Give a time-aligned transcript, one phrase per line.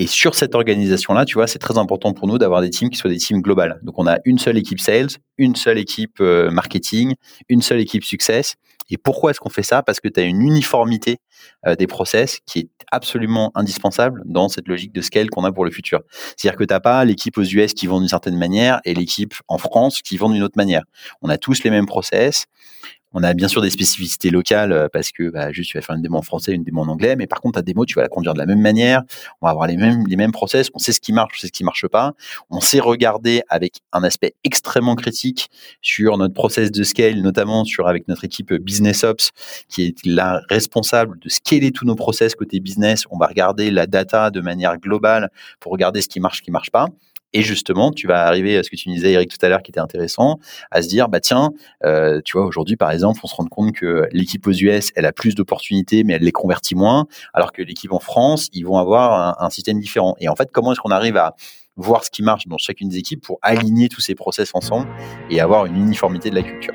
[0.00, 2.96] Et sur cette organisation-là, tu vois, c'est très important pour nous d'avoir des teams qui
[2.96, 3.78] soient des teams globales.
[3.82, 7.16] Donc, on a une seule équipe sales, une seule équipe euh, marketing,
[7.50, 8.54] une seule équipe success.
[8.88, 9.82] Et pourquoi est-ce qu'on fait ça?
[9.82, 11.18] Parce que tu as une uniformité
[11.66, 15.66] euh, des process qui est absolument indispensable dans cette logique de scale qu'on a pour
[15.66, 16.00] le futur.
[16.34, 19.34] C'est-à-dire que tu n'as pas l'équipe aux US qui vont d'une certaine manière et l'équipe
[19.48, 20.84] en France qui vont d'une autre manière.
[21.20, 22.46] On a tous les mêmes process.
[23.12, 25.96] On a bien sûr des spécificités locales euh, parce que bah, juste tu vas faire
[25.96, 28.02] une démo en français, une démo en anglais, mais par contre ta démo tu vas
[28.02, 29.02] la conduire de la même manière.
[29.40, 30.68] On va avoir les mêmes les mêmes process.
[30.74, 32.12] On sait ce qui marche, on sait ce qui marche pas.
[32.50, 35.50] On sait regarder avec un aspect extrêmement critique
[35.82, 39.30] sur notre process de scale, notamment sur avec notre équipe business ops
[39.68, 43.04] qui est la responsable de scaler tous nos process côté business.
[43.10, 46.50] On va regarder la data de manière globale pour regarder ce qui marche, ce qui
[46.52, 46.86] marche pas.
[47.32, 49.70] Et justement, tu vas arriver à ce que tu disais, Eric, tout à l'heure, qui
[49.70, 50.38] était intéressant,
[50.70, 51.50] à se dire, bah tiens,
[51.84, 55.06] euh, tu vois, aujourd'hui, par exemple, on se rend compte que l'équipe aux US, elle
[55.06, 58.78] a plus d'opportunités, mais elle les convertit moins, alors que l'équipe en France, ils vont
[58.78, 60.14] avoir un, un système différent.
[60.18, 61.34] Et en fait, comment est-ce qu'on arrive à
[61.76, 64.88] voir ce qui marche dans chacune des équipes pour aligner tous ces process ensemble
[65.30, 66.74] et avoir une uniformité de la culture?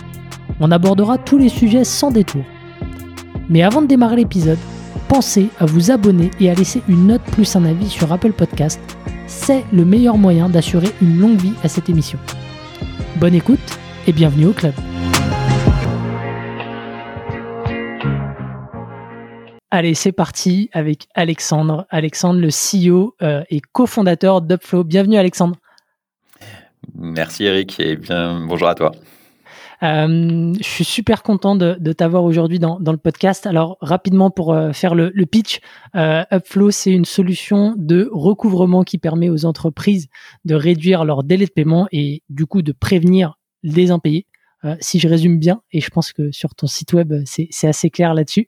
[0.63, 2.43] On abordera tous les sujets sans détour.
[3.49, 4.59] Mais avant de démarrer l'épisode,
[5.09, 8.79] pensez à vous abonner et à laisser une note plus un avis sur Apple Podcast.
[9.25, 12.19] C'est le meilleur moyen d'assurer une longue vie à cette émission.
[13.15, 13.59] Bonne écoute
[14.05, 14.73] et bienvenue au club.
[19.71, 21.87] Allez, c'est parti avec Alexandre.
[21.89, 24.83] Alexandre, le CEO euh, et cofondateur d'Upflow.
[24.83, 25.55] Bienvenue Alexandre.
[26.93, 28.91] Merci Eric et bien bonjour à toi.
[29.83, 33.47] Euh, je suis super content de, de t'avoir aujourd'hui dans, dans, le podcast.
[33.47, 35.59] Alors rapidement pour euh, faire le, le pitch,
[35.95, 40.07] euh, Upflow c'est une solution de recouvrement qui permet aux entreprises
[40.45, 44.27] de réduire leur délai de paiement et du coup de prévenir les impayés.
[44.63, 47.89] Euh, si je résume bien, et je pense que sur ton site web c'est assez
[47.89, 48.47] clair là-dessus.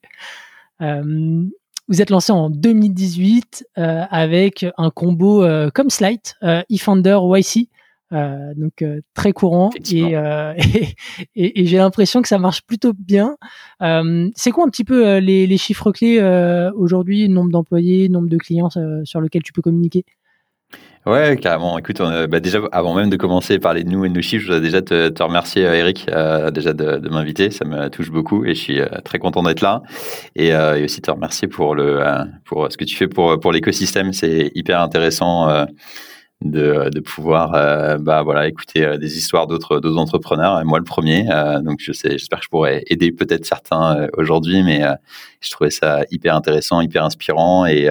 [0.82, 1.44] Euh,
[1.90, 6.22] vous êtes lancé en 2018 avec un combo comme Slide,
[6.70, 7.68] eFounder YC.
[8.13, 10.96] Euh, donc euh, très courant euh, et,
[11.35, 13.38] et, et, j'ai l'impression que ça marche plutôt bien.
[14.35, 16.22] c'est quoi un petit peu les, les, chiffres clés
[16.75, 18.69] aujourd'hui, nombre d'employés, nombre de clients
[19.03, 20.06] sur lequel tu peux communiquer?
[21.06, 21.78] Ouais, carrément.
[21.78, 24.22] Écoute, on, bah déjà, avant même de commencer à parler de nous et de nos
[24.22, 26.09] chiffres, je voudrais déjà te, te remercier, Eric,
[26.53, 27.51] déjà de, de m'inviter.
[27.51, 29.81] Ça me touche beaucoup et je suis très content d'être là.
[30.35, 32.01] Et, et, aussi te remercier pour le
[32.45, 34.13] pour ce que tu fais pour pour l'écosystème.
[34.13, 35.66] C'est hyper intéressant
[36.44, 41.28] de, de pouvoir euh, bah voilà écouter euh, des histoires d'autres entrepreneurs moi le premier
[41.31, 44.81] euh, donc je sais j'espère que je pourrais aider peut-être certains aujourd'hui mais
[45.40, 47.90] je trouvais ça hyper intéressant hyper inspirant et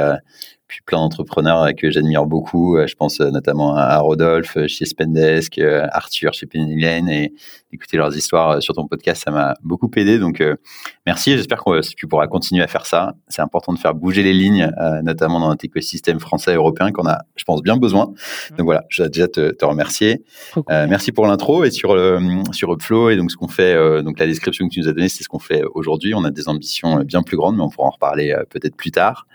[0.73, 2.79] puis plein d'entrepreneurs que j'admire beaucoup.
[2.87, 5.61] Je pense notamment à Rodolphe chez Spendesk,
[5.91, 7.35] Arthur chez Penny Lane et
[7.73, 10.19] écouter leurs histoires sur ton podcast, ça m'a beaucoup aidé.
[10.19, 10.43] Donc
[11.05, 11.37] merci.
[11.37, 13.13] J'espère que tu pourras continuer à faire ça.
[13.29, 14.73] C'est important de faire bouger les lignes,
[15.03, 18.07] notamment dans notre écosystème français et européen qu'on a, je pense, bien besoin.
[18.07, 18.57] Mmh.
[18.57, 20.25] Donc voilà, je vais déjà te, te remercier.
[20.71, 21.95] merci pour l'intro et sur
[22.53, 24.03] sur Upflow et donc ce qu'on fait.
[24.03, 26.15] donc la description que tu nous as donnée, c'est ce qu'on fait aujourd'hui.
[26.15, 29.27] On a des ambitions bien plus grandes, mais on pourra en reparler peut-être plus tard.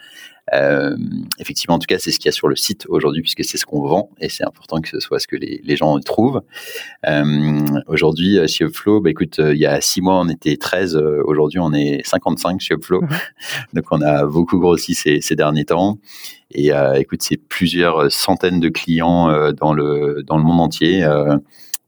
[0.53, 0.95] Euh,
[1.39, 3.57] effectivement, en tout cas, c'est ce qu'il y a sur le site aujourd'hui, puisque c'est
[3.57, 6.41] ce qu'on vend et c'est important que ce soit ce que les, les gens trouvent.
[7.07, 10.95] Euh, aujourd'hui, chez Upflow, bah, écoute, il y a six mois, on était 13.
[10.95, 13.01] aujourd'hui, on est 55 chez Upflow.
[13.73, 15.97] Donc, on a beaucoup grossi ces, ces derniers temps.
[16.51, 21.03] Et euh, écoute, c'est plusieurs centaines de clients euh, dans le dans le monde entier.
[21.03, 21.37] Euh,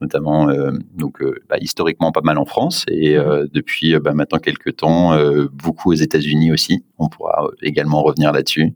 [0.01, 3.25] notamment euh, donc euh, bah, historiquement pas mal en France et mhm.
[3.25, 5.17] euh, depuis bah, maintenant quelques temps
[5.51, 6.83] beaucoup aux États-Unis aussi.
[6.97, 8.73] On pourra également revenir là-dessus.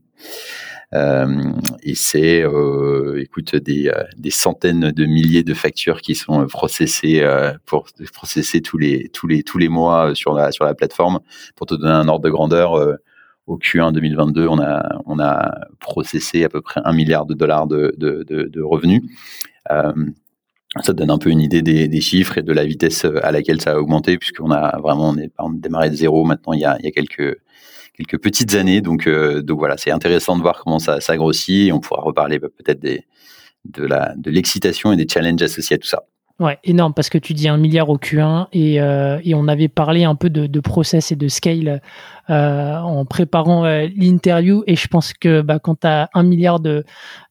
[0.93, 2.43] et c'est,
[3.17, 7.25] écoute, des, des, centaines de milliers de factures qui sont processées
[7.65, 11.19] pour processer tous les tous les tous les mois sur la sur la plateforme.
[11.55, 12.73] Pour te donner un ordre de grandeur,
[13.47, 17.67] au Q1 2022, on a on a processé à peu près un milliard de dollars
[17.67, 19.01] de de, de, de revenus.
[19.71, 19.93] Euh,
[20.81, 23.73] ça donne un peu une idée des, chiffres et de la vitesse à laquelle ça
[23.73, 26.77] a augmenté, puisqu'on a vraiment on est, on démarré de zéro maintenant il y a,
[26.79, 27.37] il y a quelques
[27.95, 28.81] quelques petites années.
[28.81, 31.71] Donc, euh, donc voilà, c'est intéressant de voir comment ça, ça grossit.
[31.71, 32.99] On pourra reparler bah, peut-être de
[33.65, 36.03] de l'excitation et des challenges associés à tout ça.
[36.39, 39.69] Ouais, énorme, parce que tu dis un milliard au Q1 et, euh, et on avait
[39.69, 41.81] parlé un peu de process et de scale
[42.29, 46.59] euh, en préparant euh, l'interview et je pense que bah, quand tu as un milliard
[46.59, 46.83] de,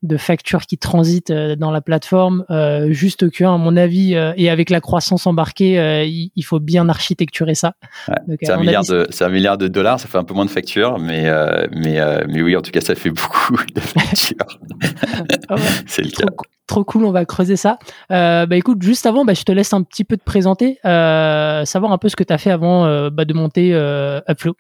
[0.03, 4.51] de factures qui transitent euh, dans la plateforme, euh, juste Q1, à mon avis, et
[4.51, 7.75] avec la croissance embarquée, il, il, faut bien architecturer ça.
[8.09, 10.51] Ouais, c'est un, milliard de, un milliard de dollars, ça fait un peu moins de
[10.51, 11.31] factures, mais,
[11.73, 14.37] mais, mais oui, en tout cas, ça fait beaucoup de factures.
[15.49, 15.61] ah ouais.
[15.87, 16.27] c'est le cas
[16.73, 17.79] trop cool, on va creuser ça.
[18.11, 21.65] Euh, bah écoute, juste avant, bah, je te laisse un petit peu te présenter, euh,
[21.65, 24.55] savoir un peu ce que tu as fait avant euh, bah, de monter euh, Upflow.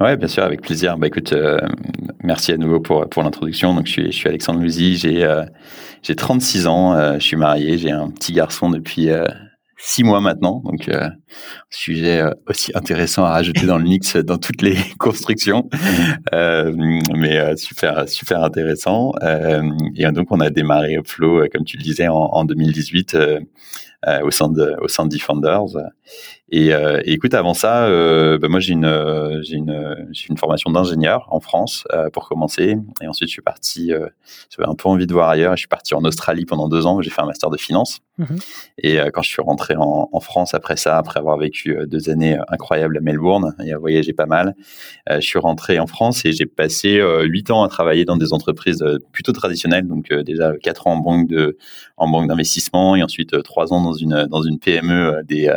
[0.00, 0.98] Ouais, bien sûr, avec plaisir.
[0.98, 1.60] Bah écoute, euh,
[2.24, 3.74] merci à nouveau pour, pour l'introduction.
[3.74, 5.26] Donc je suis, je suis Alexandre Louzy, j'ai
[6.02, 9.10] j'ai 36 ans, je suis marié, j'ai un petit garçon depuis
[9.82, 10.62] six mois maintenant.
[10.64, 11.08] Donc, euh,
[11.70, 15.68] sujet euh, aussi intéressant à rajouter dans le mix dans toutes les constructions,
[16.32, 16.72] euh,
[17.14, 19.12] mais euh, super super intéressant.
[19.22, 19.62] Euh,
[19.96, 23.16] et donc, on a démarré Upflow, comme tu le disais, en, en 2018
[24.24, 25.76] au sein de au sein de Defenders.
[26.54, 30.36] Et, euh, et, écoute, avant ça, euh, bah moi j'ai une j'ai une j'ai une
[30.36, 33.90] formation d'ingénieur en France euh, pour commencer, et ensuite je suis parti.
[34.50, 35.56] j'avais un peu envie de voir ailleurs.
[35.56, 37.00] Je suis parti en Australie pendant deux ans.
[37.00, 38.00] J'ai fait un master de finance.
[38.18, 38.36] Mmh
[38.78, 42.36] et quand je suis rentré en, en, France après ça, après avoir vécu deux années
[42.48, 44.54] incroyables à Melbourne et à voyager pas mal,
[45.08, 48.84] je suis rentré en France et j'ai passé huit ans à travailler dans des entreprises
[49.12, 49.86] plutôt traditionnelles.
[49.86, 51.56] Donc déjà quatre ans en banque de
[51.96, 55.48] en banque d'investissement et ensuite trois ans dans une dans une PME des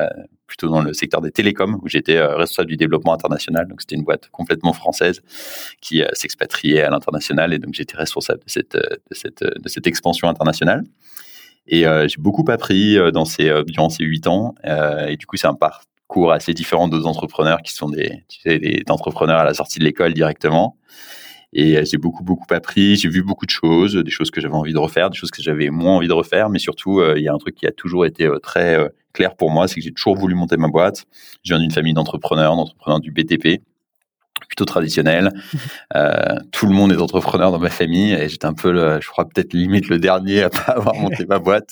[0.48, 3.68] plutôt dans le secteur des télécoms, où j'étais euh, responsable du développement international.
[3.68, 5.22] Donc, c'était une boîte complètement française
[5.82, 7.54] qui euh, s'expatriait à l'international.
[7.54, 10.84] Et donc, j'étais responsable de cette, euh, de cette, expansion internationale.
[11.68, 14.54] Et j'ai beaucoup appris dans ces, durant ces huit ans.
[14.64, 18.60] et du coup, c'est un parcours assez différent d'autres entrepreneurs qui sont des, tu sais,
[18.60, 20.78] des entrepreneurs à la sortie de l'école directement.
[21.54, 22.98] Et j'ai beaucoup, beaucoup appris.
[22.98, 25.42] J'ai vu beaucoup de choses, des choses que j'avais envie de refaire, des choses que
[25.42, 26.50] j'avais moins envie de refaire.
[26.50, 29.68] Mais surtout, il y a un truc qui a toujours été très clair pour moi,
[29.68, 31.06] c'est que j'ai toujours voulu monter ma boîte.
[31.44, 33.64] Je viens d'une famille d'entrepreneurs, d'entrepreneurs du BTP,
[34.48, 35.32] plutôt traditionnel.
[35.96, 39.08] Euh, tout le monde est entrepreneur dans ma famille et j'étais un peu, le, je
[39.08, 41.70] crois peut-être limite le dernier à pas avoir monté ma boîte.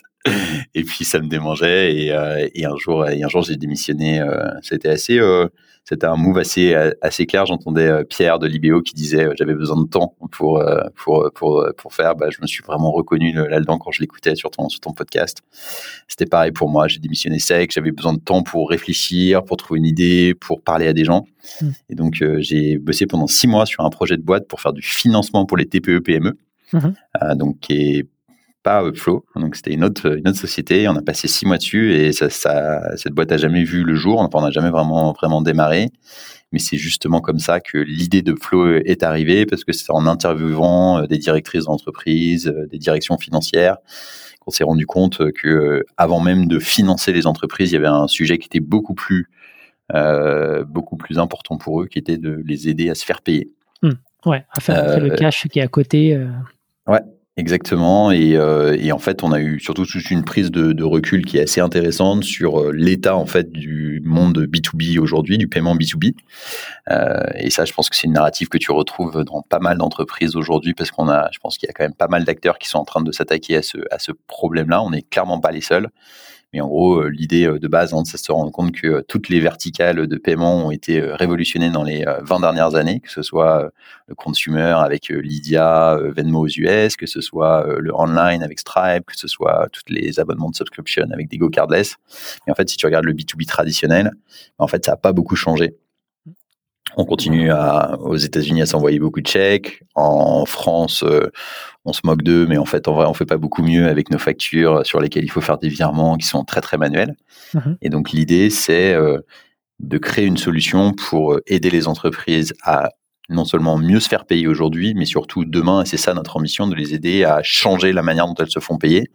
[0.74, 4.22] Et puis ça me démangeait et, euh, et un jour, et un jour j'ai démissionné.
[4.22, 5.48] Euh, C'était assez euh,
[5.86, 7.46] c'était un move assez assez clair.
[7.46, 11.30] J'entendais euh, Pierre de Libéo qui disait euh, j'avais besoin de temps pour euh, pour
[11.36, 12.16] pour pour faire.
[12.16, 15.40] Bah, je me suis vraiment reconnu là-dedans quand je l'écoutais sur ton sur ton podcast.
[16.08, 16.88] C'était pareil pour moi.
[16.88, 17.72] J'ai démissionné sec.
[17.74, 21.26] J'avais besoin de temps pour réfléchir, pour trouver une idée, pour parler à des gens.
[21.62, 21.70] Mmh.
[21.90, 24.82] Et donc j'ai bossé pendant six mois sur un projet de boîte pour faire du
[24.82, 26.38] financement pour les TPE PME.
[26.72, 27.36] Mmh.
[27.36, 28.08] donc qui est
[28.64, 29.26] pas Upflow.
[29.36, 30.88] Donc c'était une autre, une autre société.
[30.88, 33.96] On a passé six mois dessus et ça, ça, cette boîte a jamais vu le
[33.96, 34.28] jour.
[34.34, 35.90] on n'a jamais vraiment, vraiment démarré.
[36.52, 40.06] Mais c'est justement comme ça que l'idée de Flow est arrivée parce que c'est en
[40.06, 43.78] interviewant euh, des directrices d'entreprise, euh, des directions financières
[44.44, 47.88] qu'on s'est rendu compte que euh, avant même de financer les entreprises, il y avait
[47.88, 49.30] un sujet qui était beaucoup plus,
[49.94, 53.50] euh, beaucoup plus important pour eux, qui était de les aider à se faire payer.
[53.82, 53.92] Mmh.
[54.26, 56.16] Ouais, à faire, euh, le cash qui est à côté.
[56.16, 56.28] Euh...
[56.88, 57.02] Ouais,
[57.36, 60.84] Exactement, et, euh, et, en fait, on a eu surtout toute une prise de, de
[60.84, 65.48] recul qui est assez intéressante sur euh, l'état en fait du monde B2B aujourd'hui, du
[65.48, 66.14] paiement B2B.
[66.92, 69.80] Euh, et ça, je pense que c'est une narrative que tu retrouves dans pas mal
[69.80, 72.60] d'entreprises aujourd'hui, parce qu'on a, je pense qu'il y a quand même pas mal d'acteurs
[72.60, 74.84] qui sont en train de s'attaquer à ce, à ce problème-là.
[74.84, 75.90] On n'est clairement pas les seuls.
[76.54, 78.88] Mais en gros, euh, l'idée euh, de base, hein, c'est de se rendre compte que
[78.88, 83.10] euh, toutes les verticales de paiement ont été révolutionnées dans les 20 dernières années, que
[83.10, 83.72] ce soit
[84.08, 89.18] le consumer avec Lydia, Venmo aux US, que ce soit le online avec Stripe, que
[89.18, 91.96] ce soit tous les abonnements de subscription avec des Go Cardless.
[92.46, 94.12] Mais en fait, si tu regardes le B2B traditionnel,
[94.58, 95.76] en fait, ça n'a pas beaucoup changé.
[96.98, 99.84] On continue à, aux États-Unis à s'envoyer beaucoup de chèques.
[99.96, 101.32] En France, euh,
[101.86, 104.12] on se moque d'eux, mais en fait, en vrai, on fait pas beaucoup mieux avec
[104.12, 107.16] nos factures sur lesquelles il faut faire des virements qui sont très très manuels.
[107.54, 107.60] Mmh.
[107.82, 109.20] Et donc l'idée, c'est euh,
[109.80, 112.90] de créer une solution pour aider les entreprises à
[113.30, 116.68] non seulement mieux se faire payer aujourd'hui, mais surtout demain, et c'est ça notre ambition,
[116.68, 119.10] de les aider à changer la manière dont elles se font payer.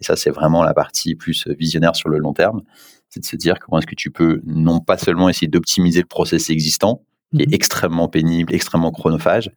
[0.00, 2.62] Et ça, c'est vraiment la partie plus visionnaire sur le long terme,
[3.08, 6.06] c'est de se dire comment est-ce que tu peux non pas seulement essayer d'optimiser le
[6.06, 7.02] process existant,
[7.34, 7.54] qui est mhm.
[7.54, 9.50] extrêmement pénible, extrêmement chronophage,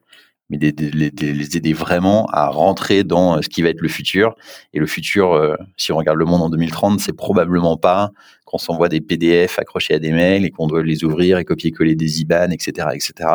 [0.50, 4.36] mais de, les aider vraiment à rentrer dans euh, ce qui va être le futur.
[4.74, 8.12] Et le futur, euh, si on regarde le monde en 2030, c'est probablement pas
[8.46, 11.96] qu'on s'envoie des PDF accrochés à des mails et qu'on doit les ouvrir et copier-coller
[11.96, 13.29] des IBAN, etc., etc.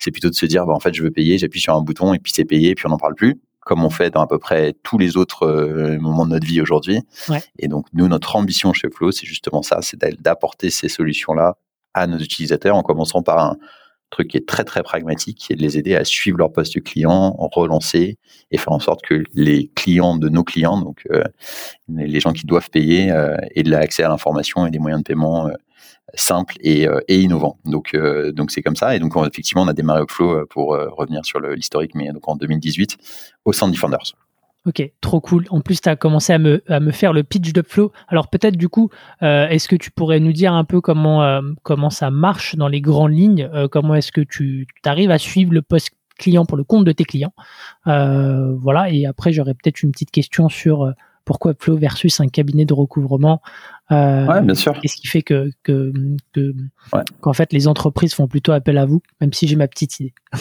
[0.00, 2.12] C'est plutôt de se dire, bah, en fait, je veux payer, j'appuie sur un bouton
[2.12, 4.26] et puis c'est payé, et puis on n'en parle plus, comme on fait dans à
[4.26, 7.00] peu près tous les autres euh, moments de notre vie aujourd'hui.
[7.28, 7.40] Ouais.
[7.60, 11.56] Et donc, nous, notre ambition chez Flow, c'est justement ça, c'est d'apporter ces solutions-là
[11.94, 13.56] à nos utilisateurs en commençant par un,
[14.10, 16.82] truc qui est très très pragmatique, qui est de les aider à suivre leur poste
[16.82, 18.18] client, relancer
[18.50, 21.24] et faire en sorte que les clients de nos clients, donc euh,
[21.88, 25.06] les gens qui doivent payer, euh, aient de l'accès à l'information et des moyens de
[25.06, 25.52] paiement euh,
[26.14, 27.58] simples et, innovants.
[27.66, 27.94] Donc
[28.32, 28.96] donc c'est comme ça.
[28.96, 32.96] Et donc effectivement, on a démarré Upflow pour revenir sur l'historique, mais donc en 2018
[33.44, 34.14] au sein de Defenders.
[34.68, 35.46] Ok, trop cool.
[35.48, 37.90] En plus, tu as commencé à me, à me faire le pitch d'Upflow.
[38.06, 38.90] Alors peut-être du coup,
[39.22, 42.68] euh, est-ce que tu pourrais nous dire un peu comment, euh, comment ça marche dans
[42.68, 46.58] les grandes lignes euh, Comment est-ce que tu arrives à suivre le post client pour
[46.58, 47.32] le compte de tes clients?
[47.86, 50.92] Voilà, et après, j'aurais peut-être une petite question sur
[51.24, 53.40] pourquoi Upflow versus un cabinet de recouvrement
[53.90, 54.78] ouais, bien sûr.
[54.80, 55.92] Qu'est-ce qui fait que, que,
[57.20, 60.14] qu'en fait les entreprises font plutôt appel à vous, même si j'ai ma petite idée.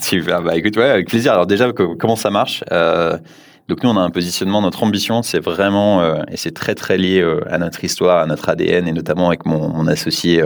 [0.00, 0.42] Super.
[0.42, 1.32] Bah écoute, ouais, avec plaisir.
[1.32, 3.18] Alors déjà, comment ça marche euh,
[3.68, 4.62] Donc nous, on a un positionnement.
[4.62, 8.26] Notre ambition, c'est vraiment, euh, et c'est très très lié euh, à notre histoire, à
[8.26, 10.42] notre ADN, et notamment avec mon, mon associé.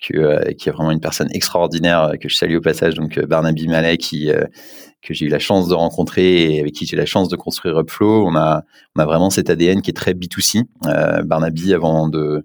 [0.00, 4.00] Que, qui est vraiment une personne extraordinaire que je salue au passage, donc Barnaby Malek,
[4.00, 4.30] qui
[5.02, 7.78] que j'ai eu la chance de rencontrer et avec qui j'ai la chance de construire
[7.78, 8.26] Upflow.
[8.26, 8.64] On a,
[8.96, 10.64] on a vraiment cet ADN qui est très B2C.
[10.86, 12.44] Euh, Barnaby, avant de,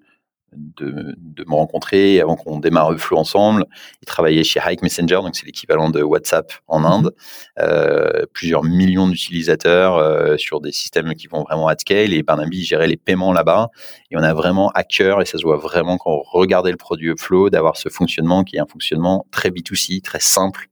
[0.58, 3.66] de, de, me rencontrer, avant qu'on démarre Upflow ensemble,
[4.02, 6.86] il travaillait chez Hike Messenger, donc c'est l'équivalent de WhatsApp en mhm.
[6.86, 7.16] Inde.
[7.60, 12.14] Euh, plusieurs millions d'utilisateurs euh, sur des systèmes qui vont vraiment à scale.
[12.14, 13.70] Et Barnaby gérait les paiements là-bas.
[14.12, 16.78] Et on a vraiment à cœur, et ça se voit vraiment quand on regardait le
[16.78, 20.70] produit Upflow, d'avoir ce fonctionnement qui est un fonctionnement très B2C, très simple.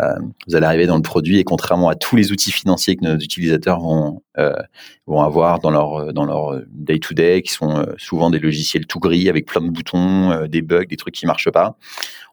[0.00, 3.04] Euh, vous allez arriver dans le produit et contrairement à tous les outils financiers que
[3.04, 4.52] nos utilisateurs vont euh,
[5.06, 8.86] vont avoir dans leur dans leur day to day, qui sont euh, souvent des logiciels
[8.86, 11.76] tout gris avec plein de boutons, des bugs, des trucs qui marchent pas,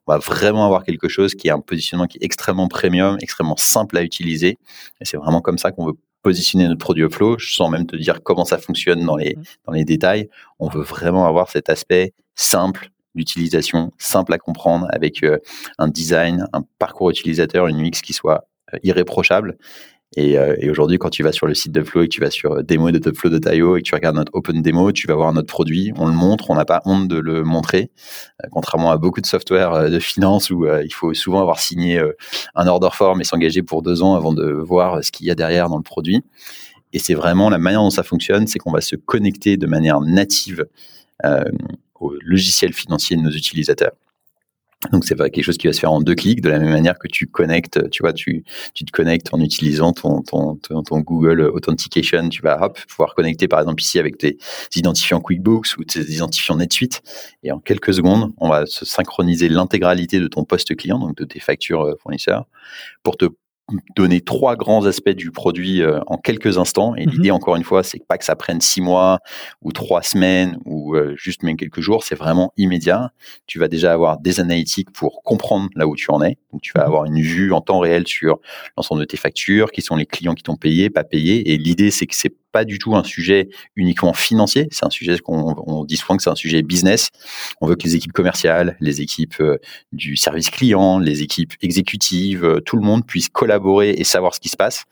[0.07, 3.57] on va vraiment avoir quelque chose qui est un positionnement qui est extrêmement premium, extrêmement
[3.57, 4.57] simple à utiliser.
[4.99, 8.21] Et c'est vraiment comme ça qu'on veut positionner notre produit Flow, sans même te dire
[8.23, 9.43] comment ça fonctionne dans les, mmh.
[9.65, 10.29] dans les détails.
[10.59, 15.37] On veut vraiment avoir cet aspect simple, d'utilisation, simple à comprendre, avec euh,
[15.77, 19.57] un design, un parcours utilisateur, une UX qui soit euh, irréprochable.
[20.17, 22.19] Et, euh, et aujourd'hui, quand tu vas sur le site de Flow et que tu
[22.19, 25.31] vas sur démo de Topflow.io et que tu regardes notre open demo, tu vas voir
[25.31, 27.91] notre produit, on le montre, on n'a pas honte de le montrer,
[28.51, 32.03] contrairement à beaucoup de software de finance où il faut souvent avoir signé
[32.55, 35.35] un order form et s'engager pour deux ans avant de voir ce qu'il y a
[35.35, 36.25] derrière dans le produit.
[36.91, 40.01] Et c'est vraiment la manière dont ça fonctionne, c'est qu'on va se connecter de manière
[40.01, 40.65] native
[42.01, 43.93] au logiciel financier de nos utilisateurs.
[44.91, 46.97] Donc c'est quelque chose qui va se faire en deux clics, de la même manière
[46.97, 48.43] que tu connectes, tu vois, tu,
[48.73, 53.59] tu te connectes en utilisant ton, ton, ton, Google Authentication, tu vas pouvoir connecter par
[53.59, 54.39] exemple ici avec tes
[54.75, 57.03] identifiants QuickBooks ou tes identifiants NetSuite,
[57.43, 61.25] et en quelques secondes, on va se synchroniser l'intégralité de ton poste client, donc de
[61.25, 62.47] tes factures euh, fournisseurs,
[63.03, 63.25] pour te
[63.95, 66.95] donner trois grands aspects du produit euh, en quelques instants.
[66.95, 67.35] Et l'idée, mhm.
[67.35, 69.19] encore une fois, c'est pas que ça prenne six mois
[69.61, 72.03] ou trois semaines ou euh, juste même quelques jours.
[72.03, 73.11] C'est vraiment immédiat.
[73.47, 76.37] Tu vas déjà avoir des analytiques pour comprendre là où tu en es.
[76.51, 76.87] Donc, tu vas mhm.
[76.87, 78.39] avoir une vue en temps réel sur
[78.77, 81.51] l'ensemble de tes factures, qui sont les clients qui t'ont payé, pas payé.
[81.51, 84.67] Et l'idée, c'est que c'est pas du tout un sujet uniquement financier.
[84.71, 87.09] C'est un sujet qu'on on dit souvent que c'est un sujet business.
[87.61, 89.57] On veut que les équipes commerciales, les équipes euh,
[89.91, 94.39] du service client, les équipes exécutives, euh, tout le monde puisse collaborer et savoir ce
[94.39, 94.85] qui se passe.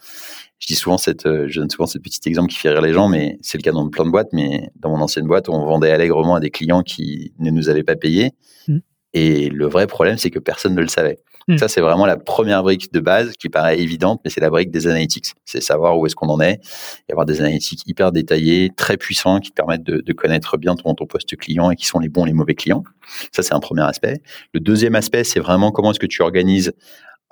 [0.59, 2.93] Je dis souvent cette, euh, je donne souvent ce petit exemple qui fait rire les
[2.93, 4.33] gens, mais c'est le cas dans plein de boîtes.
[4.33, 7.83] Mais dans mon ancienne boîte, on vendait allègrement à des clients qui ne nous avaient
[7.83, 8.31] pas payé.
[8.67, 8.77] Mmh.
[9.13, 11.19] Et le vrai problème, c'est que personne ne le savait.
[11.47, 11.57] Hmm.
[11.57, 14.71] Ça, c'est vraiment la première brique de base qui paraît évidente, mais c'est la brique
[14.71, 15.33] des analytics.
[15.45, 16.59] C'est savoir où est-ce qu'on en est
[17.07, 21.05] et avoir des analytics hyper détaillés, très puissants, qui permettent de, connaître bien ton, ton
[21.05, 22.83] poste client et qui sont les bons, les mauvais clients.
[23.31, 24.21] Ça, c'est un premier aspect.
[24.53, 26.73] Le deuxième aspect, c'est vraiment comment est-ce que tu organises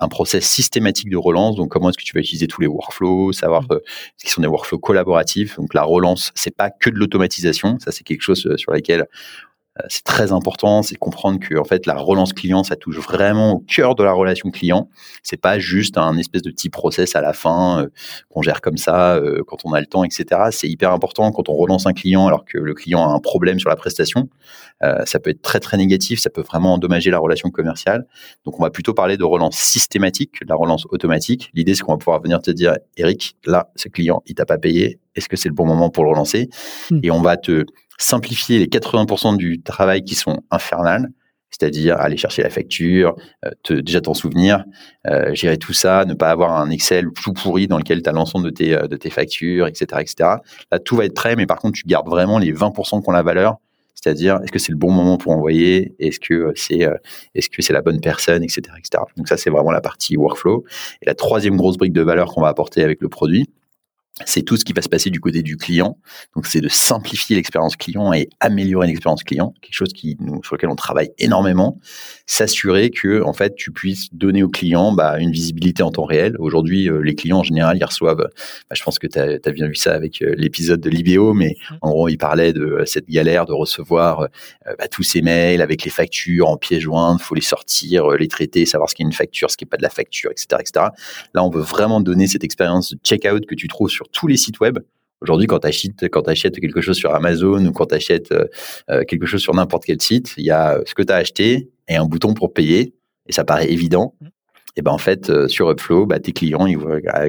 [0.00, 1.56] un process systématique de relance.
[1.56, 3.72] Donc, comment est-ce que tu vas utiliser tous les workflows, savoir hmm.
[3.72, 3.80] euh,
[4.16, 5.56] ce qui sont des workflows collaboratifs.
[5.56, 7.78] Donc, la relance, c'est pas que de l'automatisation.
[7.80, 9.06] Ça, c'est quelque chose euh, sur lequel
[9.88, 13.58] c'est très important, c'est comprendre que en fait la relance client, ça touche vraiment au
[13.60, 14.88] cœur de la relation client.
[15.22, 17.88] C'est pas juste un espèce de petit process à la fin euh,
[18.28, 20.48] qu'on gère comme ça euh, quand on a le temps, etc.
[20.50, 23.58] C'est hyper important quand on relance un client alors que le client a un problème
[23.58, 24.28] sur la prestation.
[25.04, 28.06] ça peut être très très négatif, ça peut vraiment endommager la relation commerciale.
[28.44, 31.50] Donc on va plutôt parler de relance systématique, de la relance automatique.
[31.54, 34.58] L'idée c'est qu'on va pouvoir venir te dire, Eric, là ce client il t'a pas
[34.58, 36.48] payé, est-ce que c'est le bon moment pour le relancer?
[36.90, 37.00] Hmm.
[37.02, 37.64] Et on va te
[37.98, 41.10] simplifier les 80% du travail qui sont infernales,
[41.50, 44.64] c'est-à-dire aller chercher la facture, euh, déjà t'en souvenir,
[45.06, 48.12] euh, gérer tout ça, ne pas avoir un Excel tout pourri dans lequel tu as
[48.12, 50.14] l'ensemble de tes, euh, de tes factures, etc., etc.
[50.70, 53.12] Là, tout va être prêt, mais par contre, tu gardes vraiment les 20% qui ont
[53.12, 53.56] la valeur,
[53.94, 56.86] c'est-à-dire est-ce que c'est le bon moment pour envoyer, est-ce que c'est
[57.34, 59.02] est-ce la bonne personne, etc., etc.
[59.16, 60.64] Donc ça, c'est vraiment la partie workflow.
[61.02, 63.48] Et la troisième grosse brique de valeur qu'on va apporter avec le produit,
[64.26, 65.98] c'est tout ce qui va se passer du côté du client.
[66.34, 70.56] Donc, c'est de simplifier l'expérience client et améliorer l'expérience client, quelque chose qui, nous, sur
[70.56, 71.78] lequel on travaille énormément.
[72.26, 76.36] S'assurer que, en fait, tu puisses donner au client bah, une visibilité en temps réel.
[76.38, 79.68] Aujourd'hui, euh, les clients, en général, ils reçoivent, bah, je pense que tu as, bien
[79.68, 83.08] vu ça avec euh, l'épisode de Libéo, mais en gros, il parlait de euh, cette
[83.08, 84.28] galère de recevoir
[84.66, 88.66] bah, tous ces mails avec les factures en pièces jointes, faut les sortir, les traiter,
[88.66, 90.86] savoir ce qui est une facture, ce qui n'est pas de la facture, etc., etc.
[91.34, 94.36] Là, on veut vraiment donner cette expérience de checkout que tu trouves sur tous les
[94.36, 94.78] sites web.
[95.20, 98.44] Aujourd'hui, quand tu achètes, quand achètes quelque chose sur Amazon ou quand tu achètes euh,
[98.90, 101.70] euh, quelque chose sur n'importe quel site, il y a ce que tu as acheté
[101.88, 102.94] et un bouton pour payer.
[103.26, 104.14] Et ça paraît évident.
[104.20, 104.26] Mm.
[104.76, 106.78] Et ben en fait, euh, sur Upflow, bah, tes clients, ils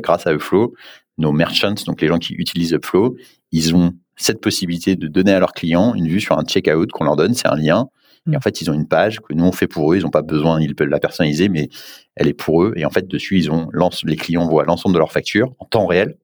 [0.04, 0.74] grâce à Upflow,
[1.18, 3.16] nos merchants, donc les gens qui utilisent Upflow,
[3.52, 7.06] ils ont cette possibilité de donner à leurs clients une vue sur un checkout qu'on
[7.06, 7.34] leur donne.
[7.34, 7.88] C'est un lien.
[8.28, 8.42] Et en mm.
[8.44, 9.98] fait, ils ont une page que nous on fait pour eux.
[9.98, 11.70] Ils n'ont pas besoin, ils peuvent la personnaliser, mais
[12.16, 12.74] elle est pour eux.
[12.76, 13.70] Et en fait, dessus, ils ont
[14.04, 16.16] les clients voient l'ensemble de leurs factures en temps réel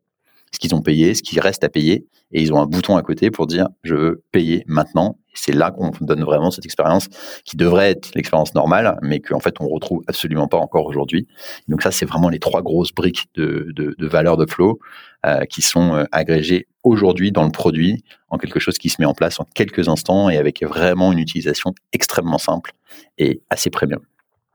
[0.55, 3.01] ce qu'ils ont payé, ce qui reste à payer, et ils ont un bouton à
[3.01, 5.17] côté pour dire je veux payer maintenant.
[5.33, 7.09] C'est là qu'on donne vraiment cette expérience
[7.43, 11.27] qui devrait être l'expérience normale, mais qu'en fait on retrouve absolument pas encore aujourd'hui.
[11.67, 14.79] Donc ça, c'est vraiment les trois grosses briques de, de, valeur de flow
[15.25, 19.05] euh, qui sont euh, agrégées aujourd'hui dans le produit en quelque chose qui se met
[19.05, 22.71] en place en quelques instants et avec vraiment une utilisation extrêmement simple
[23.17, 24.00] et assez premium.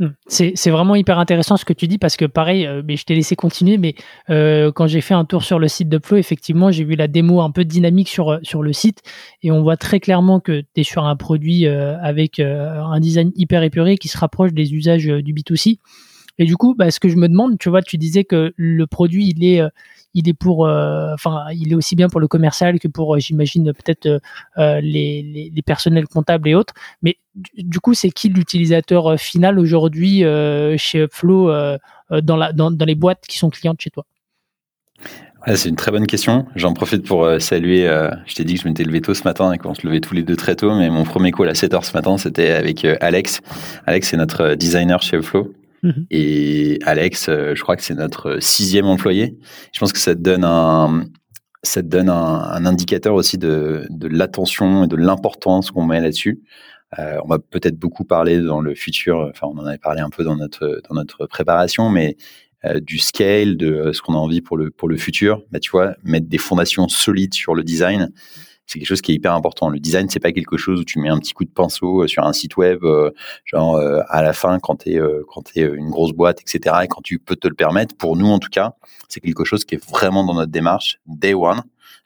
[0.00, 0.12] Hmm.
[0.28, 3.14] C'est vraiment hyper intéressant ce que tu dis parce que pareil, euh, mais je t'ai
[3.14, 3.94] laissé continuer, mais
[4.30, 7.06] euh, quand j'ai fait un tour sur le site de Flow, effectivement, j'ai vu la
[7.06, 9.02] démo un peu dynamique sur, euh, sur le site
[9.42, 13.62] et on voit très clairement que tu es sur un produit avec un design hyper
[13.62, 15.78] épuré qui se rapproche des usages du B2C.
[16.38, 18.86] Et du coup, bah, ce que je me demande, tu vois, tu disais que le
[18.86, 19.62] produit, il est
[20.14, 24.20] il est pour, enfin, il est aussi bien pour le commercial que pour, j'imagine, peut-être
[24.58, 26.74] euh, les, les, personnels comptables et autres.
[27.02, 30.22] Mais du, coup, c'est qui l'utilisateur final aujourd'hui
[30.76, 31.50] chez Upflow
[32.10, 34.04] dans, la, dans, dans les boîtes qui sont clientes chez toi?
[35.54, 36.44] C'est une très bonne question.
[36.54, 37.86] J'en profite pour saluer.
[38.26, 40.14] je t'ai dit que je m'étais levé tôt ce matin et qu'on se levait tous
[40.14, 42.84] les deux très tôt, mais mon premier call à 7 heures ce matin, c'était avec
[43.00, 43.40] Alex.
[43.86, 45.52] Alex, c'est notre designer chez Upflow.
[45.82, 46.06] Mhm.
[46.10, 49.38] Et Alex, euh, je crois que c'est notre sixième employé.
[49.72, 51.06] Je pense que ça te donne un,
[51.62, 56.40] ça te donne un, indicateur aussi de, de l'attention et de l'importance qu'on met là-dessus.
[56.98, 60.10] Euh, on va peut-être beaucoup parler dans le futur, enfin on en avait parlé un
[60.10, 62.16] peu dans notre, dans notre préparation, mais
[62.64, 65.42] euh, du scale, de ce qu'on a envie pour le, pour le futur.
[65.50, 68.10] Bah, tu vois, mettre des fondations solides sur le design
[68.70, 69.68] c'est quelque chose qui est hyper important.
[69.68, 72.06] Le design, c'est pas quelque chose où tu mets un petit coup de pinceau euh,
[72.06, 73.10] sur un site web, euh,
[73.44, 76.76] genre euh, à la fin quand tu es quand es une grosse boîte, etc.
[76.84, 77.96] Et quand tu peux te le permettre.
[77.96, 78.74] Pour nous, en tout cas,
[79.08, 81.62] c'est quelque chose qui est vraiment dans notre démarche day one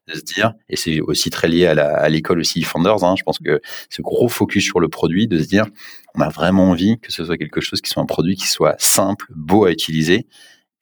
[0.08, 3.38] de se dire, et c'est aussi très lié à l'école aussi Founders, hein, je pense
[3.38, 5.66] que ce gros focus sur le produit, de se dire,
[6.14, 8.76] on a vraiment envie que ce soit quelque chose qui soit un produit qui soit
[8.78, 10.26] simple, beau à utiliser,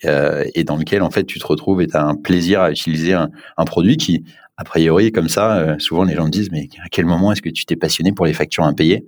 [0.04, 3.12] et dans lequel en fait tu te retrouves et tu as un plaisir à utiliser
[3.12, 4.24] un, un, produit qui
[4.56, 7.42] a priori, comme ça, euh, souvent les gens me disent, mais à quel moment est-ce
[7.42, 9.06] que tu t'es passionné pour les factures impayées?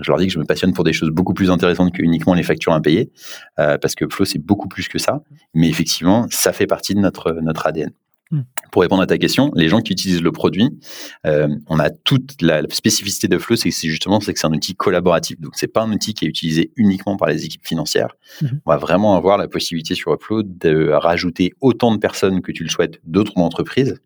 [0.00, 2.34] Je leur dis que je me passionne pour des choses beaucoup plus intéressantes que uniquement
[2.34, 3.10] les factures impayées,
[3.58, 5.22] euh, parce que Flow, c'est beaucoup plus que ça.
[5.54, 7.92] Mais effectivement, ça fait partie de notre, notre ADN.
[8.30, 8.42] Hmm.
[8.70, 10.70] Pour répondre à ta question, les gens qui utilisent le produit,
[11.26, 14.76] euh, on a toute la spécificité de Flow, c'est justement c'est que c'est un outil
[14.76, 15.40] collaboratif.
[15.40, 18.14] Donc c'est pas un outil qui est utilisé uniquement par les équipes financières.
[18.42, 18.60] Mhm.
[18.64, 22.62] On va vraiment avoir la possibilité sur Upload de rajouter autant de personnes que tu
[22.62, 24.00] le souhaites d'autres entreprises.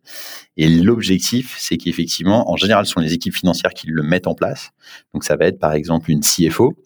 [0.56, 4.34] Et l'objectif, c'est qu'effectivement, en général, ce sont les équipes financières qui le mettent en
[4.34, 4.70] place.
[5.12, 6.76] Donc ça va être par exemple une CFO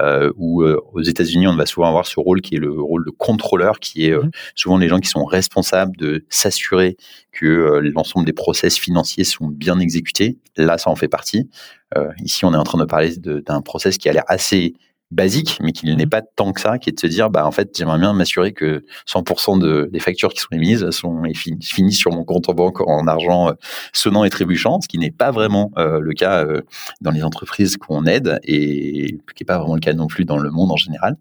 [0.00, 3.04] euh, ou euh, aux États-Unis, on va souvent avoir ce rôle qui est le rôle
[3.04, 4.30] de contrôleur, qui est euh, mhm.
[4.54, 6.96] souvent les gens qui sont responsables de s'assurer
[7.32, 10.38] que euh, l'ensemble des process financiers sont bien exécutés.
[10.56, 11.48] Là, ça en fait partie.
[12.24, 14.74] Ici, on est en train de parler d'un process qui a l'air assez
[15.10, 16.08] basique, mais qu'il n'est mmh.
[16.08, 18.52] pas tant que ça, qui est de se dire, bah en fait, j'aimerais bien m'assurer
[18.52, 22.80] que 100% de, des factures qui sont émises sont finissent sur mon compte en banque
[22.80, 23.52] en argent euh,
[23.92, 26.62] sonnant et trébuchant, ce qui n'est pas vraiment euh, le cas euh,
[27.00, 30.38] dans les entreprises qu'on aide et qui n'est pas vraiment le cas non plus dans
[30.38, 31.16] le monde en général.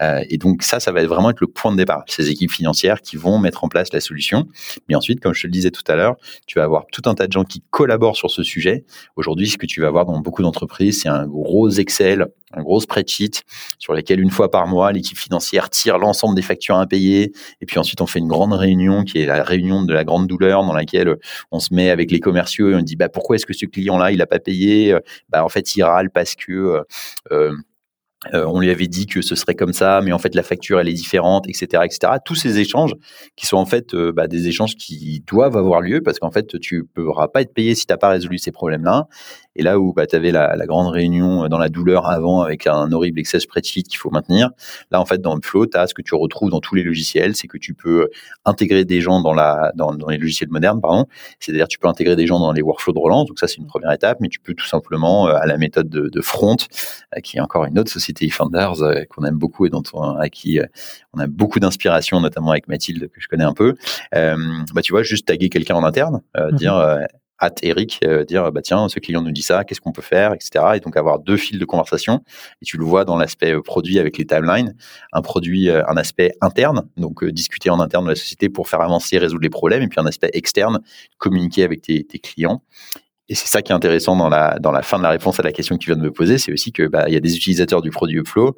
[0.00, 3.16] et donc ça, ça va vraiment être le point de départ, ces équipes financières qui
[3.16, 4.46] vont mettre en place la solution.
[4.88, 7.14] Mais ensuite, comme je te le disais tout à l'heure, tu vas avoir tout un
[7.14, 8.84] tas de gens qui collaborent sur ce sujet.
[9.16, 12.80] Aujourd'hui, ce que tu vas avoir dans beaucoup d'entreprises, c'est un gros Excel un gros
[12.80, 13.42] spreadsheet
[13.78, 17.32] sur lequel une fois par mois, l'équipe financière tire l'ensemble des factures impayées.
[17.60, 20.26] Et puis ensuite, on fait une grande réunion qui est la réunion de la grande
[20.26, 21.16] douleur dans laquelle
[21.50, 24.12] on se met avec les commerciaux et on dit bah, pourquoi est-ce que ce client-là,
[24.12, 24.96] il n'a pas payé?
[25.28, 26.52] Bah, En fait, il râle parce que...
[26.52, 26.82] Euh,
[27.32, 27.52] euh,
[28.34, 30.80] euh, on lui avait dit que ce serait comme ça, mais en fait la facture
[30.80, 32.14] elle est différente, etc., etc.
[32.24, 32.92] Tous ces échanges
[33.36, 36.78] qui sont en fait bah, des échanges qui doivent avoir lieu parce qu'en fait tu
[36.78, 39.06] ne pourras pas être payé si tu n'as pas résolu ces problèmes-là.
[39.58, 42.92] Et là où bah, tu avais la, grande réunion dans la douleur avant avec un
[42.92, 44.50] horrible excès spreadsheet qu'il faut maintenir,
[44.90, 47.34] là en fait dans Upflow, tu as ce que tu retrouves dans tous les logiciels,
[47.34, 48.08] c'est que tu peux
[48.44, 51.06] intégrer des gens dans, la, dans, dans les logiciels modernes, pardon.
[51.40, 53.66] C'est-à-dire tu peux intégrer des gens dans les workflows de relance, donc ça c'est une
[53.66, 56.56] première étape, mais tu peux tout simplement à la méthode de, de Front,
[57.24, 58.74] qui est encore une autre société eFounders
[59.10, 60.60] qu'on aime beaucoup et dont on, à qui
[61.14, 63.74] on a beaucoup d'inspiration, notamment avec Mathilde que je connais un peu.
[64.12, 66.52] bah tu vois, juste taguer quelqu'un en interne, mhm.
[66.52, 66.98] dire
[67.38, 70.32] at Eric, euh, dire bah tiens, ce client nous dit ça, qu'est-ce qu'on peut faire,
[70.34, 70.64] etc.
[70.74, 72.22] Et donc avoir deux fils de conversation.
[72.62, 74.74] Et tu le vois dans l'aspect euh, produit avec les timelines,
[75.12, 78.80] un produit, euh, un aspect interne, donc discuter en interne de la société pour faire
[78.80, 80.80] avancer, résoudre les problèmes, et puis un aspect externe,
[81.18, 82.62] communiquer avec tes, tes clients.
[83.28, 85.42] Et c'est ça qui est intéressant dans la, dans la fin de la réponse à
[85.42, 87.20] la question que tu viens de me poser, c'est aussi que bah, il y a
[87.20, 88.56] des utilisateurs du produit Upflow,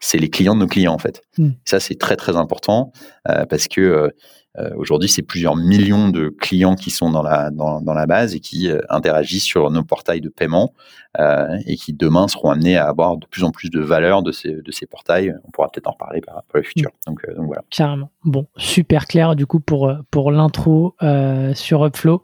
[0.00, 1.22] c'est les clients de nos clients en fait.
[1.38, 1.50] Hmm.
[1.64, 2.92] Ça c'est très très important
[3.24, 4.10] parce que
[4.58, 8.34] euh, aujourd'hui, c'est plusieurs millions de clients qui sont dans la, dans, dans la base
[8.34, 10.74] et qui euh, interagissent sur nos portails de paiement
[11.20, 14.32] euh, et qui demain seront amenés à avoir de plus en plus de valeur de
[14.32, 15.34] ces, de ces portails.
[15.44, 16.90] On pourra peut-être en reparler pour le futur.
[16.90, 17.10] Mm.
[17.10, 17.62] Donc, donc, voilà.
[17.70, 18.10] Carrément.
[18.24, 20.96] Bon, super clair du coup pour, pour l'intro
[21.54, 22.20] sur Upflow.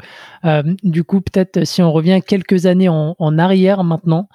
[0.82, 4.28] du coup, peut-être si on revient quelques années en, en arrière maintenant,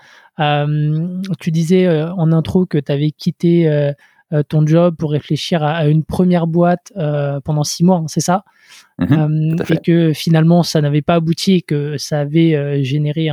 [1.40, 3.94] tu disais en intro que tu avais quitté
[4.34, 8.22] euh, ton job pour réfléchir à, une première boîte euh, pendant six mois, hein, c'est
[8.22, 8.46] ça?
[9.00, 13.30] Mhm, euh, Et que finalement, ça n'avait pas abouti et que ça avait généré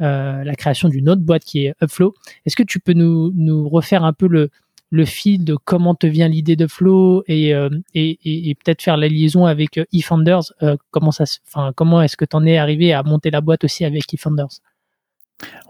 [0.00, 2.14] la création d'une autre boîte qui est Upflow.
[2.44, 4.50] Est-ce que tu peux nous, nous refaire un peu le,
[4.90, 7.54] le fil de comment te vient l'idée de Flow et,
[7.94, 10.52] et, et, peut-être faire la liaison avec eFounders?
[10.90, 13.86] comment ça, enfin, comment est-ce que tu en es arrivé à monter la boîte aussi
[13.86, 14.60] avec eFounders?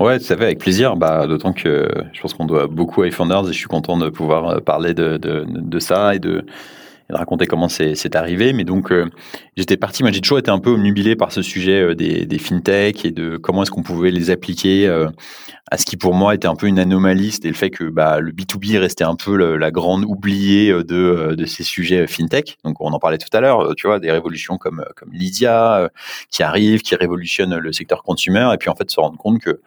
[0.00, 0.96] Ouais, ça fait avec plaisir.
[0.96, 4.08] Bah, d'autant que je pense qu'on doit beaucoup à iFounders et je suis content de
[4.08, 6.44] pouvoir euh, parler de ça et de,
[7.08, 8.52] et de raconter comment c'est arrivé.
[8.52, 9.10] Mais donc, euh,
[9.56, 12.38] j'étais parti, moi j'ai toujours été un peu omnubilé par ce sujet euh, des, des
[12.38, 15.08] fintech et de comment est-ce qu'on pouvait les appliquer euh,
[15.70, 18.20] à ce qui pour moi était un peu une anomalie, c'était le fait que bah,
[18.20, 22.58] le B2B restait un peu la grande oubliée de, de ces sujets fintech.
[22.64, 25.88] Donc on en parlait tout à l'heure, tu vois, des révolutions comme, comme Lydia
[26.30, 29.62] qui arrivent, qui révolutionnent le secteur consumer, et puis en fait se rendre compte que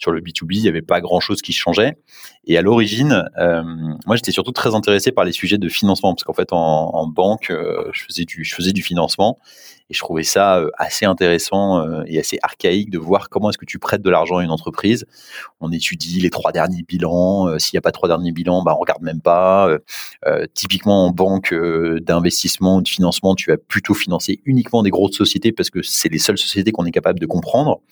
[0.00, 1.98] sur le B2B, il n'y avait pas grand-chose qui changeait.
[2.46, 3.62] Et à l'origine, euh,
[4.06, 7.50] moi, j'étais surtout très intéressé par les sujets de financement, parce qu'en fait, en, banque,
[7.50, 9.38] euh, je, faisais du, financement,
[9.90, 13.66] et je trouvais ça euh, assez intéressant et assez archaïque de voir comment est-ce que
[13.66, 15.04] tu prêtes de l'argent à une entreprise.
[15.60, 17.58] On étudie les trois derniers bilans.
[17.58, 19.68] S'il n'y a pas trois derniers bilans, bah, on regarde même pas.
[20.54, 21.54] typiquement, en banque
[22.00, 26.08] d'investissement ou de financement, tu vas plutôt financer uniquement des grosses sociétés parce que c'est
[26.08, 27.82] les seules sociétés qu'on est capable de comprendre.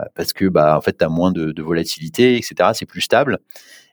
[0.00, 2.70] Euh, parce que bah en fait tu as moins de, volatilité, etc.
[2.74, 3.38] C'est plus stable.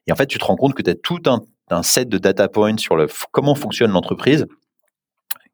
[0.08, 2.48] Et en fait, tu te rends compte que tu as tout un, set de data
[2.50, 4.48] points sur le, comment fonctionne l'entreprise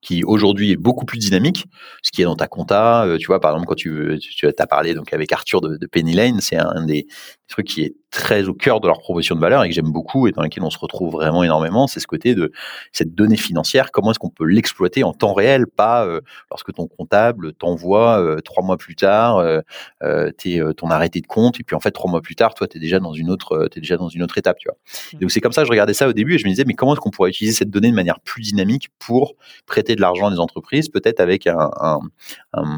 [0.01, 1.65] qui aujourd'hui est beaucoup plus dynamique,
[2.01, 3.05] ce qui est dans ta compta.
[3.05, 5.75] Euh, tu vois, par exemple, quand tu, tu, tu as parlé donc avec Arthur de,
[5.75, 7.07] de Penny Lane, c'est un des,
[7.47, 10.27] truc qui est très au cœur de leur proposition de valeur et que j'aime beaucoup
[10.27, 12.51] et dans lequel on se retrouve vraiment énormément, c'est ce côté de
[12.91, 16.87] cette donnée financière, comment est-ce qu'on peut l'exploiter en temps réel, pas euh, lorsque ton
[16.87, 20.31] comptable t'envoie euh, trois mois plus tard euh,
[20.77, 22.79] ton arrêté de compte et puis en fait trois mois plus tard, toi tu es
[22.79, 24.77] déjà dans une autre es déjà dans une autre étape, tu vois.
[25.13, 25.19] Mmh.
[25.19, 26.73] donc c'est comme ça que je regardais ça au début et je me disais mais
[26.73, 30.27] comment est-ce qu'on pourrait utiliser cette donnée de manière plus dynamique pour prêter de l'argent
[30.27, 31.99] à des entreprises, peut-être avec un, un,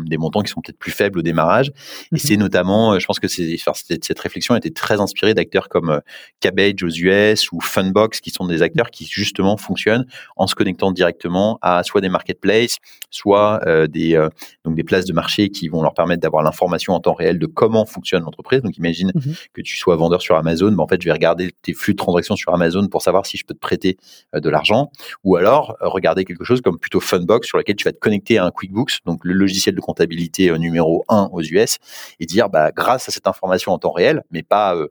[0.05, 1.69] des montants qui sont peut-être plus faibles au démarrage.
[2.11, 5.99] Et mmh c'est notamment, je pense que cette réflexion était très inspiré d'acteurs comme euh,
[6.39, 10.91] Cabbage aux US ou Funbox, qui sont des acteurs qui justement fonctionnent en se connectant
[10.91, 12.77] directement à soit des marketplaces,
[13.09, 14.29] soit euh, des euh,
[14.65, 17.45] donc des places de marché qui vont leur permettre d'avoir l'information en temps réel de
[17.45, 18.61] comment fonctionne l'entreprise.
[18.61, 19.33] Donc imagine mhm.
[19.53, 21.97] que tu sois vendeur sur Amazon, mais en fait je vais regarder tes flux de
[21.97, 23.97] transactions sur Amazon pour savoir si je peux te prêter
[24.33, 24.91] de l'argent,
[25.23, 28.45] ou alors regarder quelque chose comme plutôt Funbox sur lequel tu vas te connecter à
[28.45, 31.77] un QuickBooks, donc le logiciel de comptabilité numéro 1 aux US,
[32.19, 34.87] et dire bah grâce à cette information en temps réel, mais pas euh,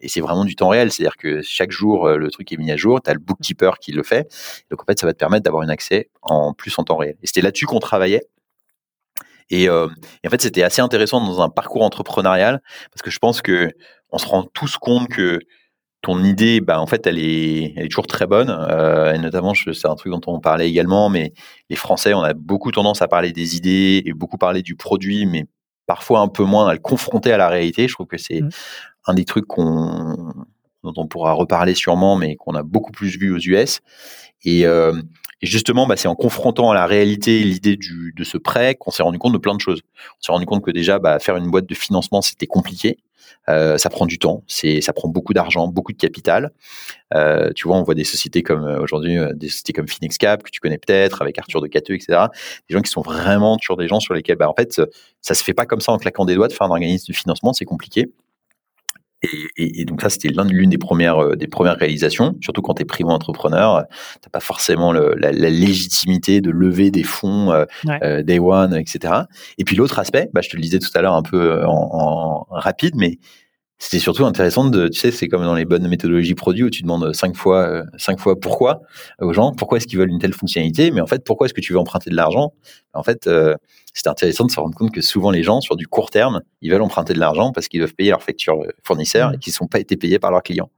[0.00, 2.70] et c'est vraiment du temps réel, c'est-à-dire que chaque jour euh, le truc est mis
[2.70, 4.30] à jour, tu as le bookkeeper qui le fait.
[4.70, 7.16] Donc en fait, ça va te permettre d'avoir un accès en plus en temps réel.
[7.22, 8.22] Et c'était là-dessus qu'on travaillait.
[9.50, 9.88] Et, euh,
[10.22, 13.72] et, en fait, c'était assez intéressant dans un parcours entrepreneurial parce que je pense que
[14.10, 15.40] on se rend tous compte que
[16.04, 18.48] ton idée, bah, en fait, elle est, elle est toujours très bonne.
[18.50, 21.32] Euh, et notamment, c'est un truc dont on parlait également, mais
[21.70, 25.26] les Français, on a beaucoup tendance à parler des idées et beaucoup parler du produit,
[25.26, 25.46] mais
[25.86, 27.88] parfois un peu moins à le confronter à la réalité.
[27.88, 28.50] Je trouve que c'est mmh.
[29.06, 30.32] un des trucs qu'on
[30.84, 33.80] dont on pourra reparler sûrement, mais qu'on a beaucoup plus vu aux US.
[34.44, 34.92] Et, euh,
[35.42, 39.02] Et justement, bah, c'est en confrontant à la réalité l'idée de ce prêt qu'on s'est
[39.02, 39.82] rendu compte de plein de choses.
[40.18, 42.98] On s'est rendu compte que déjà, bah, faire une boîte de financement, c'était compliqué.
[43.48, 46.50] Euh, ça prend du temps, c'est, ça prend beaucoup d'argent, beaucoup de capital.
[47.14, 50.50] Euh, tu vois, on voit des sociétés comme euh, aujourd'hui, des sociétés comme Finexcap que
[50.50, 52.26] tu connais peut-être, avec Arthur de Cateux, etc.
[52.68, 54.80] Des gens qui sont vraiment sur des gens sur lesquels, bah, en fait,
[55.20, 57.16] ça se fait pas comme ça en claquant des doigts de faire un organisme de
[57.16, 58.10] financement, c'est compliqué.
[59.56, 62.84] Et, donc ça, c'était l'une des premières, euh, des premières réalisations, surtout quand tu es
[62.84, 67.64] primo-entrepreneur, tu n'as pas forcément la, légitimité de lever des fonds euh,
[68.02, 69.14] euh, day one, etc.
[69.58, 72.46] Et puis l'autre aspect, bah, je te le disais tout à l'heure un peu en,
[72.50, 73.18] rapide, mais
[73.78, 76.82] c'était surtout intéressant de, tu sais, c'est comme dans les bonnes méthodologies produits où tu
[76.82, 78.80] demandes cinq fois, cinq fois pourquoi
[79.20, 81.60] aux gens, pourquoi est-ce qu'ils veulent une telle fonctionnalité, mais en fait, pourquoi est-ce que
[81.60, 82.52] tu veux emprunter de l'argent?
[82.94, 83.28] En fait,
[83.92, 86.70] c'est intéressant de se rendre compte que souvent les gens, sur du court terme, ils
[86.70, 89.66] veulent emprunter de l'argent parce qu'ils doivent payer leurs factures fournisseurs et qu'ils ne sont
[89.66, 90.70] pas été payés par leurs clients.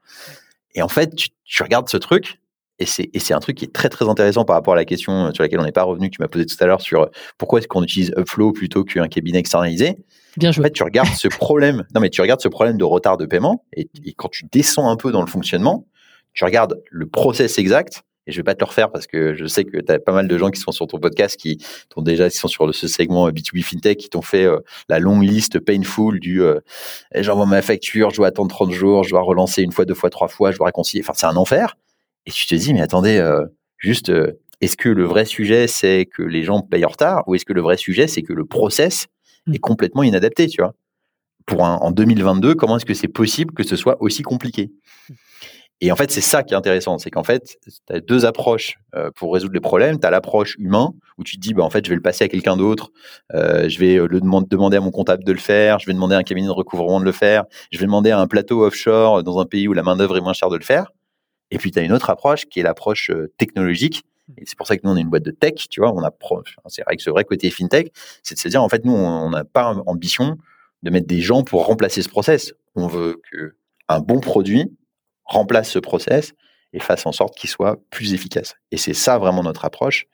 [0.74, 2.40] Et en fait, tu, regardes ce truc,
[2.78, 5.42] et c'est, un truc qui est très très intéressant par rapport à la question sur
[5.42, 7.68] laquelle on n'est pas revenu, que tu m'as posé tout à l'heure sur pourquoi est-ce
[7.68, 9.96] qu'on utilise Upflow plutôt qu'un cabinet externalisé?
[10.36, 10.64] Bien joué.
[10.64, 11.84] En fait, tu regardes ce problème.
[11.94, 14.88] Non, mais tu regardes ce problème de retard de paiement et, et quand tu descends
[14.90, 15.86] un peu dans le fonctionnement,
[16.34, 19.46] tu regardes le process exact et je vais pas te le refaire parce que je
[19.46, 21.58] sais que tu as pas mal de gens qui sont sur ton podcast qui
[21.92, 25.22] sont déjà qui sont sur ce segment B2B FinTech qui t'ont fait euh, la longue
[25.22, 26.60] liste painful du euh,
[27.14, 30.10] j'envoie ma facture, je dois attendre 30 jours, je dois relancer une fois, deux fois,
[30.10, 31.02] trois fois, je dois réconcilier.
[31.04, 31.76] Enfin, c'est un enfer.
[32.26, 33.44] Et tu te dis mais attendez, euh,
[33.78, 34.12] juste
[34.60, 37.52] est-ce que le vrai sujet c'est que les gens payent en retard ou est-ce que
[37.52, 39.06] le vrai sujet c'est que le process.
[39.54, 40.74] Est complètement inadapté, tu vois
[41.46, 44.72] Pour un, en 2022, comment est-ce que c'est possible que ce soit aussi compliqué?
[45.08, 45.14] Mmh.
[45.82, 48.78] Et en fait, c'est ça qui est intéressant, c'est qu'en fait, tu as deux approches
[48.94, 50.00] euh, pour résoudre les problèmes.
[50.00, 52.24] Tu as l'approche humain, où tu te dis, bah, en fait, je vais le passer
[52.24, 52.92] à quelqu'un d'autre,
[53.34, 56.18] euh, je vais le demander à mon comptable de le faire, je vais demander à
[56.18, 59.38] un cabinet de recouvrement de le faire, je vais demander à un plateau offshore dans
[59.38, 60.92] un pays où la main-d'œuvre est moins chère de le faire.
[61.50, 64.02] Et puis, tu as une autre approche qui est l'approche euh, technologique.
[64.36, 66.02] Et c'est pour ça que nous, on est une boîte de tech, tu vois, on
[66.02, 66.10] a,
[66.66, 69.30] c'est vrai que ce vrai côté fintech, c'est de se dire, en fait, nous, on
[69.30, 70.36] n'a pas ambition
[70.82, 72.52] de mettre des gens pour remplacer ce process.
[72.74, 73.56] On veut que
[73.88, 74.76] un bon produit
[75.24, 76.32] remplace ce process
[76.72, 78.54] et fasse en sorte qu'il soit plus efficace.
[78.70, 80.06] Et c'est ça vraiment notre approche.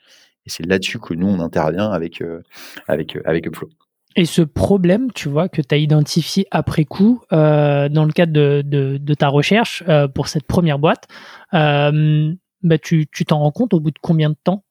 [0.46, 2.42] Et c'est là-dessus que nous, on intervient avec, euh,
[2.88, 3.68] avec, euh, avec Upflow.
[4.14, 8.32] Et ce problème, tu vois, que tu as identifié après coup euh, dans le cadre
[8.32, 9.82] de, de, ta recherche
[10.14, 11.06] pour cette première boîte,
[12.62, 14.64] bah, tu t'en rends compte au bout de combien de temps?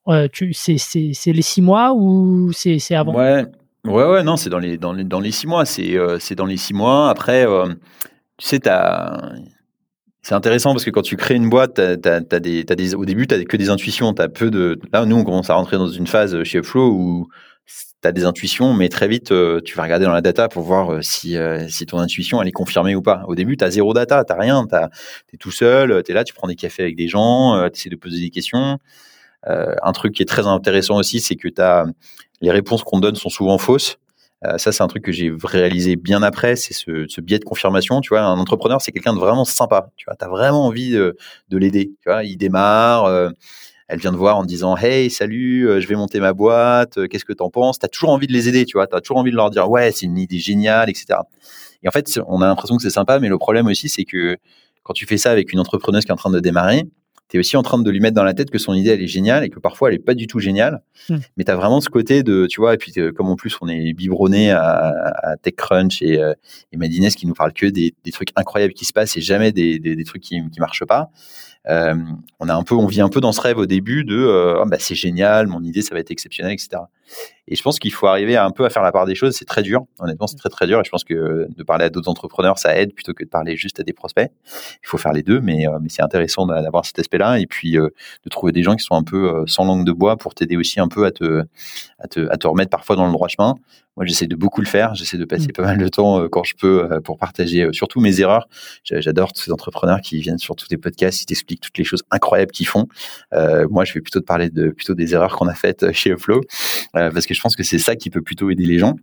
[0.54, 0.78] C'est
[1.28, 3.14] les six mois ou c'est avant?
[3.16, 3.46] Ouais,
[3.86, 5.66] ouais, ouais, non, c'est dans les, dans, les, dans les six mois.
[5.66, 7.10] C'est dans les six mois.
[7.10, 7.46] Après,
[8.38, 9.34] tu sais, tu as
[10.24, 13.58] c'est intéressant parce que quand tu crées une boîte, des, au début, tu n'as que
[13.58, 14.12] des intuitions.
[14.12, 14.80] As peu de...
[14.94, 17.28] Là, nous, on commence à rentrer dans une phase chez Flow où
[18.02, 20.64] tu as des intuitions, mais très vite, euh, tu vas regarder dans la data pour
[20.64, 23.24] voir euh, si, euh, si ton intuition, elle est confirmée ou pas.
[23.28, 24.66] Au début, tu as zéro data, tu rien.
[24.68, 27.80] Tu es tout seul, tu es là, tu prends des cafés avec des gens, tu
[27.80, 28.80] essaies de poser des questions.
[29.46, 31.48] un truc qui est très intéressant aussi, c'est que
[32.42, 33.98] les réponses qu'on donne sont souvent fausses.
[34.58, 38.02] Ça, c'est un truc que j'ai réalisé bien après, c'est ce, biais de confirmation.
[38.02, 39.92] Tu vois, un entrepreneur, c'est quelqu'un de vraiment sympa.
[39.98, 41.16] Tu vois, as vraiment envie de,
[41.52, 41.92] l'aider.
[42.02, 43.32] Tu vois, il démarre,
[43.92, 47.26] elle vient de voir en disant Hey, salut, euh, je vais monter ma boîte, qu'est-ce
[47.26, 47.78] que tu en penses?
[47.78, 49.50] Tu as toujours envie de les aider, tu vois, tu as toujours envie de leur
[49.50, 51.20] dire Ouais, c'est une idée géniale, etc.
[51.84, 54.38] Et en fait, on a l'impression que c'est sympa, mais le problème aussi, c'est que
[54.84, 56.86] quand tu fais ça avec une entrepreneuse qui est en train de démarrer,
[57.28, 59.02] tu es aussi en train de lui mettre dans la tête que son idée, elle
[59.02, 60.82] est géniale et que parfois, elle est pas du tout géniale.
[61.10, 61.18] Hmm.
[61.36, 63.68] Mais tu as vraiment ce côté de, tu vois, et puis comme en plus, on
[63.68, 66.34] est biberonné à, TechCrunch et, euh,
[66.72, 69.80] et Madines qui nous parle que des, trucs incroyables qui se passent et jamais des,
[69.80, 71.10] des, trucs qui, qui marchent pas.
[71.70, 71.96] Euh,
[72.40, 74.66] on a un peu, on vit un peu dans ce rêve au début de, ah,
[74.66, 76.82] bah, c'est génial, mon idée, ça va être exceptionnel, etc.
[77.48, 79.36] Et je pense qu'il faut arriver un peu à faire la part des choses.
[79.36, 79.86] C'est très dur.
[80.00, 80.80] Honnêtement, c'est très très dur.
[80.80, 83.58] Et je pense que de parler à d'autres entrepreneurs, ça aide plutôt que de parler
[83.58, 84.32] juste à des prospects.
[84.84, 88.30] Il faut faire les deux, mais, mais c'est intéressant d'avoir cet aspect-là et puis de
[88.30, 90.88] trouver des gens qui sont un peu sans langue de bois pour t'aider aussi un
[90.88, 91.44] peu à te,
[92.00, 93.56] à te, à te remettre parfois dans le droit chemin.
[93.98, 94.96] Moi, j'essaie de beaucoup le faire.
[94.96, 95.52] J'essaie de passer mmh.
[95.52, 98.48] pas mal de temps euh, quand je peux euh, pour partager euh, surtout mes erreurs.
[98.84, 102.04] J'adore tous ces entrepreneurs qui viennent sur tous les podcasts, ils t'expliquent toutes les choses
[102.10, 102.88] incroyables qu'ils font.
[103.70, 106.42] moi, je vais plutôt te parler de plutôt des erreurs qu'on a faites chez Upflow
[107.10, 108.96] parce que je pense que c'est ça qui peut plutôt aider les gens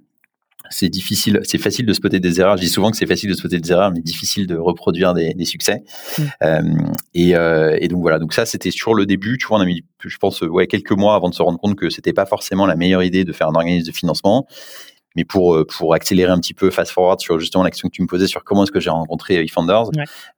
[0.71, 2.57] c'est difficile, c'est facile de spotter des erreurs.
[2.57, 5.45] Je dis souvent que c'est facile de spotter des erreurs, mais difficile de reproduire des,
[5.45, 5.83] succès.
[6.19, 6.93] Mmh.
[7.15, 9.39] et, et, donc voilà, donc ça c'était sur le début.
[9.39, 11.77] Tu vois, on a mis, je pense, ouais, quelques mois avant de se rendre compte
[11.77, 14.47] que c'était pas forcément la meilleure idée de faire un organisme de financement.
[15.17, 17.95] Mais pour, euh, pour accélérer un petit peu fast forward sur justement la question que
[17.95, 19.91] tu me posais sur comment est-ce que j'ai rencontré eFounders,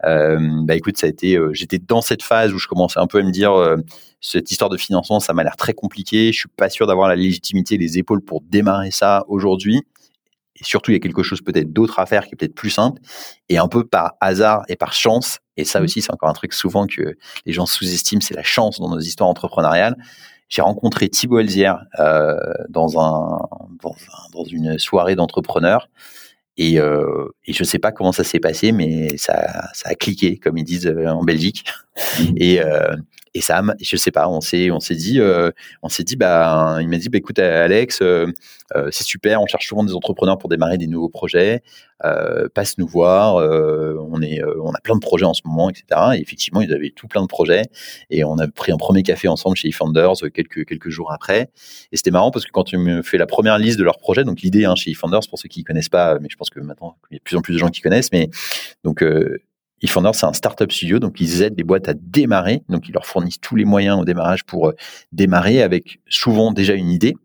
[0.04, 3.06] euh, bah écoute, ça a été, euh, j'étais dans cette phase où je commençais un
[3.06, 3.52] peu à me dire,
[4.20, 6.32] cette histoire de financement, ça m'a l'air très compliqué.
[6.32, 9.82] Je suis pas sûr d'avoir la légitimité, les épaules pour démarrer ça aujourd'hui.
[10.62, 13.00] surtout il y a quelque chose peut-être d'autre à faire qui est peut-être plus simple.
[13.48, 15.84] Et un peu par hasard et par chance, et ça mmh.
[15.84, 19.00] aussi c'est encore un truc souvent que les gens sous-estiment, c'est la chance dans nos
[19.00, 19.96] histoires entrepreneuriales.
[20.50, 22.36] J'ai rencontré Thibaut Elzière euh,
[22.68, 23.48] dans, un,
[23.82, 23.94] dans,
[24.32, 25.88] dans une soirée d'entrepreneurs.
[26.56, 30.36] Et, euh, et je sais pas comment ça s'est passé, mais ça, ça a cliqué,
[30.36, 31.64] comme ils disent euh, en Belgique.
[32.36, 32.94] Et, euh,
[33.32, 36.96] et ça, je sais pas, on s'est, dit, euh, on s'est dit, bah, il m'a
[36.96, 38.26] dit, bah, écoute, Alex, euh,
[38.74, 41.62] euh, c'est super, on cherche souvent des entrepreneurs pour démarrer des nouveaux projets,
[42.54, 45.84] passe nous voir, on a plein de projets en ce moment, etc.
[46.14, 47.62] Et effectivement, ils avaient tout plein de projets,
[48.10, 51.50] et on a pris un premier café ensemble chez eFounders quelques jours après.
[51.92, 54.24] Et c'était marrant parce que quand tu me fais la première liste de leurs projets,
[54.24, 56.96] donc l'idée hein, chez eFounders, pour ceux qui connaissent pas, mais je pense que maintenant
[57.10, 58.28] il y a de plus en plus de gens qui connaissent, mais
[58.82, 59.04] donc
[59.82, 62.62] eFounders, c'est un startup studio, donc ils aident les boîtes à démarrer.
[62.68, 64.76] Donc ils leur fournissent tous les moyens au démarrage pour euh,
[65.12, 67.16] démarrer avec souvent déjà une idée.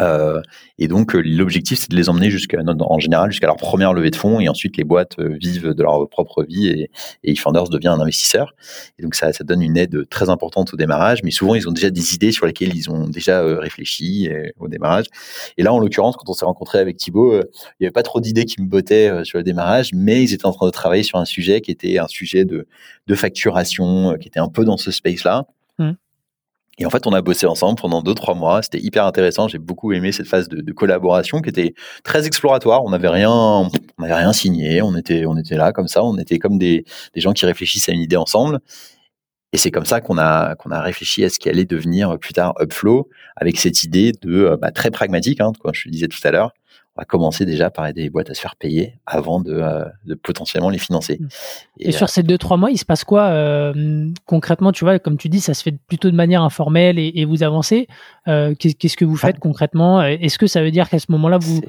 [0.00, 0.40] Euh,
[0.78, 4.10] et donc, euh, l'objectif, c'est de les emmener jusqu'à, en général, jusqu'à leur première levée
[4.10, 6.90] de fonds, et ensuite les boîtes euh, vivent de leur propre vie, et,
[7.24, 8.54] et eFounders devient un investisseur.
[8.98, 11.72] Et donc, ça, ça donne une aide très importante au démarrage, mais souvent, ils ont
[11.72, 14.28] déjà des idées sur lesquelles ils ont déjà réfléchi
[14.58, 15.06] au démarrage.
[15.56, 17.42] Et là, en l'occurrence, quand on s'est rencontré avec Thibaut, il
[17.80, 20.52] n'y avait pas trop d'idées qui me bottaient sur le démarrage, mais ils étaient en
[20.52, 22.66] train de travailler sur un sujet qui était un sujet de,
[23.14, 25.46] facturation, qui était un peu dans ce space-là.
[25.78, 25.92] Mmh.
[26.78, 28.62] Et en fait, on a bossé ensemble pendant deux, trois mois.
[28.62, 29.46] C'était hyper intéressant.
[29.46, 32.82] J'ai beaucoup aimé cette phase de, collaboration qui était très exploratoire.
[32.84, 34.80] On n'avait rien, on n'avait rien signé.
[34.80, 36.02] On était, on était là comme ça.
[36.02, 36.84] On était comme des,
[37.16, 38.60] gens qui réfléchissent à une idée ensemble.
[39.52, 42.32] Et c'est comme ça qu'on a, qu'on a réfléchi à ce qui allait devenir plus
[42.32, 46.20] tard Upflow avec cette idée de, bah, très pragmatique, hein, comme je le disais tout
[46.24, 46.52] à l'heure,
[46.96, 49.84] on va commencer déjà par aider les boîtes à se faire payer avant de, euh,
[50.04, 51.18] de potentiellement les financer.
[51.18, 51.28] Mmh.
[51.78, 54.98] Et, sur euh, ces deux trois mois, il se passe quoi euh, concrètement Tu vois,
[54.98, 57.88] comme tu dis, ça se fait plutôt de manière informelle et, et vous avancez.
[58.26, 60.02] Qu'est-ce que vous faites concrètement?
[60.02, 61.62] Est-ce que ça veut dire qu'à ce moment-là, vous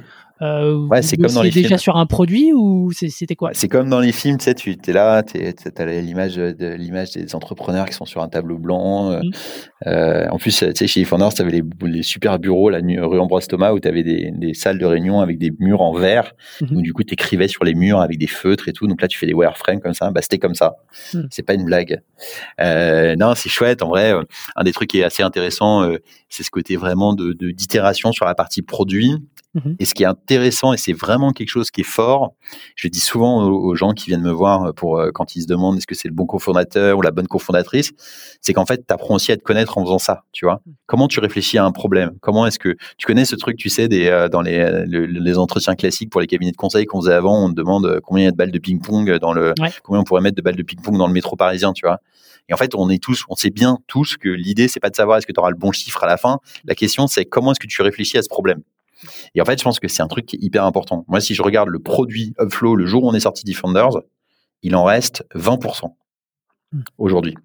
[0.43, 3.51] euh, ouais, c'est comme dans les déjà sur un produit ou c'était quoi?
[3.53, 7.11] C'est comme dans les films, tu sais, tu es là, tu as l'image de l'image
[7.11, 9.11] des entrepreneurs qui sont sur un tableau blanc.
[9.11, 9.87] Euh, mmh.
[9.87, 13.19] euh, en plus, tu sais, chez eFounders, tu avais les, les, super bureaux, la rue
[13.19, 16.33] Ambroise Thomas, où tu avais des, des, salles de réunion avec des murs en verre.
[16.61, 16.81] Mmh.
[16.81, 18.87] du coup, tu écrivais sur les murs avec des feutres et tout.
[18.87, 20.11] Donc là, tu fais des wireframes comme ça.
[20.11, 20.75] Bah, c'était comme ça.
[21.13, 21.21] Mmh.
[21.29, 22.01] C'est pas une blague.
[22.59, 23.81] Euh, non, c'est chouette.
[23.81, 24.13] En vrai,
[24.55, 25.87] un des trucs qui est assez intéressant,
[26.27, 29.13] c'est ce côté vraiment de d'itération sur la partie produit
[29.55, 32.33] Mmh et ce qui est intéressant, et c'est vraiment quelque chose qui est fort,
[32.75, 35.77] je dis souvent aux, gens qui viennent me voir pour euh, quand ils se demandent
[35.77, 37.91] est-ce que c'est le bon cofondateur ou la bonne cofondatrice,
[38.41, 40.61] c'est qu'en fait, tu apprends aussi à te connaître en faisant ça, tu vois.
[40.65, 40.71] Mmh.
[40.85, 42.11] Comment tu réfléchis à un problème?
[42.21, 45.75] Comment est-ce que tu connais ce truc, tu sais, des, euh, dans les, les, entretiens
[45.75, 48.25] classiques pour les cabinets de conseil qu'on faisait avant, on te demande euh, combien il
[48.25, 50.63] y a de balles de ping-pong dans le, combien on pourrait mettre de balles de
[50.63, 51.99] ping-pong dans le métro parisien, tu vois.
[52.49, 54.95] Et en fait, on est tous, on sait bien tous que l'idée, c'est pas de
[54.95, 56.39] savoir est-ce que tu auras le bon chiffre à la fin.
[56.65, 58.61] La question, c'est comment est-ce que tu réfléchis à ce problème?
[59.35, 61.05] Et en fait, je pense que c'est un truc qui est hyper important.
[61.07, 64.01] Moi, si je regarde le produit Upflow le jour où on est sorti Defenders,
[64.63, 65.93] il en reste 20%
[66.71, 66.81] hmm.
[66.97, 67.35] aujourd'hui.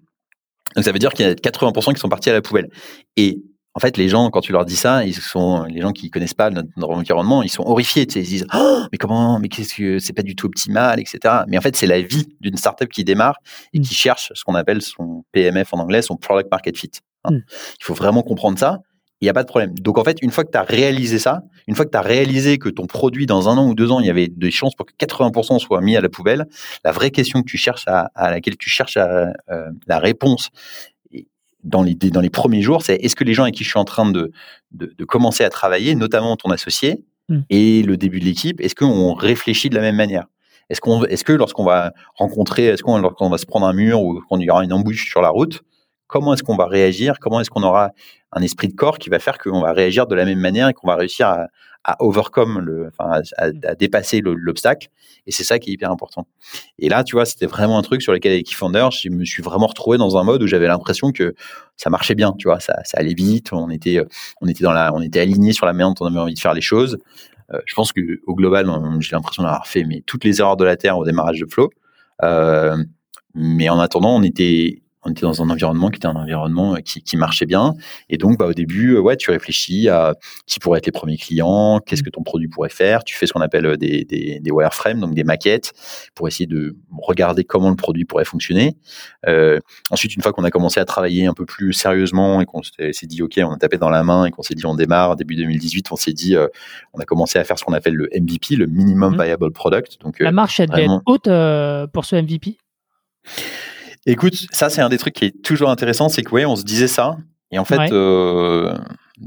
[0.75, 2.69] Donc ça veut dire qu'il y a 80% qui sont partis à la poubelle.
[3.17, 3.43] Et
[3.75, 6.33] en fait, les gens, quand tu leur dis ça, ils sont, les gens qui connaissent
[6.33, 8.07] pas notre, environnement, ils sont horrifiés.
[8.07, 10.47] Tu sais, ils se disent, oh, mais comment, mais qu'est-ce que c'est pas du tout
[10.47, 11.43] optimal, etc.
[11.47, 13.37] Mais en fait, c'est la vie d'une startup qui démarre
[13.73, 13.83] et hmm.
[13.83, 16.91] qui cherche ce qu'on appelle son PMF en anglais, son product market fit.
[17.23, 17.33] Hein.
[17.33, 17.41] Hmm.
[17.79, 18.79] Il faut vraiment comprendre ça
[19.21, 19.77] il n'y a pas de problème.
[19.79, 22.01] Donc en fait, une fois que tu as réalisé ça, une fois que tu as
[22.01, 24.75] réalisé que ton produit, dans un an ou deux ans, il y avait des chances
[24.75, 26.45] pour que 80% soit mis à la poubelle,
[26.85, 30.49] la vraie question que tu cherches à, laquelle tu cherches à, euh, la réponse
[31.63, 33.79] dans les, dans les premiers jours, c'est est-ce que les gens avec qui je suis
[33.79, 34.31] en train de,
[34.71, 37.39] de, commencer à travailler, notamment ton associé mmh.
[37.49, 40.25] et le début de l'équipe, est-ce qu'on réfléchit de la même manière?
[40.69, 44.01] Est-ce qu'on, est-ce que lorsqu'on va rencontrer, est-ce qu'on, lorsqu'on va se prendre un mur
[44.01, 45.61] ou qu'on y aura une embouche sur la route,
[46.09, 47.91] comment est-ce qu'on va réagir Comment est-ce qu'on aura
[48.33, 50.73] un esprit de corps qui va faire qu'on va réagir de la même manière et
[50.73, 51.47] qu'on va réussir à,
[51.83, 54.89] à overcome, le, enfin, à, dépasser l'obstacle.
[55.25, 56.27] Et c'est ça qui est hyper important.
[56.79, 59.43] Et là, tu vois, c'était vraiment un truc sur lequel avec Founder, je me suis
[59.43, 61.35] vraiment retrouvé dans un mode où j'avais l'impression que
[61.77, 64.03] ça marchait bien, tu vois, ça, ça allait vite, on était,
[64.41, 66.39] on était dans la, on était aligné sur la manière dont on avait envie de
[66.39, 66.97] faire les choses.
[67.53, 68.67] Euh, je pense que au global,
[68.99, 71.69] j'ai l'impression d'avoir fait mais toutes les erreurs de la terre au démarrage de Flow.
[72.23, 72.77] Euh,
[73.35, 76.79] mais en attendant, on était on était dans un environnement qui était un environnement euh,
[76.79, 77.73] qui, qui marchait bien.
[78.09, 81.17] Et donc, bah, au début, euh, ouais, tu réfléchis à qui pourraient être les premiers
[81.17, 83.03] clients, qu'est-ce que ton produit pourrait faire.
[83.03, 85.71] Tu fais ce qu'on appelle euh, des, des, des, wireframes, donc des maquettes,
[86.15, 88.75] pour essayer de regarder comment le produit pourrait fonctionner.
[89.27, 89.59] Euh,
[89.89, 93.07] ensuite, une fois qu'on a commencé à travailler un peu plus sérieusement et qu'on s'est
[93.07, 95.35] dit, OK, on a tapé dans la main et qu'on s'est dit, on démarre début
[95.35, 96.35] 2018, on s'est dit,
[96.93, 99.23] on a commencé à faire ce qu'on appelle le MVP, le Minimum mmh.
[99.23, 100.01] Viable Product.
[100.01, 101.29] Donc, La marche, elle devait être haute
[101.93, 102.57] pour ce MVP
[104.09, 106.63] Écoute, ça c'est un des trucs qui est toujours intéressant, c'est que ouais, on se
[106.63, 107.17] disait ça,
[107.51, 108.75] et en fait, euh,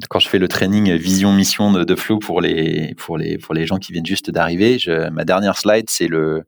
[0.09, 3.55] quand je fais le training vision mission de, de Flow pour les pour les pour
[3.55, 4.79] les gens qui viennent juste d'arriver,
[5.13, 6.43] ma dernière slide c'est le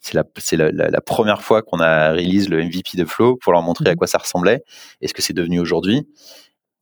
[0.00, 3.52] c'est la, c'est la, la, première fois qu'on a release le MVP de Flow pour
[3.52, 4.62] leur montrer à quoi ça ressemblait
[5.00, 6.06] et ce que c'est devenu aujourd'hui.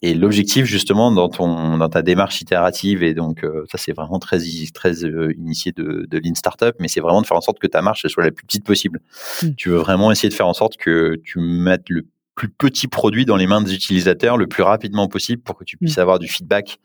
[0.02, 4.18] Et l'objectif, justement, dans ton, dans ta démarche itérative, et donc euh, ça, c'est vraiment
[4.18, 4.38] très,
[4.74, 7.66] très euh, initié de, de Lean Startup, mais c'est vraiment de faire en sorte que
[7.66, 9.00] ta marche soit la plus petite possible.
[9.42, 9.48] Mm.
[9.56, 13.24] Tu veux vraiment essayer de faire en sorte que tu mettes le plus petit produit
[13.24, 16.00] dans les mains des utilisateurs le plus rapidement possible pour que tu puisses mm.
[16.00, 16.78] avoir du feedback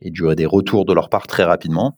[0.00, 1.96] et du, des retours de leur part très rapidement.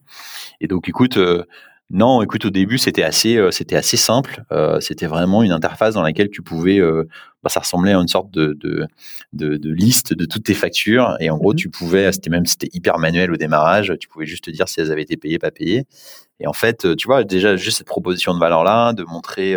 [0.60, 1.44] Et donc, écoute, euh,
[1.92, 4.44] non, écoute, au début, c'était assez, euh, c'était assez simple.
[4.52, 7.08] Euh, c'était vraiment une interface dans laquelle tu pouvais, euh,
[7.42, 8.86] bah, ça ressemblait à une sorte de, de,
[9.32, 11.16] de, liste de toutes tes factures.
[11.18, 13.92] Et en gros, mmh tu pouvais, c'était même, c'était hyper manuel au démarrage.
[13.98, 15.84] Tu pouvais juste te dire si elles avaient été payées, pas payées.
[16.38, 19.56] Et en fait, tu vois, déjà, juste cette proposition de valeur-là, de montrer,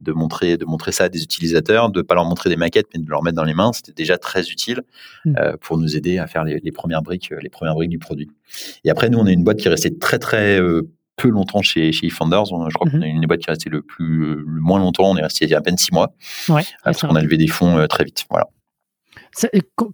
[0.00, 3.00] de montrer, de montrer ça à des utilisateurs, de pas leur montrer des maquettes, mais
[3.00, 4.80] de leur mettre dans les mains, c'était déjà très utile
[5.24, 5.34] mmh.
[5.60, 8.30] pour nous aider à faire les, les, premières briques, les premières briques du produit.
[8.82, 10.58] Et après, nous, on est une boîte qui restait très, très
[11.20, 12.08] peu longtemps chez, chez.
[12.08, 13.02] Je crois qu'on mhm.
[13.02, 15.10] est une des boîtes qui est restée le, plus, le moins longtemps.
[15.10, 16.14] On est resté il y a à peine six mois.
[16.48, 18.24] Ouais, parce qu'on a levé des fonds euh, très vite.
[18.30, 18.46] Voilà.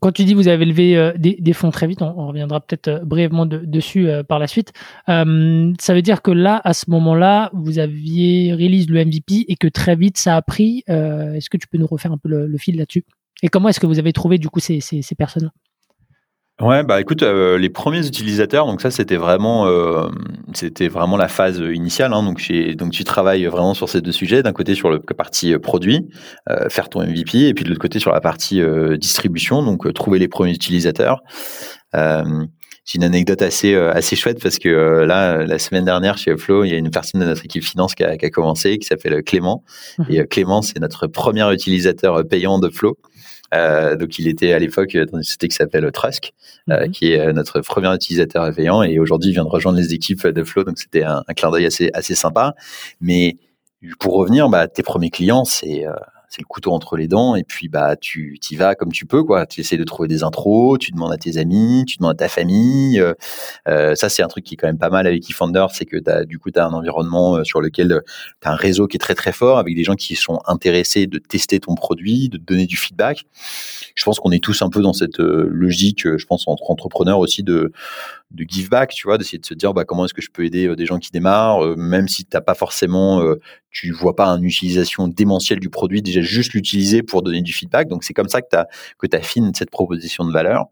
[0.01, 3.05] quand tu dis vous avez levé euh, des, fonds très vite, on, reviendra peut-être euh,
[3.05, 4.72] brièvement dessus par la suite.
[5.07, 9.68] ça veut dire que là, à ce moment-là, vous aviez release le MVP et que
[9.68, 10.85] très vite ça a pris.
[10.87, 13.05] est-ce que tu peux nous refaire un peu le, fil là-dessus?
[13.43, 15.51] Et comment est-ce que vous avez trouvé du coup ces, ces, ces personnes
[16.59, 20.09] Ouais, bah écoute, euh, les premiers utilisateurs, donc ça c'était vraiment, euh,
[20.55, 22.15] c'était vraiment la phase initiale.
[22.15, 22.41] Hein, donc,
[22.77, 24.43] donc tu travailles vraiment sur ces deux sujets.
[24.43, 26.09] D'un côté sur la partie euh, produit,
[26.71, 28.63] faire ton MVP, et puis de l'autre côté sur la partie
[28.99, 31.23] distribution, donc trouver les premiers utilisateurs.
[31.93, 34.69] J'ai une anecdote assez assez chouette parce que
[35.05, 37.95] là, la semaine dernière chez Flow, il y a une personne de notre équipe finance
[37.95, 39.63] qui a, qui a commencé, qui s'appelle Clément.
[39.99, 40.05] Mmh.
[40.09, 42.97] Et Clément, c'est notre premier utilisateur payant de Flow.
[43.55, 46.33] Euh, donc il était à l'époque dans une société qui s'appelle Trusk,
[46.71, 46.91] euh, mhm.
[46.91, 50.27] qui est euh, notre premier utilisateur payant, et aujourd'hui il vient de rejoindre les équipes
[50.27, 52.55] de Flow, donc c'était un, un, clin d'œil assez assez sympa.
[53.01, 53.37] Mais
[54.01, 55.85] pour revenir, bah, tes premiers clients, c'est
[56.29, 59.22] c'est le couteau entre les dents et puis bah tu y vas comme tu peux
[59.22, 59.47] quoi.
[59.47, 62.29] Tu essaies de trouver des intros tu demandes à tes amis tu demandes à ta
[62.29, 63.14] famille euh,
[63.68, 66.24] euh ça c'est un truc qui est quand même pas mal avec eFounder c'est que
[66.24, 68.01] du coup tu as un environnement euh, sur lequel euh,
[68.41, 71.07] tu as un réseau qui est très très fort avec des gens qui sont intéressés
[71.07, 73.24] de tester ton produit de te donner du feedback.
[73.95, 77.43] Je pense qu'on est tous un peu dans cette logique je pense entre entrepreneurs aussi
[77.43, 77.72] de
[78.31, 80.45] de give back, tu vois, d'essayer de se dire bah, comment est-ce que je peux
[80.45, 83.22] aider des gens qui démarrent, même si t'as pas forcément,
[83.70, 87.89] tu vois pas une utilisation démentielle du produit, déjà juste l'utiliser pour donner du feedback.
[87.89, 90.66] Donc c'est comme ça que tu que affines cette proposition de valeur.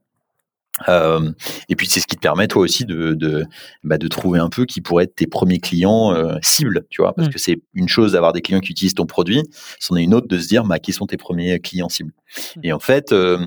[0.88, 1.30] Euh,
[1.68, 3.46] et puis c'est ce qui te permet toi aussi de de,
[3.84, 7.14] bah, de trouver un peu qui pourrait être tes premiers clients euh, cibles, tu vois,
[7.14, 7.32] parce mmh.
[7.32, 9.42] que c'est une chose d'avoir des clients qui utilisent ton produit,
[9.78, 12.12] c'en est une autre de se dire bah, qui sont tes premiers clients cibles.
[12.56, 12.60] Mmh.
[12.64, 13.46] Et en fait, euh,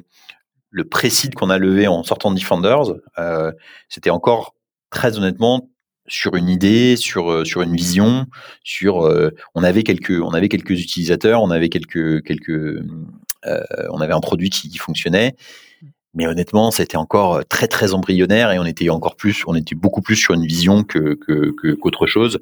[0.69, 3.51] le précide qu'on a levé en sortant de Defenders, euh,
[3.89, 4.55] c'était encore
[4.89, 5.69] très honnêtement
[6.07, 8.25] sur une idée, sur euh, sur une vision,
[8.63, 12.49] sur euh, on avait quelques on avait quelques utilisateurs, on avait quelques quelques
[13.45, 13.61] euh,
[13.91, 15.35] on avait un produit qui, fonctionnait,
[16.13, 20.01] mais honnêtement, c'était encore très très embryonnaire et on était encore plus, on était beaucoup
[20.01, 21.13] plus sur une vision que
[21.75, 22.39] qu'autre chose.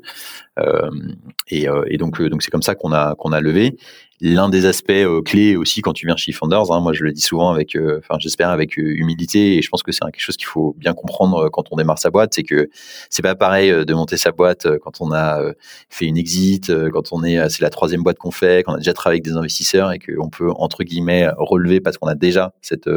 [1.50, 3.78] et, et, donc donc c'est comme ça qu'on a qu'on a levé
[4.22, 7.12] l'un des aspects euh, clés aussi quand tu viens chez Founders, hein, moi je le
[7.12, 10.20] dis souvent avec, euh, enfin j'espère avec euh, humilité, et je pense que c'est quelque
[10.20, 12.70] chose qu'il faut bien comprendre quand on démarre sa boîte, c'est que
[13.10, 15.42] c'est pas pareil de monter sa boîte quand on a
[15.90, 18.94] fait une exit, quand on est, c'est la troisième boîte qu'on fait, qu'on a déjà
[18.94, 22.90] travaillé avec des investisseurs et qu'on peut entre guillemets relever parce qu'on a déjà cette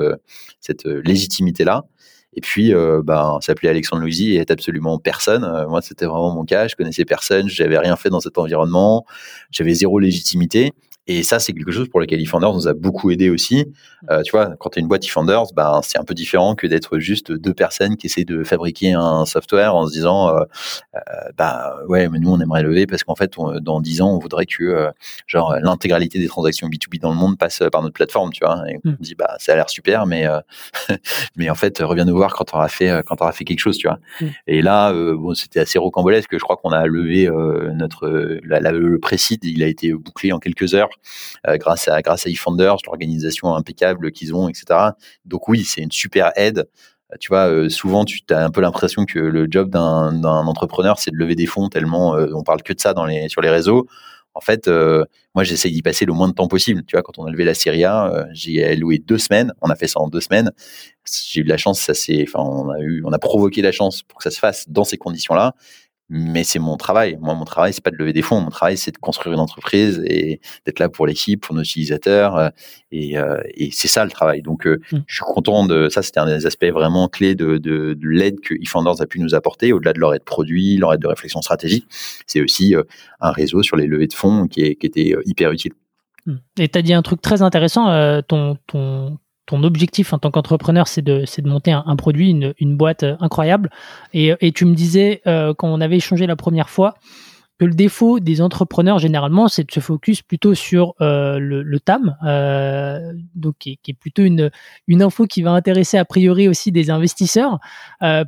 [0.61, 1.85] cette légitimité là.
[2.35, 5.41] Et puis, euh, ben, s'appelait Alexandre Louisy et est absolument personne.
[5.69, 6.69] moi, c'était vraiment mon cas.
[6.69, 7.49] Je connaissais personne.
[7.49, 9.05] J'avais rien fait dans cet environnement.
[9.51, 10.73] J'avais zéro légitimité.
[11.11, 13.65] Et ça, c'est quelque chose pour lequel eFounders nous a beaucoup aidé aussi.
[14.11, 16.67] Euh, tu vois, quand tu es une boîte eFounders, ben, c'est un peu différent que
[16.67, 20.43] d'être juste deux personnes qui essaient de fabriquer un software en se disant, euh,
[20.95, 21.01] euh
[21.37, 23.33] bah ouais, mais nous on aimerait lever parce qu'en fait,
[23.63, 24.91] dans dix ans, on voudrait que euh,
[25.27, 28.63] genre l'intégralité des transactions B2B dans le monde passe par notre plateforme, tu vois.
[28.69, 28.97] Et on mm.
[29.01, 30.27] dit, bah ça a l'air super, mais
[31.37, 33.89] mais en fait, reviens nous voir quand on aura fait quand fait quelque chose, tu
[33.89, 33.99] vois.
[34.21, 34.27] Mm.
[34.47, 36.33] Et là, bon, c'était assez rocambolesque.
[36.33, 37.31] Je crois qu'on a levé
[37.75, 40.91] notre le précide, il a été bouclé en quelques heures.
[41.47, 42.31] Euh, grâce à grâce à
[42.87, 44.91] l'organisation impeccable qu'ils ont, etc.
[45.25, 46.69] Donc oui, c'est une super aide.
[47.13, 50.99] Euh, tu vois, euh, souvent tu as un peu l'impression que le job d'un entrepreneur,
[50.99, 53.51] c'est de lever des fonds tellement on parle que de ça dans les sur les
[53.51, 53.87] réseaux.
[54.35, 54.69] En fait,
[55.35, 56.85] moi, j'essaye d'y passer le moins de temps possible.
[56.87, 59.53] Tu vois, quand on a levé la Serie A, j'ai loué deux semaines.
[59.63, 60.53] On a fait ça en deux semaines.
[61.29, 61.81] J'ai eu la chance.
[61.81, 64.39] Ça c'est, enfin, on a eu, on a provoqué la chance pour que ça se
[64.39, 65.55] fasse dans ces conditions-là.
[66.11, 67.19] Mais c'est mon travail.
[67.21, 68.41] Moi, mon travail, c'est pas de lever des fonds.
[68.41, 72.37] Mon travail, c'est de construire une entreprise et d'être là pour l'équipe, pour nos utilisateurs.
[72.37, 72.49] Euh,
[72.91, 74.41] et, euh, et c'est ça le travail.
[74.41, 74.99] Donc, euh, mm.
[75.07, 76.03] je suis content de ça.
[76.03, 79.35] C'était un des aspects vraiment clés de, de, de l'aide que eFounders a pu nous
[79.35, 81.87] apporter, au-delà de leur aide produit, leur aide de réflexion stratégique.
[82.27, 82.75] C'est aussi
[83.21, 85.73] un réseau sur les levées de fonds qui, est, qui était hyper utile.
[86.25, 86.37] Mm.
[86.59, 88.23] Et tu as dit un truc très intéressant.
[88.23, 89.19] ton, ton
[89.49, 93.71] ton objectif en tant qu'entrepreneur, c'est de, de monter un, produit, une, boîte euh, incroyable.
[94.13, 96.95] Et, tu me disais, euh, quand on avait échangé la première fois,
[97.59, 102.15] que le défaut des entrepreneurs, généralement, c'est de se focus plutôt sur euh, le, TAM,
[103.35, 104.51] donc qui est, plutôt une,
[104.87, 107.59] une info qui va intéresser a priori aussi des investisseurs,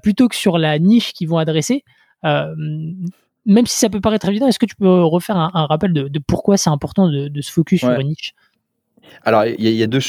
[0.03, 1.85] plutôt que sur la niche qu'ils vont adresser.
[2.25, 6.57] même si ça peut paraître évident, est-ce que tu peux refaire un, rappel de, pourquoi
[6.57, 8.35] c'est important de, se focus sur une niche?
[9.23, 10.01] Alors, il y, a deux,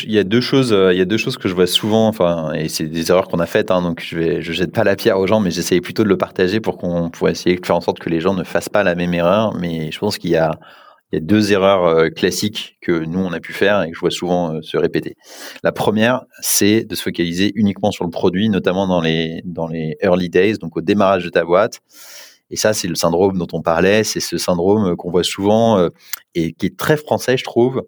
[0.41, 3.11] choses, euh, il y a deux choses que je vois souvent, enfin, et c'est des
[3.11, 5.39] erreurs qu'on a faites, hein, donc je vais, je jette pas la pierre aux gens,
[5.39, 8.09] mais j'essaye plutôt de le partager pour qu'on puisse essayer de faire en sorte que
[8.09, 9.53] les gens ne fassent pas la même erreur.
[9.59, 10.37] Mais je pense qu'il y
[11.13, 13.99] y a deux erreurs euh, classiques que nous on a pu faire et que je
[13.99, 15.15] vois souvent euh, se répéter.
[15.63, 19.97] La première, c'est de se focaliser uniquement sur le produit, notamment dans les dans les
[20.01, 21.81] early days, donc au démarrage de ta boîte.
[22.51, 24.03] Et ça, c'est le syndrome dont on parlait.
[24.03, 25.89] C'est ce syndrome qu'on voit souvent
[26.35, 27.83] et qui est très français, je trouve,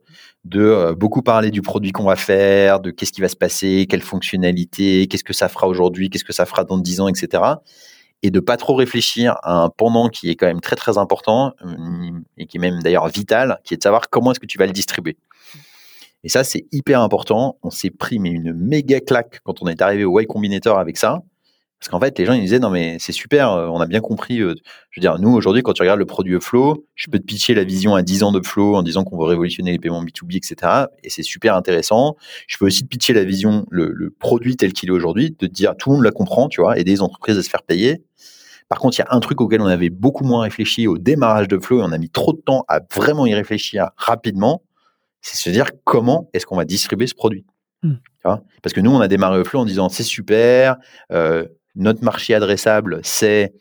[0.46, 3.86] de euh, beaucoup parler du produit qu'on va faire, de qu'est-ce qui va se passer,
[3.90, 7.44] quelles fonctionnalités, qu'est-ce que ça fera aujourd'hui, qu'est-ce que ça fera dans 10 ans, etc.
[8.24, 11.54] Et de pas trop réfléchir à un pendant qui est quand même très très important
[11.66, 14.58] euh, et qui est même d'ailleurs vital, qui est de savoir comment est-ce que tu
[14.58, 15.18] vas le distribuer.
[16.26, 17.58] Et ça, c'est hyper important.
[17.64, 20.98] On s'est pris mais une méga claque quand on est arrivé au Y Combinator avec
[20.98, 21.22] ça.
[21.84, 24.00] Parce qu'en fait, les gens ils disaient non mais c'est super, euh, on a bien
[24.00, 24.40] compris.
[24.40, 24.56] Euh,
[24.90, 27.54] je veux dire, nous aujourd'hui, quand tu regardes le produit Upflow, je peux te pitcher
[27.54, 30.86] la vision à 10 ans d'Upflow en disant qu'on va révolutionner les paiements B2B, etc.
[31.04, 32.16] Et c'est super intéressant.
[32.48, 35.46] Je peux aussi te pitcher la vision, le, produit tel qu'il est aujourd'hui, de te
[35.46, 38.02] dire tout le monde la comprend, tu vois, aider les entreprises à se faire payer.
[38.70, 41.50] Par contre, il y a un truc auquel on avait beaucoup moins réfléchi au démarrage
[41.50, 44.64] de Flow et on a mis trop de temps à vraiment y réfléchir rapidement.
[45.20, 47.46] C'est se dire comment est-ce qu'on va distribuer ce produit.
[47.82, 47.96] Hmm.
[48.24, 50.78] Parce que nous, on a démarré Flow en disant c'est super,
[51.12, 51.46] euh,
[51.76, 53.54] notre marché adressable, c'est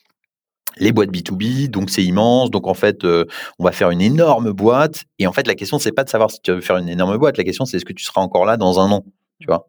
[0.79, 2.51] les boîtes B2B, donc c'est immense.
[2.51, 3.25] Donc en fait, euh,
[3.59, 5.05] on va faire une énorme boîte.
[5.19, 7.17] Et en fait, la question, c'est pas de savoir si tu veux faire une énorme
[7.19, 7.37] boîte.
[7.37, 9.05] La question, c'est est-ce que tu seras encore là dans un an,
[9.41, 9.69] tu vois?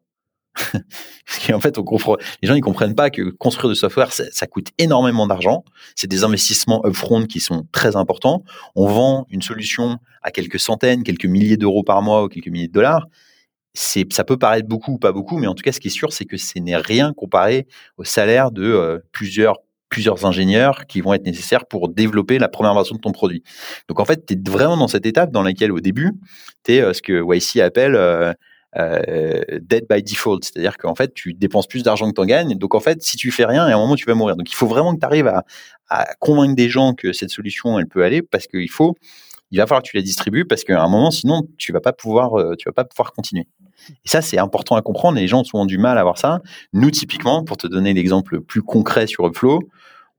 [0.55, 1.75] Parce qu'en fait,
[2.41, 5.63] les gens ils comprennent pas que construire du software, ça, coûte énormément d'argent.
[5.95, 8.43] C'est des investissements upfront qui sont très importants.
[8.75, 12.67] On vend une solution à quelques centaines, quelques milliers d'euros par mois ou quelques milliers
[12.67, 13.07] de dollars
[13.73, 16.13] ça peut paraître beaucoup ou pas beaucoup, mais en tout cas, ce qui est sûr,
[16.13, 17.67] c'est que ce n'est rien comparé
[17.97, 19.57] au salaire de euh, plusieurs
[20.23, 23.43] ingénieurs qui vont être nécessaires pour développer la première version de ton produit.
[23.87, 26.11] Donc en fait, tu es vraiment dans cette étape dans laquelle au début,
[26.63, 28.33] tu es euh, ce que YC appelle euh,
[29.61, 32.57] dead by default, c'est-à-dire qu'en fait, tu dépenses plus d'argent que tu en gagnes.
[32.57, 34.35] Donc en fait, si tu fais rien, à un moment, tu vas mourir.
[34.35, 35.45] Donc il faut vraiment que tu arrives à,
[35.89, 38.95] à, convaincre des gens que cette solution, elle peut aller parce qu'il faut
[39.51, 41.93] il va falloir que tu la distribues parce qu'à un moment, sinon, tu vas pas
[41.93, 43.47] pouvoir, tu vas pas pouvoir continuer.
[43.89, 45.17] Et ça, c'est important à comprendre.
[45.17, 46.41] Les gens ont souvent du mal à avoir ça.
[46.73, 49.59] Nous, typiquement, pour te donner l'exemple plus concret sur Upflow,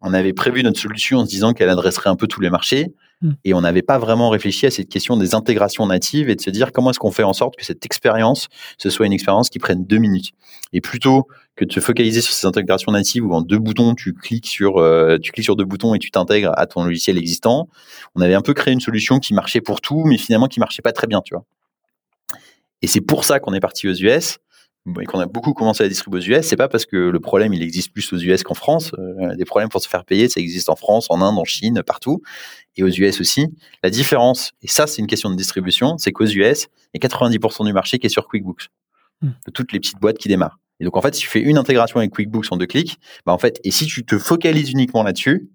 [0.00, 2.94] on avait prévu notre solution en se disant qu'elle adresserait un peu tous les marchés.
[3.22, 3.30] Mm.
[3.44, 6.50] Et on n'avait pas vraiment réfléchi à cette question des intégrations natives et de se
[6.50, 9.58] dire comment est-ce qu'on fait en sorte que cette expérience, ce soit une expérience qui
[9.58, 10.32] prenne deux minutes.
[10.72, 14.12] Et plutôt que de se focaliser sur ces intégrations natives où en deux boutons, tu
[14.12, 17.68] cliques sur, euh, tu cliques sur deux boutons et tu t'intègres à ton logiciel existant,
[18.14, 20.82] on avait un peu créé une solution qui marchait pour tout, mais finalement qui marchait
[20.82, 21.44] pas très bien, tu vois.
[22.82, 24.38] Et c'est pour ça qu'on est parti aux US
[25.00, 27.54] et qu'on a beaucoup commencé à distribuer aux US, c'est pas parce que le problème
[27.54, 28.92] il existe plus aux US qu'en France.
[28.98, 31.82] Euh, des problèmes pour se faire payer, ça existe en France, en Inde, en Chine,
[31.86, 32.20] partout,
[32.76, 33.46] et aux US aussi.
[33.82, 37.08] La différence, et ça c'est une question de distribution, c'est qu'aux US, il y a
[37.08, 38.68] 90% du marché qui est sur QuickBooks,
[39.22, 39.30] hmm.
[39.46, 40.58] de toutes les petites boîtes qui démarrent.
[40.80, 43.32] Et donc en fait, si tu fais une intégration avec QuickBooks en deux clics, bah
[43.32, 45.48] en fait, et si tu te focalises uniquement là-dessus,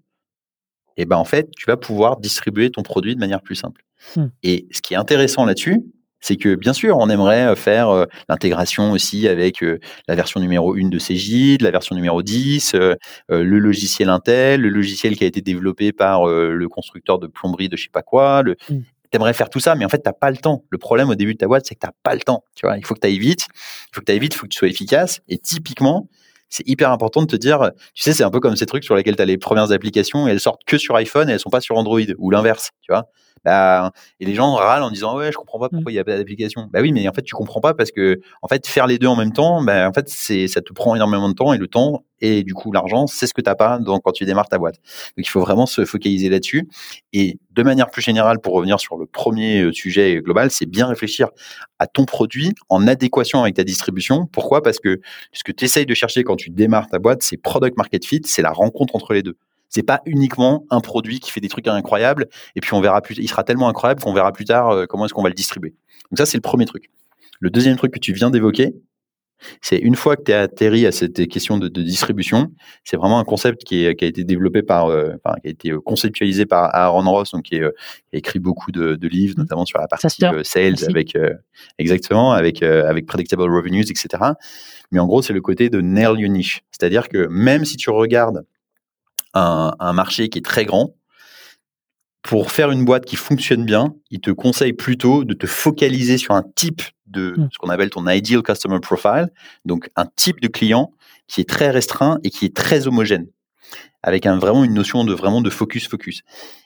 [0.97, 3.85] et ben en fait, tu vas pouvoir distribuer ton produit de manière plus simple.
[4.15, 4.27] Hmm.
[4.41, 5.83] Et ce qui est intéressant là-dessus,
[6.19, 10.75] c'est que bien sûr, on aimerait faire euh, l'intégration aussi avec euh, la version numéro
[10.75, 12.75] 1 de Cegid, la version numéro 10,
[13.29, 17.77] le logiciel Intel, le logiciel qui a été développé par le constructeur de plomberie de
[17.77, 18.41] je sais pas quoi.
[18.43, 18.55] Le...
[18.69, 18.79] Mmh.
[19.11, 20.63] T'aimerais faire tout ça, mais en fait, t'as pas le temps.
[20.69, 22.43] Le problème au début de ta boîte, c'est que t'as pas le temps.
[22.55, 24.37] Tu vois, il faut que tu ailles vite, il faut que tu ailles vite, il
[24.37, 25.21] faut que tu sois efficace.
[25.27, 26.07] Et typiquement,
[26.49, 28.95] c'est hyper important de te dire, tu sais, c'est un peu comme ces trucs sur
[28.95, 31.49] lesquels tu as les premières applications et elles sortent que sur iPhone et elles sont
[31.49, 33.09] pas sur Android ou l'inverse, tu vois?
[33.45, 35.69] Bah, et les gens râlent en disant ouais je comprends pas mmh.
[35.71, 36.67] pourquoi il y a pas d'application.
[36.71, 39.07] Bah oui mais en fait tu comprends pas parce que en fait faire les deux
[39.07, 41.67] en même temps bah, en fait c'est ça te prend énormément de temps et le
[41.67, 44.57] temps et du coup l'argent c'est ce que t'as pas donc quand tu démarres ta
[44.57, 44.75] boîte.
[44.75, 46.67] Donc il faut vraiment se focaliser là-dessus
[47.13, 50.87] et de manière plus générale pour revenir sur le premier euh, sujet global c'est bien
[50.87, 51.29] réfléchir
[51.79, 54.25] à ton produit en adéquation avec ta distribution.
[54.25, 54.61] Pourquoi?
[54.61, 54.99] Parce que
[55.31, 58.21] ce que tu essayes de chercher quand tu démarres ta boîte c'est product market fit
[58.25, 59.37] c'est la rencontre entre les deux
[59.69, 63.17] C'est pas uniquement un produit qui fait des trucs incroyables et puis on verra plus.
[63.17, 65.75] Il sera tellement incroyable qu'on verra plus tard euh, comment est-ce qu'on va le distribuer.
[66.11, 66.89] Donc ça, c'est le premier truc.
[67.39, 68.73] Le deuxième truc que tu viens d'évoquer,
[69.61, 72.51] c'est une fois que tu es atterri à cette question de, distribution,
[72.83, 76.75] c'est vraiment un concept qui, a été développé par, euh, qui a été conceptualisé par
[76.75, 77.71] Aaron Ross, donc qui, a
[78.11, 79.41] écrit beaucoup de, livres, mmh.
[79.41, 80.09] notamment sur la partie
[80.43, 81.17] sales, avec
[81.77, 84.07] exactement, avec avec predictable revenues, etc.
[84.91, 87.91] Mais en gros, c'est le côté de nail your niche, c'est-à-dire que même si tu
[87.91, 88.43] regardes
[89.33, 90.95] un, marché qui est très grand,
[92.21, 96.35] pour faire une boîte qui fonctionne bien, il te conseille plutôt de te focaliser sur
[96.35, 97.49] un type de mmh.
[97.51, 99.29] ce qu'on appelle ton ideal customer profile,
[99.65, 100.91] donc un type de client
[101.27, 103.27] qui est très restreint et qui est très homogène,
[104.03, 106.21] avec un, vraiment une notion de vraiment de focus focus.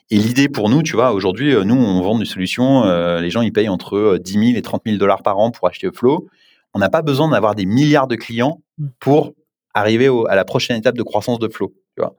[0.09, 3.29] Et l'idée pour nous, tu vois, aujourd'hui, euh, nous on vend des solutions, euh, les
[3.29, 5.87] gens ils payent entre 10 euh, 000 et 30 000 dollars par an pour acheter
[5.87, 6.27] Upflow.
[6.73, 8.87] On n'a pas besoin d'avoir des milliards de clients mmh.
[8.99, 9.33] pour
[9.73, 11.73] arriver à la prochaine étape de croissance de Flow.
[11.95, 12.15] Tu vois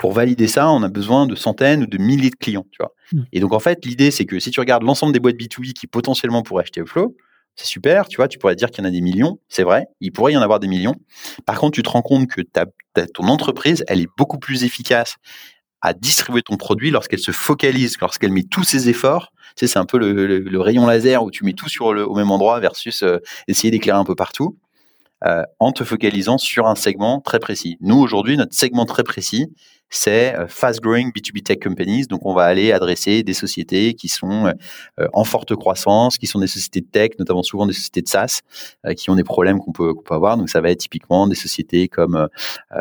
[0.00, 2.94] pour valider ça, on a besoin de centaines ou de milliers de clients, tu vois.
[3.12, 3.24] Hmm.
[3.34, 5.86] Et donc, en fait, l'idée, c'est que si tu regardes l'ensemble des boîtes B2B qui
[5.86, 7.14] potentiellement pourraient acheter Upflow,
[7.54, 9.84] c'est super, tu vois, tu pourrais dire qu'il y en a des millions, c'est vrai,
[10.00, 10.94] il pourrait y en avoir des millions.
[11.44, 12.64] Par contre, tu te rends compte que ta,
[13.12, 15.16] ton entreprise, elle est beaucoup plus efficace
[15.82, 19.34] à distribuer ton produit lorsqu'elle se focalise, lorsqu'elle met tous ses efforts.
[19.54, 22.14] Tu sais, c'est un peu le, rayon laser où tu mets tout sur le, au
[22.14, 24.56] même endroit versus euh, essayer d'éclairer un peu partout.
[25.26, 27.76] Euh, en te focalisant sur un segment très précis.
[27.82, 29.52] Nous, aujourd'hui, notre segment très précis,
[29.90, 32.06] c'est euh, fast growing B2B tech companies.
[32.06, 36.38] Donc, on va aller adresser des sociétés qui sont euh, en forte croissance, qui sont
[36.38, 38.40] des sociétés de tech, notamment souvent des sociétés de SaaS,
[38.96, 40.36] qui ont des problèmes qu'on peut, peut avoir.
[40.36, 42.28] Donc, ça va être typiquement des sociétés comme,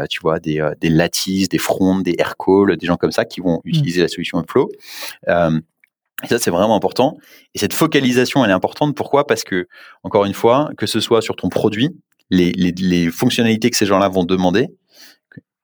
[0.10, 3.58] tu vois, des, des Lattice, des Front, des Aircall, des gens comme ça qui vont
[3.58, 3.70] mmh.
[3.70, 4.70] utiliser la solution Upflow.
[6.24, 7.18] Et ça, c'est vraiment important.
[7.56, 8.96] Et cette focalisation, elle est importante.
[8.96, 9.26] Pourquoi?
[9.26, 9.68] Parce que,
[10.04, 11.90] encore une fois, que ce soit sur ton produit,
[12.30, 14.68] les, les, les fonctionnalités que ces gens-là vont demander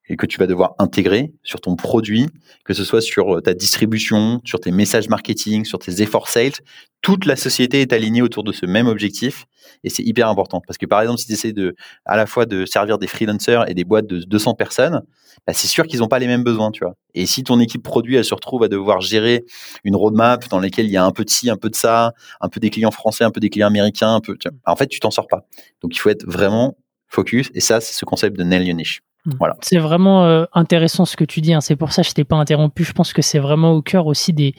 [0.10, 2.28] et que tu vas devoir intégrer sur ton produit,
[2.64, 6.53] que ce soit sur euh, ta distribution, sur tes messages marketing, sur tes efforts sales,
[7.01, 9.45] toute la société est alignée autour de ce même objectif
[9.84, 11.76] et c'est hyper important parce que par exemple si tu essaies de
[12.06, 15.01] à la fois de servir des freelancers et des boîtes de 200 personnes,
[15.45, 16.95] bah, c'est sûr qu'ils n'ont pas les mêmes besoins, tu vois.
[17.14, 19.43] Et si ton équipe produit elle se retrouve à devoir gérer
[19.84, 22.14] une roadmap dans laquelle il y a un peu de ci, un peu de ça,
[22.41, 24.36] un peu des clients français, un peu des clients américains, un peu,
[24.66, 25.45] en fait tu t'en sors pas.
[25.82, 26.78] Donc il faut être vraiment
[27.08, 28.78] focus et ça c'est ce concept de nail your.
[29.26, 29.32] Hmm.
[29.39, 29.57] Voilà.
[29.61, 31.53] C'est vraiment euh, intéressant ce que tu dis.
[31.53, 31.61] Hein.
[31.61, 32.84] C'est pour ça que je t'ai pas interrompu.
[32.84, 34.53] Je pense que c'est vraiment au cœur aussi des,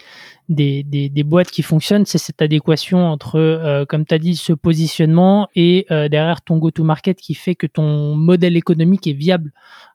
[0.48, 2.04] des, des, boîtes qui fonctionnent.
[2.04, 6.58] C'est cette adéquation entre, euh, comme tu as dit, ce positionnement et euh, derrière ton
[6.58, 9.52] go-to-market qui fait que ton modèle économique est viable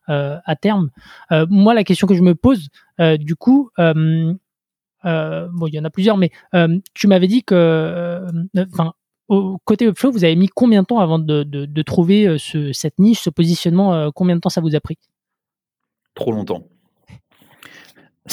[0.08, 0.90] à terme.
[1.48, 2.68] moi, la question que je me pose,
[3.18, 4.36] du coup, bon,
[5.04, 6.30] il y en a plusieurs, mais
[6.92, 8.22] tu m'avais dit que,
[8.72, 8.92] enfin,
[9.32, 12.36] au côté Upflow, vous avez mis combien de temps avant de, trouver euh,
[12.72, 14.98] cette niche, ce positionnement euh, Combien de temps ça vous a pris?
[16.14, 16.64] Trop longtemps.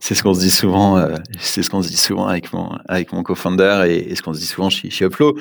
[0.00, 0.98] C'est ce qu'on se dit souvent.
[0.98, 4.38] Euh, c'est ce qu'on se dit souvent avec mon avec co-founder et, ce qu'on se
[4.38, 5.38] dit souvent chez, chez Upflow.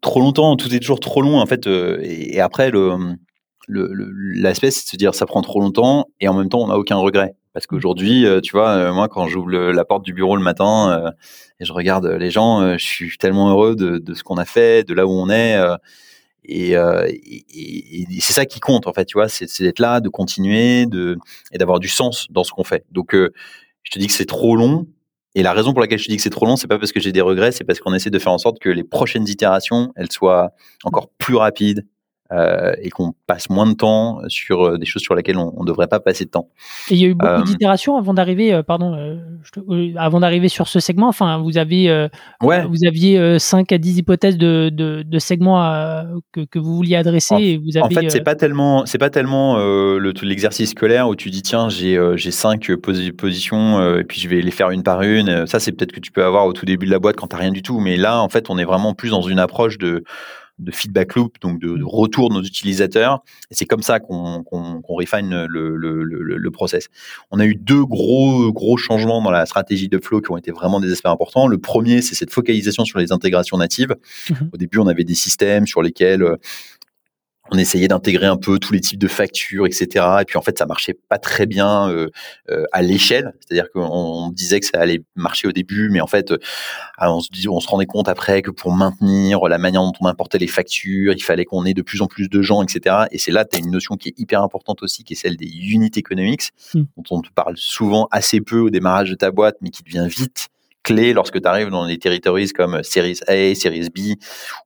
[0.00, 1.66] Trop longtemps, tout est toujours trop long en fait.
[1.66, 3.16] et, après le
[3.68, 6.78] l'aspect, c'est de se dire ça prend trop longtemps et en même temps on n'a
[6.78, 7.34] aucun regret.
[7.52, 10.92] Parce qu'aujourd'hui, euh, tu vois, euh, moi, quand j'ouvre la porte du bureau le matin
[10.92, 11.10] euh,
[11.58, 14.94] et je regarde les gens, je suis tellement heureux de, ce qu'on a fait, de
[14.94, 15.58] là où on est.
[16.44, 16.76] et,
[18.20, 21.18] c'est ça qui compte, en fait, tu vois, c'est d'être là, de continuer de,
[21.52, 22.84] et d'avoir du sens dans ce qu'on fait.
[22.92, 24.86] Donc, je te dis que c'est trop long.
[25.34, 26.92] Et la raison pour laquelle je te dis que c'est trop long, c'est pas parce
[26.92, 29.28] que j'ai des regrets, c'est parce qu'on essaie de faire en sorte que les prochaines
[29.28, 30.50] itérations, elles soient
[30.82, 31.86] encore plus rapides,
[32.32, 35.66] euh, et qu'on passe moins de temps sur euh, des choses sur lesquelles on ne
[35.66, 36.48] devrait pas passer de temps.
[36.88, 39.18] Et il y a eu beaucoup euh, d'itérations avant d'arriver, pardon,
[39.96, 41.08] avant d'arriver sur ce segment.
[41.08, 42.08] Enfin, vous avez,
[42.40, 45.60] vous aviez 5 à 10 hypothèses de, de, de segments
[46.32, 47.34] que, que, vous vouliez adresser.
[47.34, 49.58] En, et vous avez, en fait, c'est pas tellement, c'est pas tellement
[50.22, 54.52] l'exercice scolaire où tu dis tiens, j'ai j'ai cinq positions et puis je vais les
[54.52, 55.48] faire une par une.
[55.48, 57.34] Ça, c'est peut-être que tu peux avoir au tout début de la boîte quand tu
[57.34, 57.80] n'as rien du tout.
[57.80, 60.04] Mais là, en fait, on est vraiment plus dans une approche de
[60.60, 63.22] de feedback loop, donc de, retour de nos utilisateurs.
[63.50, 64.44] Et c'est comme ça qu'on
[64.88, 66.88] refine le, le, process.
[67.30, 70.50] On a eu deux gros gros changements dans la stratégie de Flow qui ont été
[70.50, 71.46] vraiment des aspects importants.
[71.46, 73.94] Le premier, c'est cette focalisation sur les intégrations natives.
[74.28, 74.48] Mm-hmm.
[74.52, 76.36] Au début, on avait des systèmes sur lesquels euh,
[77.52, 80.06] on essayait d'intégrer un peu tous les types de factures, etc.
[80.20, 82.08] Et puis en fait, ça marchait pas très bien euh,
[82.50, 83.32] euh, à l'échelle.
[83.40, 86.38] C'est-à-dire qu'on disait que ça allait marcher au début, mais en fait, euh,
[87.00, 90.38] on, se on se rendait compte après que pour maintenir la manière dont on importait
[90.38, 93.06] les factures, il fallait qu'on ait de plus en plus de gens, etc.
[93.10, 95.36] Et c'est là, tu as une notion qui est hyper importante aussi, qui est celle
[95.36, 96.84] des unit economics, hmm.
[96.96, 100.06] dont on te parle souvent assez peu au démarrage de ta boîte, mais qui devient
[100.08, 100.48] vite
[100.82, 104.16] clé lorsque tu arrives dans des territoires comme Series A, Series B,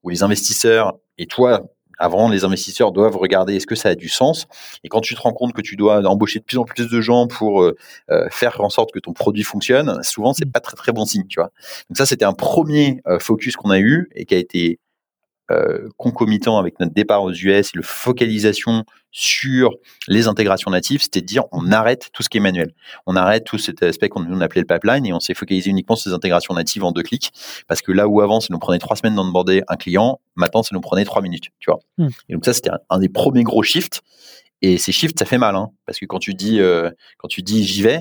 [0.03, 1.63] où les investisseurs et toi,
[1.99, 4.47] avant, les investisseurs doivent regarder est-ce que ça a du sens.
[4.83, 7.01] Et quand tu te rends compte que tu dois embaucher de plus en plus de
[7.01, 7.77] gens pour euh,
[8.11, 11.27] euh, faire en sorte que ton produit fonctionne, souvent c'est pas très très bon signe,
[11.29, 11.51] tu vois.
[11.91, 14.79] Donc ça, c'était un premier euh, focus qu'on a eu et qui a été
[15.51, 19.75] euh, concomitant avec notre départ aux US et le focalisation sur
[20.09, 22.73] les intégrations natives, c'était de dire on arrête tout ce qui est manuel.
[23.07, 26.11] On arrête tout cet aspect qu'on appelait le pipeline et on s'est focalisé uniquement sur
[26.11, 27.31] les intégrations natives en deux clics.
[27.69, 30.71] Parce que là où avant, ça nous prenait trois semaines d'onboarder un client, maintenant, ça
[30.73, 31.81] nous prenait trois minutes, tu vois.
[31.99, 32.09] Hmm.
[32.29, 34.01] Et donc ça, c'était un, des premiers gros shifts.
[34.63, 37.43] Et ces shifts, ça fait mal, hein, parce que quand tu dis, euh, quand tu
[37.43, 38.01] dis j'y vais,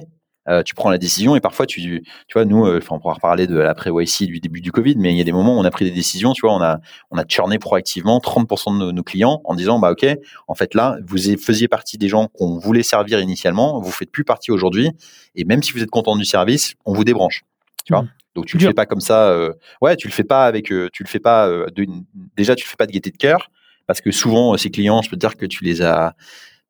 [0.50, 3.14] euh, tu prends la décision et parfois tu tu vois nous euh, enfin on pourra
[3.14, 5.60] reparler de l'après YC du début du Covid mais il y a des moments où
[5.60, 6.80] on a pris des décisions tu vois on a
[7.12, 10.06] on a churné proactivement 30% de nos, clients en disant bah ok
[10.50, 14.26] en fait là vous faisiez partie des gens qu'on voulait servir initialement vous faites plus
[14.26, 14.92] partie aujourd'hui
[15.36, 17.44] et même si vous êtes content du service on vous débranche
[17.86, 18.10] tu vois mmh.
[18.36, 21.04] donc tu le fais pas comme ça euh, ouais tu le fais pas avec tu
[21.04, 21.88] le fais pas de,
[22.36, 23.50] déjà tu le fais pas de gaieté de cœur
[23.88, 26.16] parce que souvent ces clients je peux te dire que tu les as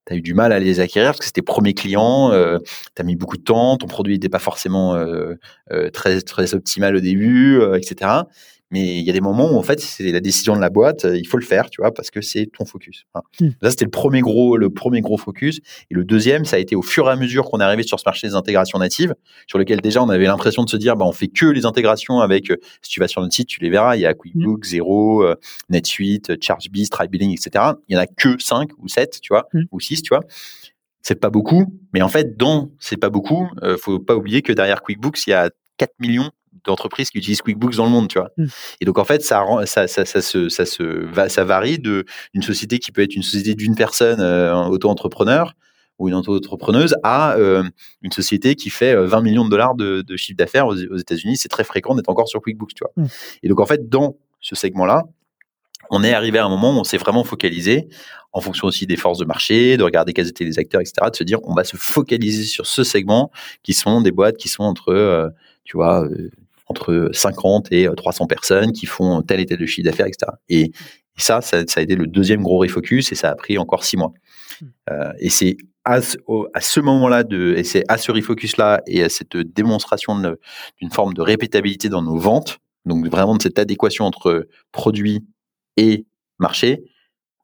[0.05, 2.59] tu eu du mal à les acquérir parce que c'était premiers clients, euh,
[2.95, 5.35] tu as mis beaucoup de temps, ton produit n'était pas forcément euh,
[5.71, 8.11] euh, très, très optimal au début, euh, etc.
[8.73, 11.05] Mais il y a des moments où en fait c'est la décision de la boîte,
[11.13, 13.05] il faut le faire, tu vois, parce que c'est ton focus.
[13.13, 13.21] Hein.
[13.39, 13.47] Mmh.
[13.61, 15.59] Ça c'était le premier gros, le premier gros focus.
[15.91, 17.99] Et le deuxième, ça a été au fur et à mesure qu'on est arrivé sur
[17.99, 19.13] ce marché des intégrations natives,
[19.47, 22.19] sur lequel déjà on avait l'impression de se dire, bah on fait que les intégrations
[22.19, 22.51] avec.
[22.81, 25.25] Si tu vas sur notre site, tu les verras, il y a QuickBooks, Zero,
[25.69, 27.73] NetSuite, ChargeBees, TriBilling, etc.
[27.87, 29.61] Il y en a que 5 ou 7, tu vois, mmh.
[29.71, 30.21] ou 6, tu vois
[31.03, 34.53] c'est pas beaucoup, mais en fait, dans c'est pas beaucoup, euh, faut pas oublier que
[34.53, 36.31] derrière QuickBooks, il y a 4 millions
[36.65, 38.31] d'entreprises qui utilisent QuickBooks dans le monde, tu vois.
[38.37, 38.45] Mmh.
[38.81, 42.41] Et donc en fait, ça, ça, ça, ça, se, ça, se, ça varie de une
[42.41, 45.53] société qui peut être une société d'une personne euh, auto-entrepreneur
[45.99, 47.63] ou une auto-entrepreneuse à euh,
[48.01, 51.37] une société qui fait 20 euh, millions de dollars de, de chiffre d'affaires aux, États-Unis.
[51.37, 53.03] C'est très fréquent d'être encore sur QuickBooks, tu vois.
[53.03, 53.07] Mmh.
[53.43, 55.03] Et donc en fait, dans ce segment-là,
[55.89, 57.87] on est arrivé à un moment où on s'est vraiment focalisé,
[58.31, 61.15] en fonction aussi des forces de marché, de regarder quels étaient les acteurs, etc., de
[61.15, 63.31] se dire on va se focaliser sur ce segment
[63.61, 65.29] qui sont des boîtes qui sont entre, euh,
[65.63, 66.07] tu vois,
[66.73, 70.31] entre 50 et 300 euh, personnes qui font tel et tel de chiffre d'affaires, etc.
[70.49, 70.71] Et,
[71.15, 74.13] ça, ça, a été le deuxième gros refocus et ça a pris encore six mois.
[74.59, 74.65] Hmm.
[74.89, 79.37] Euh, et c'est à, ce moment-là, de, et c'est à ce refocus-là et à cette
[79.37, 85.23] démonstration d'une forme de répétabilité dans nos ventes, donc vraiment de cette adéquation entre produit
[85.77, 86.07] et
[86.39, 86.83] marché,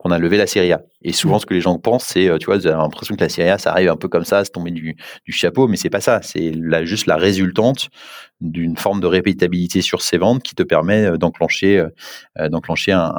[0.09, 0.81] qu'on a levé la série A.
[1.01, 1.39] Et souvent, mmh.
[1.39, 3.49] ce que les gens pensent, c'est, euh, tu vois, vous avez l'impression que la série
[3.49, 4.95] A, ça arrive un peu comme ça, c'est tombé du,
[5.25, 6.21] du chapeau, mais c'est pas ça.
[6.23, 7.89] C'est la, juste la résultante
[8.41, 11.85] d'une forme de répétabilité sur ces ventes qui te permet euh, d'enclencher,
[12.37, 13.13] euh, d'enclencher un,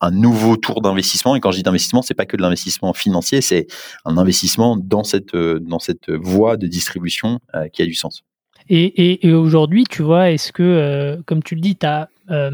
[0.00, 1.36] un, nouveau tour d'investissement.
[1.36, 3.66] Et quand je dis d'investissement, c'est pas que de l'investissement financier, c'est
[4.04, 7.38] un investissement dans cette, dans cette voie de distribution
[7.72, 8.24] qui a du sens.
[8.68, 12.50] Et, et, et aujourd'hui, tu vois, est-ce que, comme tu le dis, tu as, as,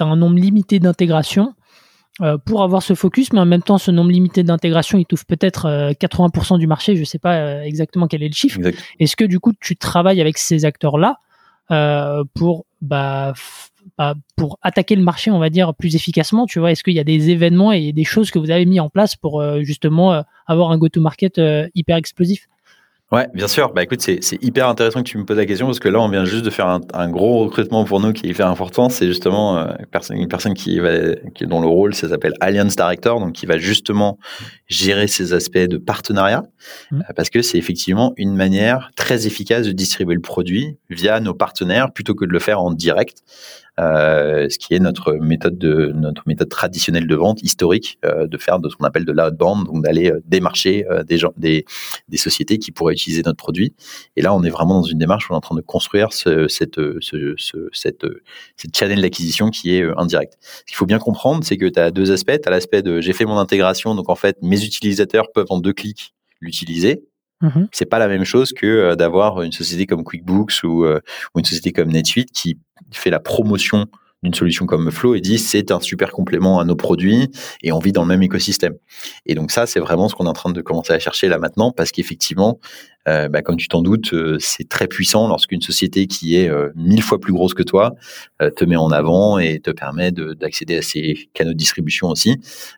[0.00, 1.65] un nombre limité d'intégrations euh,
[2.46, 5.92] pour avoir ce focus, mais en même temps, ce nombre limité d'intégration, il touche peut-être
[5.92, 6.94] 80% euh, du marché.
[6.94, 8.58] Je ne sais pas euh, exactement quel est le chiffre.
[8.98, 11.18] Est-ce que du coup, tu travailles avec ces acteurs-là
[12.34, 13.34] pour bah,
[13.98, 17.00] bah, pour attaquer le marché, on va dire, plus efficacement Tu vois, est-ce qu'il y
[17.00, 20.70] a des événements et des choses que vous avez mis en place pour justement avoir
[20.70, 21.40] un go-to-market
[21.74, 22.48] hyper explosif?
[23.12, 23.72] Ouais, bien sûr.
[23.72, 26.00] Bah écoute, c'est, c'est hyper intéressant que tu me poses la question parce que là,
[26.00, 28.88] on vient juste de faire un, un gros recrutement pour nous qui est hyper important.
[28.88, 32.34] C'est justement euh, une personne, une personne qui va, qui dont le rôle, ça s'appelle
[32.40, 34.18] Alliance Director, donc qui va justement
[34.66, 36.42] gérer ces aspects de partenariat
[36.90, 36.96] mmh.
[36.98, 41.34] euh, parce que c'est effectivement une manière très efficace de distribuer le produit via nos
[41.34, 43.22] partenaires plutôt que de le faire en direct.
[43.78, 48.38] Euh, ce qui est notre méthode de notre méthode traditionnelle de vente historique euh, de
[48.38, 51.66] faire de ce qu'on appelle de l'outbound, donc d'aller euh, démarcher des gens, des,
[52.08, 53.74] des sociétés qui pourraient utiliser notre produit.
[54.16, 56.12] Et là, on est vraiment dans une démarche où on est en train de construire
[56.12, 58.06] ce, cette, ce, ce, cette,
[58.56, 60.38] cette channel d'acquisition qui est indirect.
[60.40, 62.40] Ce qu'il faut bien comprendre, c'est que tu as deux aspects.
[62.40, 65.58] Tu as l'aspect de j'ai fait mon intégration, donc en fait, mes utilisateurs peuvent en
[65.58, 67.02] deux clics l'utiliser.
[67.42, 71.44] Mmh c'est pas la même chose que d'avoir une société comme QuickBooks ou, ou, une
[71.44, 72.58] société comme NetSuite qui
[72.92, 73.86] fait la promotion
[74.22, 77.30] d'une solution comme Flow et dit c'est un super complément à nos produits
[77.62, 78.74] et on vit dans le même écosystème.
[79.26, 81.38] Et donc ça, c'est vraiment ce qu'on est en train de commencer à chercher là
[81.38, 82.58] maintenant parce qu'effectivement,
[83.08, 86.70] euh, bah, comme tu t'en doutes, euh, c'est très puissant lorsqu'une société qui est euh,
[86.74, 87.94] mille fois plus grosse que toi
[88.38, 92.36] te met en avant et te permet d'accéder à ces canaux de distribution aussi.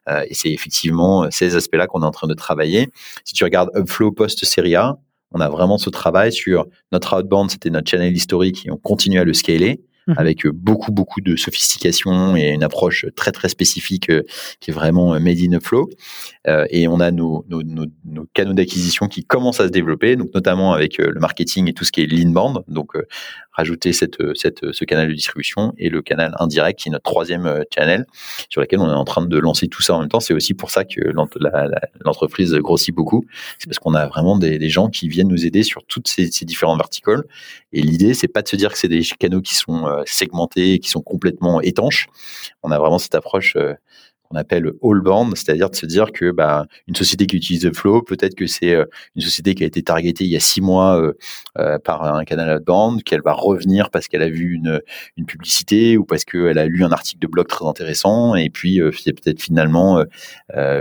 [0.09, 2.91] et c'est effectivement ces aspects-là qu'on est en train de travailler.
[3.25, 4.99] Si tu regardes Upflow post-Serie A,
[5.33, 9.19] on a vraiment ce travail sur notre outbound, c'était notre channel historique et on continue
[9.19, 10.15] à le scaler mmh.
[10.17, 14.11] avec beaucoup, beaucoup de sophistication et une approche très, très spécifique
[14.61, 15.89] qui est vraiment made in a flow.
[16.71, 20.73] et on a nos, nos, nos, canaux d'acquisition qui commencent à se développer, donc notamment
[20.73, 22.93] avec le marketing et tout ce qui est l'inbound, donc
[23.53, 27.65] rajouter cette, cette, ce canal de distribution et le canal indirect qui est notre troisième
[27.75, 28.07] channel
[28.49, 30.21] sur lequel on est en train de lancer tout ça en même temps.
[30.21, 31.01] C'est aussi pour ça que
[32.05, 33.25] l'entreprise grossit beaucoup.
[33.59, 36.45] C'est parce qu'on a vraiment des, gens qui viennent nous aider sur toutes ces, ces
[36.45, 37.25] différentes verticales.
[37.73, 40.89] Et l'idée, c'est pas de se dire que c'est des canaux qui sont segmentés, qui
[40.89, 42.09] sont complètement étanches.
[42.63, 43.57] On a vraiment cette approche
[44.29, 47.75] qu'on appelle all band, c'est-à-dire de se dire que bah, une société qui utilise The
[47.75, 48.85] Flow, peut-être que c'est euh,
[49.17, 51.13] une société qui a été targetée il y a six mois euh,
[51.59, 54.81] euh, par un canal outbound, qu'elle va revenir parce qu'elle a vu une,
[55.17, 58.81] une publicité ou parce qu'elle a lu un article de blog très intéressant, et puis
[58.99, 60.05] c'est peut-être finalement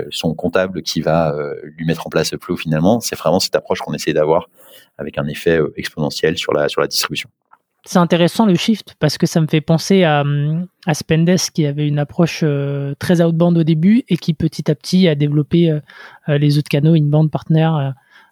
[0.10, 3.00] son comptable qui va lui mettre en place The Flow finalement.
[3.00, 4.50] C'est vraiment cette approche qu'on essaie d'avoir
[4.98, 7.30] avec un effet exponentiel sur la, distribution.
[7.86, 10.24] C'est intéressant le shift parce que ça me fait penser à,
[10.86, 14.76] à Spendesk qui avait une approche euh, très outbound au début et qui petit à
[14.76, 15.80] petit a développé euh,
[16.28, 17.70] euh, les autres canaux inbound partner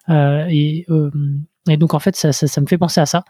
[0.08, 0.86] et
[1.68, 3.24] et donc en fait, ça, ça, me fait penser à ça.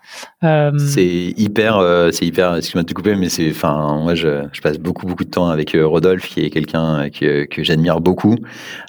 [0.45, 0.71] Euh...
[0.79, 2.57] C'est hyper, euh, c'est hyper.
[2.57, 5.75] Excuse-moi de te couper, mais c'est, enfin, moi, je, passe beaucoup, beaucoup de temps avec
[5.75, 8.37] euh, Rodolphe, qui est quelqu'un que, que j'admire beaucoup,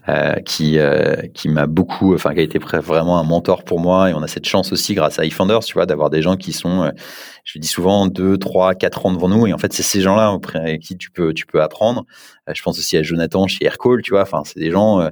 [0.09, 4.09] euh, qui, euh, qui m'a beaucoup, enfin, qui a été vraiment un mentor pour moi.
[4.09, 6.51] Et on a cette chance aussi, grâce à iFounders, tu vois, d'avoir des gens qui
[6.51, 6.91] sont,
[7.45, 9.47] je dis souvent, deux, trois, quatre ans devant nous.
[9.47, 12.05] Et en fait, c'est ces gens-là auprès qui tu peux, tu peux apprendre.
[12.53, 14.23] je pense aussi à Jonathan chez Aircall, tu vois.
[14.23, 15.09] Enfin, c'est des gens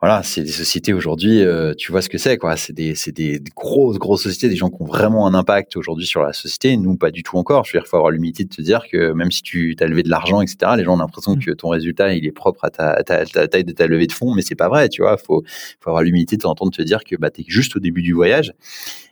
[0.00, 2.56] voilà, c'est des sociétés aujourd'hui, euh, tu vois ce que c'est, quoi.
[2.56, 6.06] C'est des, c'est des grosses, grosses sociétés, des gens qui ont vraiment un impact aujourd'hui
[6.06, 6.76] sur la société.
[6.76, 7.64] Nous, pas du tout encore.
[7.64, 9.86] Je veux dire, il faut avoir l'humilité de te dire que même si tu as
[9.86, 11.44] levé de l'argent, etc., les gens ont l'impression mmh.
[11.44, 14.12] que ton résultat, il est propre à ta, ta, ta taille de ta levée de
[14.12, 15.16] fonds, mais c'est pas vrai, tu vois.
[15.16, 15.42] Faut,
[15.80, 18.54] faut avoir l'humilité de t'entendre te dire que, bah, t'es juste au début du voyage.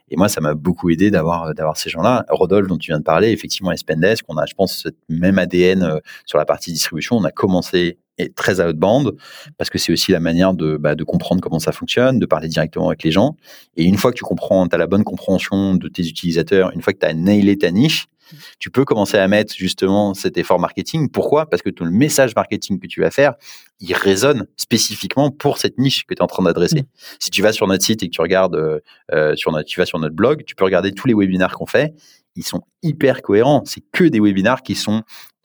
[0.09, 2.24] Et moi, ça m'a beaucoup aidé d'avoir d'avoir ces gens-là.
[2.28, 5.82] Rodolphe, dont tu viens de parler, effectivement, Spendesk, on a, je pense, cette même ADN
[5.82, 7.16] euh, sur la partie distribution.
[7.16, 9.12] On a commencé et très outbound
[9.59, 12.48] parce que c'est aussi la manière de, bah, de comprendre comment ça fonctionne, de parler
[12.48, 13.36] directement avec les gens.
[13.76, 16.82] Et une fois que tu comprends, tu as la bonne compréhension de tes utilisateurs, une
[16.82, 18.07] fois que tu as nailé ta niche,
[18.59, 21.11] tu peux commencer à mettre justement cet effort marketing.
[21.11, 21.47] Pourquoi?
[21.47, 23.35] Parce que tout le message marketing que tu vas faire,
[23.81, 26.83] il résonne spécifiquement pour cette niche que tu es en train d'adresser.
[26.83, 27.16] Mmh.
[27.18, 28.81] Si tu vas sur notre site et que tu regardes, euh,
[29.12, 31.66] euh, sur notre, tu vas sur notre blog, tu peux regarder tous les webinaires qu'on
[31.66, 31.95] fait.
[32.37, 33.62] Ils sont hyper cohérents.
[33.64, 35.03] C'est que des webinaires qui sont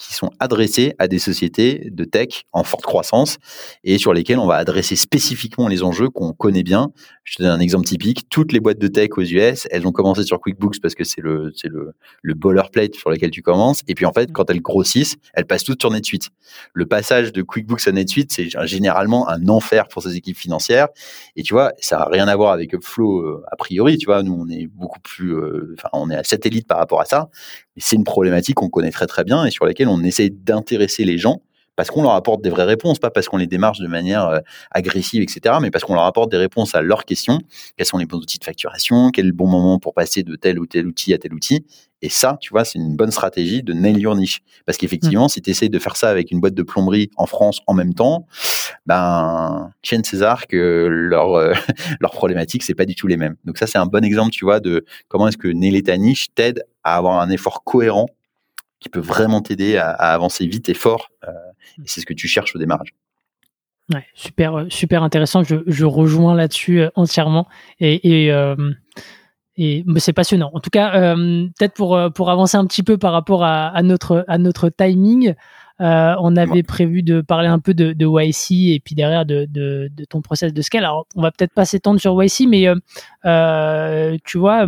[0.07, 3.37] qui sont adressés à des sociétés de tech en forte croissance
[3.83, 6.91] et sur lesquelles on va adresser spécifiquement les enjeux qu'on connaît bien.
[7.23, 8.27] Je te donne un exemple typique.
[8.29, 11.21] Toutes les boîtes de tech aux US, elles ont commencé sur QuickBooks parce que c'est
[11.21, 13.81] le, c'est le, le boilerplate sur lequel tu commences.
[13.87, 16.29] Et puis, en fait, quand elles grossissent, elles passent toutes sur NetSuite.
[16.73, 20.87] Le passage de QuickBooks à NetSuite, c'est généralement un enfer pour ces équipes financières.
[21.35, 23.97] Et tu vois, ça n'a rien à voir avec Upflow euh, a priori.
[23.97, 27.01] Tu vois, nous, on est beaucoup plus, euh, enfin, on est à satellite par rapport
[27.01, 27.29] à ça.
[27.77, 31.17] C'est une problématique qu'on connaît très très bien et sur laquelle on essaie d'intéresser les
[31.17, 31.41] gens
[31.75, 34.39] parce qu'on leur apporte des vraies réponses, pas parce qu'on les démarche de manière euh,
[34.71, 37.39] agressive, etc., mais parce qu'on leur apporte des réponses à leurs questions.
[37.77, 39.09] Quels sont les bons outils de facturation?
[39.11, 41.65] Quel est le bon moment pour passer de tel ou tel outil à tel outil?
[42.01, 44.41] Et ça, tu vois, c'est une bonne stratégie de nail your niche.
[44.65, 45.29] Parce qu'effectivement, mmh.
[45.29, 47.93] si tu essayes de faire ça avec une boîte de plomberie en France en même
[47.93, 48.27] temps,
[48.85, 51.53] ben, tiens César que leur, euh,
[51.99, 53.35] leur problématique, c'est pas du tout les mêmes.
[53.45, 56.27] Donc ça, c'est un bon exemple, tu vois, de comment est-ce que nailer ta niche
[56.33, 58.07] t'aide à avoir un effort cohérent
[58.81, 61.11] qui peut vraiment t'aider à, avancer vite et fort.
[61.27, 61.31] Euh,
[61.77, 62.93] et c'est ce que tu cherches au démarrage.
[63.93, 65.43] Ouais, super, euh, super intéressant.
[65.43, 67.47] Je, rejoins là-dessus euh, entièrement.
[67.79, 68.55] Et, et,
[69.57, 70.49] et c'est passionnant.
[70.53, 74.37] En tout cas, peut-être pour, pour avancer un petit peu par rapport à notre, à
[74.39, 75.35] notre timing,
[75.81, 79.89] on avait prévu de parler un peu de, de YC et puis derrière de, de,
[79.95, 80.83] de, ton process de scale.
[80.83, 82.67] Alors, on va peut-être pas s'étendre sur YC, mais
[84.23, 84.65] tu vois,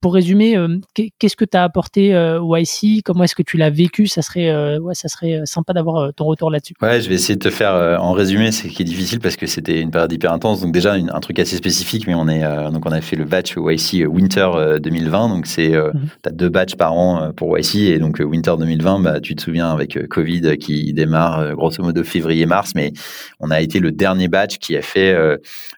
[0.00, 3.70] pour résumer, euh, qu'est-ce que tu as apporté euh, YC Comment est-ce que tu l'as
[3.70, 4.06] vécu?
[4.06, 6.74] Ça serait, euh, ouais, ça serait sympa d'avoir ton retour là-dessus.
[6.80, 9.46] Ouais, je vais essayer de te faire en résumé, c'est qui est difficile parce que
[9.46, 10.60] c'était une période hyper intense.
[10.60, 13.56] Donc déjà un truc assez spécifique, mais on est donc on a fait le batch
[13.56, 15.28] YC Winter 2020.
[15.30, 16.08] Donc c'est mhm.
[16.22, 19.42] tu as deux batchs par an pour YC et donc Winter 2020, bah, tu te
[19.42, 22.92] souviens avec Covid qui démarre grosso modo février-mars, mais
[23.40, 25.12] on a été le dernier batch qui a fait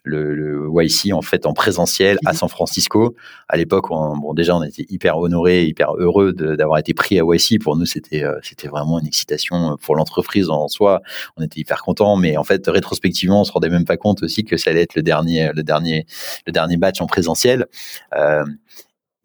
[0.04, 3.14] le, le, YC en fait en présentiel à San Francisco.
[3.48, 7.22] À l'époque, on bon, déjà, on était hyper honorés, hyper heureux d'avoir été pris à
[7.24, 7.60] YC.
[7.62, 11.02] Pour nous, c'était euh, c'était vraiment une excitation euh, pour l'entreprise en soi.
[11.36, 14.44] On était hyper contents, mais en fait, rétrospectivement, on se rendait même pas compte aussi
[14.44, 16.06] que ça allait être le dernier, le dernier,
[16.46, 17.66] le dernier batch en présentiel.
[18.14, 18.44] Euh,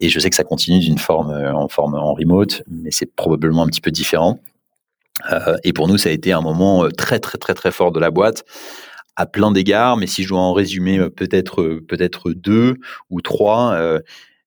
[0.00, 3.62] et je sais que ça continue d'une forme en forme en remote, mais c'est probablement
[3.62, 4.38] un petit peu différent.
[5.64, 8.10] et pour nous, ça a été un moment très très très très fort de la
[8.10, 8.44] boîte
[9.16, 9.96] à plein d'égards.
[9.96, 12.76] Mais si je dois en résumer peut-être peut-être deux
[13.08, 14.00] ou trois,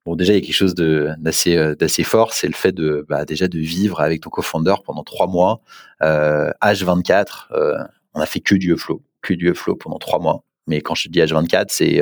[0.06, 3.26] Bon, déjà, il y a quelque chose d'assez d'assez fort, c'est le fait de bah,
[3.26, 5.62] déjà de vivre avec ton co-founder pendant trois mois,
[6.02, 7.88] H24.
[8.14, 10.44] on a fait que du upflow, que du upflow pendant trois mois.
[10.68, 12.02] Mais quand je te dis H24, c'est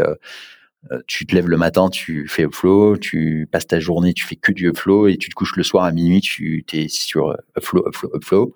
[0.91, 4.35] euh, tu te lèves le matin, tu fais upflow, tu passes ta journée, tu fais
[4.35, 7.87] que du upflow et tu te couches le soir à minuit, tu es sur upflow,
[7.87, 8.55] upflow, upflow.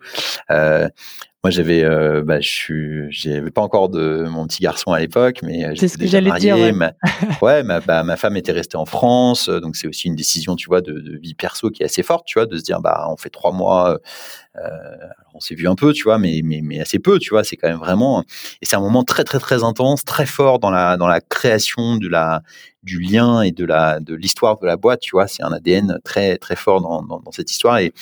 [0.49, 0.87] Euh,
[1.43, 5.65] moi, j'avais, euh, bah, je j'avais pas encore de mon petit garçon à l'époque, mais
[5.65, 6.55] euh, c'est ce que j'allais dire.
[6.55, 6.93] Ouais, ma,
[7.41, 10.67] ouais, ma, bah, ma femme était restée en France, donc c'est aussi une décision, tu
[10.67, 13.07] vois, de, de, vie perso qui est assez forte, tu vois, de se dire, bah,
[13.09, 13.97] on fait trois mois,
[14.55, 14.61] euh,
[15.33, 17.43] on s'est vu un peu, tu vois, mais, mais, mais assez peu, tu vois.
[17.43, 18.23] C'est quand même vraiment,
[18.61, 21.97] et c'est un moment très, très, très intense, très fort dans la, dans la création
[21.97, 22.43] de la,
[22.83, 25.27] du lien et de la, de l'histoire de la boîte, tu vois.
[25.27, 27.93] C'est un ADN très, très fort dans, dans, cette histoire et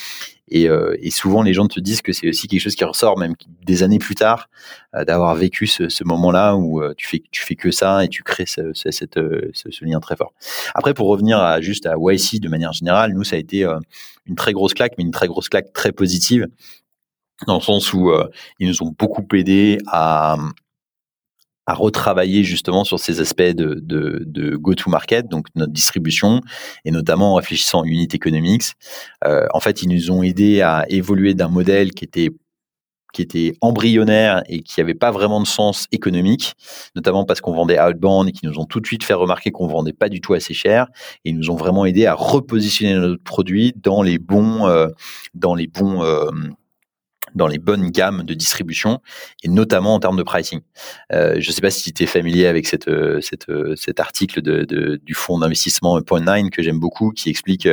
[0.52, 3.16] et, euh, et, souvent, les gens te disent que c'est aussi quelque chose qui ressort
[3.16, 4.48] même des années plus tard,
[4.96, 8.08] euh, d'avoir vécu ce, ce moment-là où euh, tu fais tu fais que ça et
[8.08, 9.14] tu crées ce, ce, cette,
[9.54, 10.32] ce, lien très fort.
[10.74, 13.64] Après, pour revenir à, juste à YC de manière générale, nous ça a été
[14.26, 16.48] une très grosse claque, mais une très grosse claque très positive
[17.46, 18.12] dans le sens où
[18.58, 20.36] ils nous ont beaucoup aidé à
[21.66, 26.40] à retravailler justement sur ces aspects de, go-to-market, donc notre distribution,
[26.84, 28.72] et notamment en réfléchissant en unit economics.
[29.24, 32.30] Euh, en fait, ils nous ont aidé à évoluer d'un modèle qui était
[33.12, 36.54] qui était embryonnaire et qui n'avait pas vraiment de sens économique,
[36.94, 39.66] notamment parce qu'on vendait outbound et qui nous ont tout de suite fait remarquer qu'on
[39.66, 40.86] vendait pas du tout assez cher
[41.24, 44.88] et ils nous ont vraiment aidé à repositionner notre produit dans les bons, euh,
[45.34, 46.30] dans les bons euh,
[47.34, 49.00] dans les bonnes gammes de distribution
[49.42, 50.60] et notamment en termes de pricing.
[51.12, 54.00] Euh, je ne sais pas si tu es familier avec cette, euh, cette, euh, cet
[54.00, 57.68] article de, de, du fonds d'investissement Point 9 que j'aime beaucoup qui explique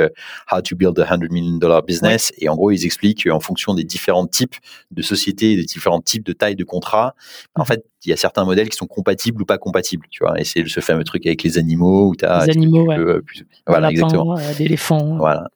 [0.52, 3.74] How to build a 100 million dollar business et en gros ils expliquent en fonction
[3.74, 4.56] des différents types
[4.92, 7.16] de sociétés, des différents types de tailles de contrats,
[7.56, 10.40] en fait il y a certains modèles qui sont compatibles ou pas compatibles, tu vois.
[10.40, 12.98] Et c'est ce fameux truc avec les animaux où tu as les animaux, ouais.
[13.66, 14.36] voilà, exactement.
[15.18, 15.50] Voilà.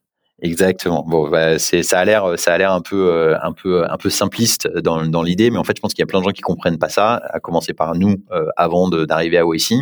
[0.43, 1.05] Exactement.
[1.07, 3.97] Bon, bah, c'est ça a l'air ça a l'air un peu euh, un peu un
[3.97, 6.23] peu simpliste dans, dans l'idée, mais en fait, je pense qu'il y a plein de
[6.23, 7.21] gens qui comprennent pas ça.
[7.29, 9.73] À commencer par nous euh, avant d'arriver à OIC.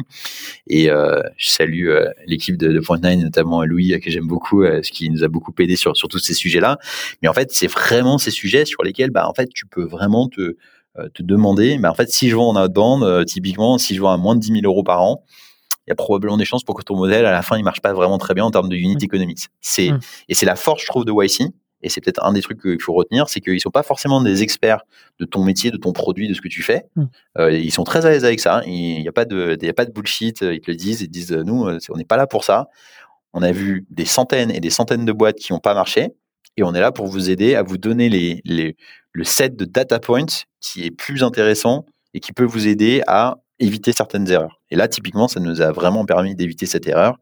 [0.68, 4.92] Et euh, je salue euh, l'équipe de, de Point9, notamment Louis que j'aime beaucoup, ce
[4.92, 6.78] qui nous a beaucoup aidé sur sur tous ces sujets-là.
[7.22, 10.28] Mais en fait, c'est vraiment ces sujets sur lesquels, bah, en fait, tu peux vraiment
[10.28, 10.58] te
[11.14, 14.18] te demander, mais en fait, si je vends en outbound, typiquement, si je vends à
[14.18, 15.24] moins de 10 000 euros par an,
[15.90, 17.82] il y a probablement des chances pour que ton modèle, à la fin, il marche
[17.82, 19.48] pas vraiment très bien en termes de unit economics.
[19.60, 20.00] C'est, mmh.
[20.30, 21.52] et c'est la force, je trouve, de YC.
[21.82, 24.44] Et c'est peut-être un des trucs qu'il faut retenir, c'est qu'ils sont pas forcément des
[24.44, 24.82] experts
[25.20, 26.84] de ton métier, de ton produit, de ce que tu fais.
[26.96, 27.04] Mmh.
[27.40, 28.62] Euh, ils sont très à l'aise avec ça.
[28.68, 30.42] Il n'y a pas de, y a pas de bullshit.
[30.42, 31.02] Ils te le disent.
[31.02, 32.68] Ils disent, nous, euh, on n'est pas là pour ça.
[33.34, 36.10] On a vu des centaines et des centaines de boîtes qui n'ont pas marché.
[36.58, 38.76] Et on est là pour vous aider à vous donner les, les,
[39.14, 40.26] le set de data points
[40.60, 44.60] qui est plus intéressant et qui peut vous aider à éviter certaines erreurs.
[44.72, 47.18] Et là, typiquement, ça nous a vraiment permis d'éviter cette erreur,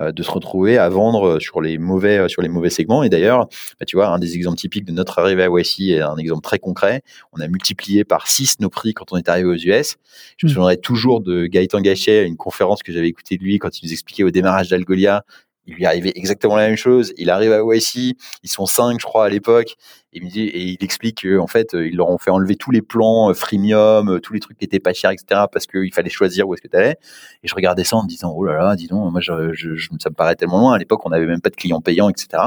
[0.00, 3.02] euh, de se retrouver à vendre euh, sur les mauvais, euh, sur les mauvais segments.
[3.02, 3.48] Et d'ailleurs,
[3.80, 6.42] bah, tu vois, un des exemples typiques de notre arrivée à YC est un exemple
[6.42, 7.02] très concret.
[7.32, 9.96] On a multiplié par 6 nos prix quand on est arrivé aux US.
[10.36, 10.54] Je me mmh.
[10.54, 13.92] souviendrai toujours de Gaëtan Gachet, une conférence que j'avais écoutée de lui quand il nous
[13.92, 15.24] expliquait au démarrage d'Algolia
[15.66, 17.12] il lui arrivait exactement la même chose.
[17.16, 19.76] Il arrive à OSI, ils sont cinq, je crois, à l'époque.
[20.12, 23.34] Et et il explique qu'en fait, ils leur ont fait enlever tous les plans euh,
[23.34, 26.54] freemium, euh, tous les trucs qui étaient pas chers, etc., parce qu'il fallait choisir où
[26.54, 26.96] est-ce que tu allais.
[27.42, 29.74] Et je regardais ça en me disant, oh là là, dis donc, moi, je, je,
[29.98, 30.74] ça me paraît tellement loin.
[30.74, 32.44] À l'époque, on n'avait même pas de clients payants, etc.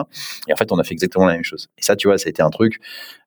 [0.47, 1.67] Et en fait, on a fait exactement la même chose.
[1.77, 2.79] Et ça, tu vois, ça a été un truc,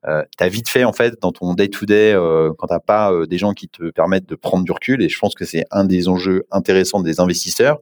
[0.06, 3.26] euh, tu as vite fait, en fait, dans ton day-to-day, euh, quand tu pas euh,
[3.26, 5.02] des gens qui te permettent de prendre du recul.
[5.02, 7.80] Et je pense que c'est un des enjeux intéressants des investisseurs.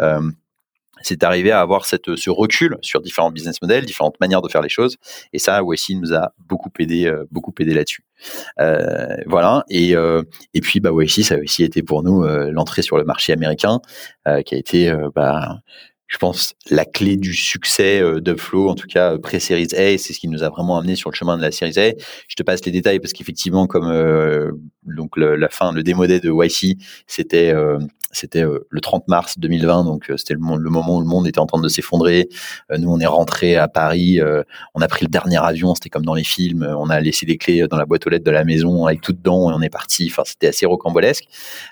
[0.00, 0.20] Euh,
[1.02, 4.62] c'est d'arriver à avoir cette, ce recul sur différents business models, différentes manières de faire
[4.62, 4.96] les choses.
[5.32, 8.04] Et ça, Wessi nous a beaucoup aidé, euh, beaucoup aidé là-dessus.
[8.60, 9.64] Euh, voilà.
[9.68, 10.22] Et, euh,
[10.54, 13.32] et puis, bah, Wessi, ça a aussi été pour nous euh, l'entrée sur le marché
[13.32, 13.80] américain,
[14.28, 15.60] euh, qui a été, bah,
[16.06, 19.96] je pense, la clé du succès d'Upflow, en tout cas pré-Series A.
[19.98, 21.92] C'est ce qui nous a vraiment amené sur le chemin de la Series A.
[22.28, 23.90] Je te passe les détails parce qu'effectivement, comme
[24.84, 26.76] donc le, la fin, le démodé de YC,
[27.06, 27.54] c'était
[28.12, 31.26] c'était euh, le 30 mars 2020, donc euh, c'était le, le, moment où le monde
[31.26, 32.28] était en train de s'effondrer.
[32.70, 34.20] Euh, nous, on est rentré à Paris,
[34.74, 36.62] on a pris le dernier avion, c'était comme dans les films.
[36.78, 39.12] On a laissé les clés dans la boîte aux lettres de la maison avec tout
[39.12, 40.08] dedans et on est parti.
[40.10, 41.24] Enfin, c'était assez rocambolesque.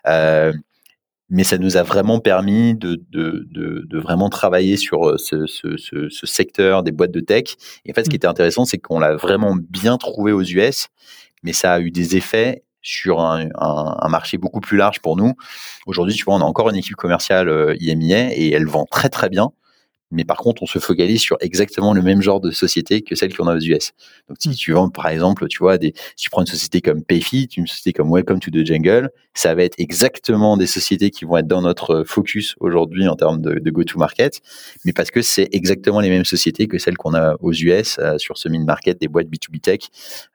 [0.07, 5.77] mais ça nous a vraiment permis de, de, de, de vraiment travailler sur ce, ce,
[5.77, 7.45] ce, ce, secteur des boîtes de tech.
[7.85, 8.17] Et en fait, ce qui mmh.
[8.17, 10.89] était intéressant, c'est qu'on l'a vraiment bien trouvé aux US,
[11.43, 15.17] mais ça a eu des effets sur un, un, un, marché beaucoup plus large pour
[15.17, 15.35] nous.
[15.87, 19.09] Aujourd'hui, tu vois, on a encore une équipe commerciale euh, IMIA et elle vend très
[19.09, 19.53] très bien.
[20.11, 23.35] Mais par contre, on se focalise sur exactement le même genre de société que celle
[23.35, 23.93] qu'on a aux US.
[24.29, 27.03] Donc, si tu vends, par exemple, tu vois, des, si tu prends une société comme
[27.03, 31.25] Payfit, une société comme Welcome to the Jungle, ça va être exactement des sociétés qui
[31.25, 34.41] vont être dans notre focus aujourd'hui en termes de, de go-to-market,
[34.85, 38.19] mais parce que c'est exactement les mêmes sociétés que celles qu'on a aux US euh,
[38.19, 39.81] sur ce mid-market des boîtes B2B tech.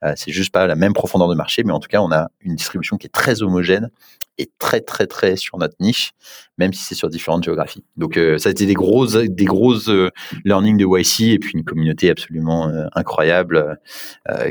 [0.04, 2.30] Euh, c'est juste pas la même profondeur de marché, mais en tout cas, on a
[2.42, 3.90] une distribution qui est très homogène
[4.38, 6.12] et très très très sur notre niche,
[6.58, 7.84] même si c'est sur différentes géographies.
[7.98, 10.10] Donc euh, ça a été des grosses des grosses euh,
[10.44, 13.80] learnings de YC et puis une communauté absolument euh, incroyable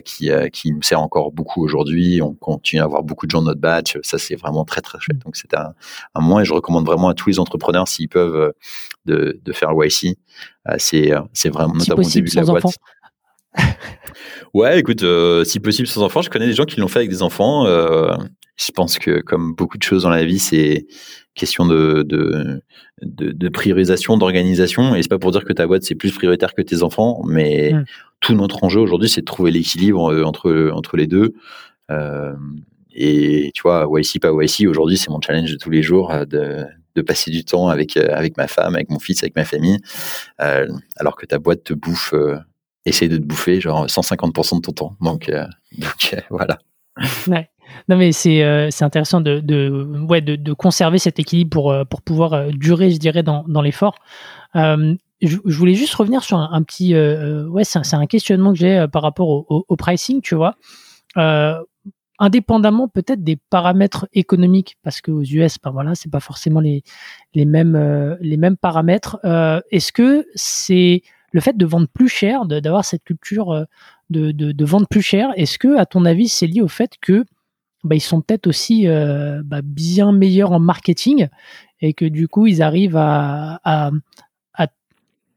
[0.04, 2.22] qui qui nous sert encore beaucoup aujourd'hui.
[2.22, 3.98] On continue à avoir beaucoup de gens de notre batch.
[4.02, 5.18] Ça c'est vraiment très très chouette.
[5.18, 5.74] Donc c'est un,
[6.14, 8.52] un moment et je recommande vraiment à tous les entrepreneurs s'ils peuvent
[9.04, 10.16] de, de faire YC.
[10.78, 12.78] c'est c'est vraiment notamment au début de la boîte.
[14.54, 15.04] Ouais, écoute,
[15.44, 17.66] si possible sans enfants, je connais des gens qui l'ont fait avec des enfants.
[17.66, 18.14] Euh,
[18.56, 20.86] je pense que comme beaucoup de choses dans la vie, c'est
[21.34, 22.62] question de, de,
[23.02, 24.94] de, priorisation, d'organisation.
[24.94, 27.72] Et c'est pas pour dire que ta boîte c'est plus prioritaire que tes enfants, mais
[27.72, 27.84] mm.
[28.20, 31.34] tout notre enjeu aujourd'hui, c'est de trouver l'équilibre euh, entre entre les deux.
[31.90, 32.32] Euh,
[32.94, 36.24] et tu vois, YC pas YC, aujourd'hui, c'est mon challenge de tous les jours euh,
[36.24, 39.78] de, de passer du temps avec avec ma femme, avec mon fils, avec ma famille,
[40.40, 42.36] euh, alors que ta boîte te bouffe, euh,
[42.86, 44.96] essaye de te bouffer genre 150% de ton temps.
[45.00, 45.30] Donc,
[45.78, 46.58] donc voilà.
[47.26, 47.50] Ouais.
[47.88, 52.32] Non, mais c'est euh, intéressant de, ouais, de, conserver cet équilibre pour, euh, pour pouvoir
[52.32, 53.96] euh, durer, je dirais, dans, dans l'effort.
[54.56, 56.94] Euh, je, voulais juste revenir sur un, petit.
[56.94, 60.56] ouais, c'est un, questionnement que j'ai par rapport au, pricing, tu vois.
[62.18, 66.82] indépendamment peut-être des paramètres économiques, parce qu'aux US, ben voilà, c'est pas forcément les,
[67.34, 69.18] les, mêmes, les mêmes paramètres.
[69.70, 71.00] Est-ce que c'est
[71.34, 73.66] le fait de vendre plus cher, d'avoir cette culture
[74.08, 76.92] de, de, de, vendre plus cher, est-ce que, à ton avis, c'est lié au fait
[77.02, 77.26] que
[77.84, 81.28] bah, ils sont peut-être aussi euh, bah, bien meilleurs en marketing
[81.80, 83.90] et que du coup ils arrivent à, à,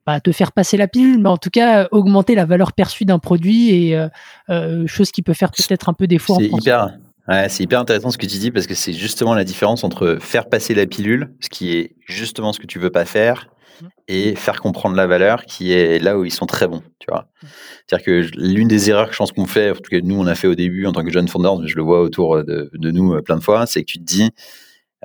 [0.06, 3.20] à, te faire passer la pilule, mais en tout cas augmenter la valeur perçue d'un
[3.20, 4.08] produit et euh,
[4.50, 6.38] euh, chose qui peut faire peut-être un peu défaut.
[6.40, 9.44] C'est hyper, ouais, c'est hyper intéressant ce que tu dis parce que c'est justement la
[9.44, 13.04] différence entre faire passer la pilule, ce qui est justement ce que tu veux pas
[13.04, 13.50] faire,
[14.08, 17.28] et faire comprendre la valeur qui est là où ils sont très bons, tu vois.
[17.86, 20.28] C'est-à-dire que l'une des erreurs que je pense qu'on fait, en tout cas nous on
[20.28, 22.70] a fait au début en tant que jeune founder, mais je le vois autour de,
[22.74, 24.32] de nous euh, plein de fois, c'est que tu te dis,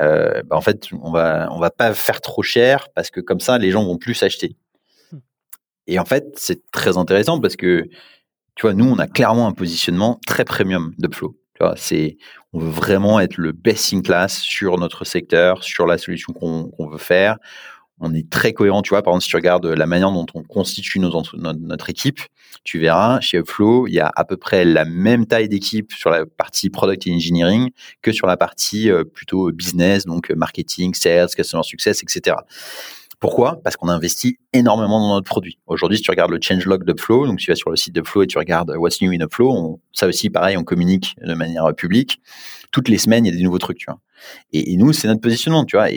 [0.00, 3.40] euh, bah en fait on va on va pas faire trop cher parce que comme
[3.40, 4.56] ça les gens vont plus acheter.
[5.12, 5.18] Hmm.
[5.86, 7.88] Et en fait c'est très intéressant parce que
[8.54, 10.94] tu vois nous on a clairement un positionnement très premium.
[10.98, 12.16] Tu vois, c'est
[12.54, 16.86] on veut vraiment être le best in class sur notre secteur, sur la solution qu'on
[16.86, 17.38] veut faire
[18.02, 18.82] on est très cohérent.
[18.82, 22.20] Tu vois, par exemple, si tu regardes la manière dont on constitue notre, équipe,
[22.64, 26.10] tu verras, chez Upflow, il y a à peu près la même taille d'équipe sur
[26.10, 27.70] la partie product et engineering
[28.02, 32.36] que sur la partie euh, plutôt business, donc euh, marketing, sales, customer success, etc.
[33.20, 33.60] Pourquoi?
[33.62, 35.56] Parce qu'on investit énormément dans notre produit.
[35.68, 38.26] Aujourd'hui, si tu regardes le changelog d'Upflow, donc tu vas sur le site d'Upflow et
[38.26, 42.20] tu regardes What's New in Upflow, ça aussi, pareil, on communique de manière euh, publique.
[42.72, 44.00] Toutes les semaines, il y a des nouveaux trucs, tu vois.
[44.52, 45.92] Et, nous, c'est notre positionnement, tu vois.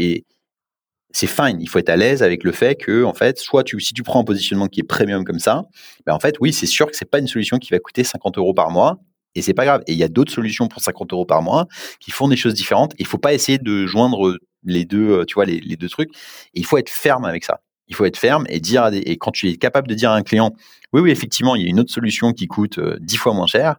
[1.15, 1.61] C'est fine.
[1.61, 4.03] Il faut être à l'aise avec le fait que, en fait, soit tu, si tu
[4.03, 5.63] prends un positionnement qui est premium comme ça,
[6.05, 8.37] ben en fait, oui, c'est sûr que c'est pas une solution qui va coûter 50
[8.37, 8.99] euros par mois.
[9.33, 9.81] Et c'est pas grave.
[9.87, 11.67] Et il y a d'autres solutions pour 50 euros par mois
[12.01, 12.93] qui font des choses différentes.
[12.99, 16.09] Il faut pas essayer de joindre les deux, euh, tu vois, les, deux trucs.
[16.53, 17.61] Et il faut être ferme avec ça.
[17.87, 20.23] Il faut être ferme et dire, et quand tu es capable de dire à un
[20.23, 20.51] client,
[20.91, 23.47] oui, oui, effectivement, il y a une autre solution qui coûte 10 euh, fois moins
[23.47, 23.77] cher.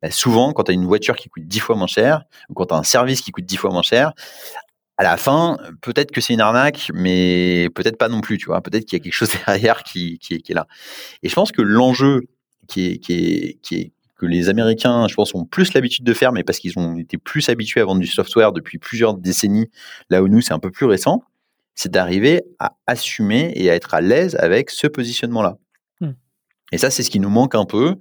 [0.00, 2.66] Ben souvent, quand tu as une voiture qui coûte 10 fois moins cher, ou quand
[2.66, 4.12] tu as un service qui coûte 10 fois moins cher,
[4.98, 8.60] à la fin, peut-être que c'est une arnaque, mais peut-être pas non plus, tu vois.
[8.60, 10.66] Peut-être qu'il y a quelque chose derrière qui, qui, est, qui est là.
[11.22, 12.22] Et je pense que l'enjeu
[12.66, 16.12] qui est, qui est, qui est que les Américains, je pense, ont plus l'habitude de
[16.12, 19.70] faire, mais parce qu'ils ont été plus habitués à vendre du software depuis plusieurs décennies,
[20.10, 21.22] là où nous, c'est un peu plus récent,
[21.76, 25.58] c'est d'arriver à assumer et à être à l'aise avec ce positionnement-là.
[26.00, 26.14] Hmm.
[26.72, 27.94] Et ça, c'est ce qui nous manque un peu.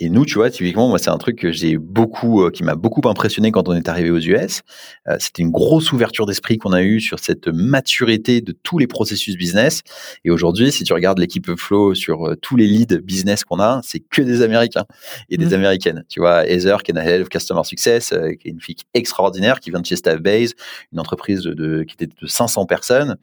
[0.00, 2.76] Et nous, tu vois, typiquement, moi, c'est un truc que j'ai beaucoup, euh, qui m'a
[2.76, 4.62] beaucoup impressionné quand on est arrivé aux US.
[5.08, 8.86] Euh, c'était une grosse ouverture d'esprit qu'on a eue sur cette maturité de tous les
[8.86, 9.82] processus business.
[10.24, 13.80] Et aujourd'hui, si tu regardes l'équipe Flow sur euh, tous les leads business qu'on a,
[13.82, 14.84] c'est que des Américains
[15.30, 15.54] et des mmh.
[15.54, 16.04] Américaines.
[16.08, 19.70] Tu vois, Heather, qui est Head of Customer Success, qui est une fille extraordinaire, qui
[19.70, 20.54] vient de chez Staffbase,
[20.92, 23.16] une entreprise de, qui était de 500 personnes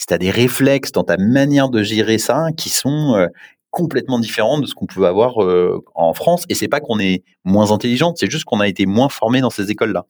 [0.00, 3.28] si tu as des réflexes dans ta manière de gérer ça qui sont
[3.78, 6.44] complètement différent de ce qu'on pouvait avoir euh, en France.
[6.48, 9.50] Et c'est pas qu'on est moins intelligent, c'est juste qu'on a été moins formé dans
[9.50, 10.04] ces écoles-là.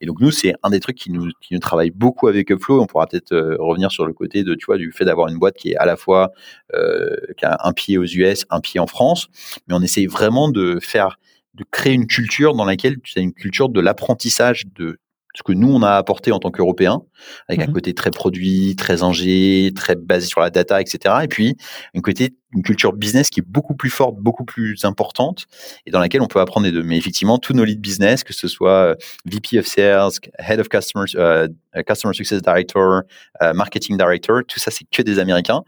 [0.00, 2.82] Et donc nous, c'est un des trucs qui nous, qui nous travaille beaucoup avec Upflow.
[2.82, 5.38] On pourra peut-être euh, revenir sur le côté de, tu vois, du fait d'avoir une
[5.38, 6.32] boîte qui est à la fois
[6.74, 9.28] euh, qui a un pied aux US, un pied en France,
[9.68, 11.20] mais on essaye vraiment de faire,
[11.54, 14.98] de créer une culture dans laquelle tu as une culture de l'apprentissage de
[15.34, 17.02] ce que nous on a apporté en tant qu'Européens,
[17.48, 17.72] avec un Mhm.
[17.72, 21.14] côté très produit, très ingé, très basé sur la data, etc.
[21.22, 21.56] Et puis
[21.94, 25.46] un côté, une culture business qui est beaucoup plus forte, beaucoup plus importante,
[25.86, 26.82] et dans laquelle on peut apprendre les deux.
[26.82, 30.68] Mais effectivement, tous nos lead business, que ce soit euh, VP of Sales, Head of
[30.68, 31.48] Customer, euh,
[31.86, 33.00] Customer Success Director,
[33.42, 35.62] euh, Marketing Director, tout ça c'est que des Américains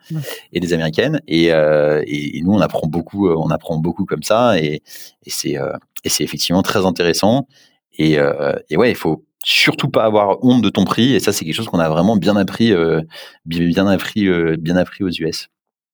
[0.53, 1.23] et des Américaines.
[1.27, 4.83] Et, euh, et, et nous on apprend beaucoup, euh, on apprend beaucoup comme ça, et,
[5.25, 5.73] et c'est euh,
[6.05, 7.49] et c'est effectivement très intéressant.
[7.97, 11.15] Et, euh, et ouais, il faut surtout pas avoir honte de ton prix.
[11.15, 13.03] Et ça, c'est quelque chose qu'on a vraiment bien appris, euh,
[13.47, 15.49] bien appris, euh, bien appris aux US.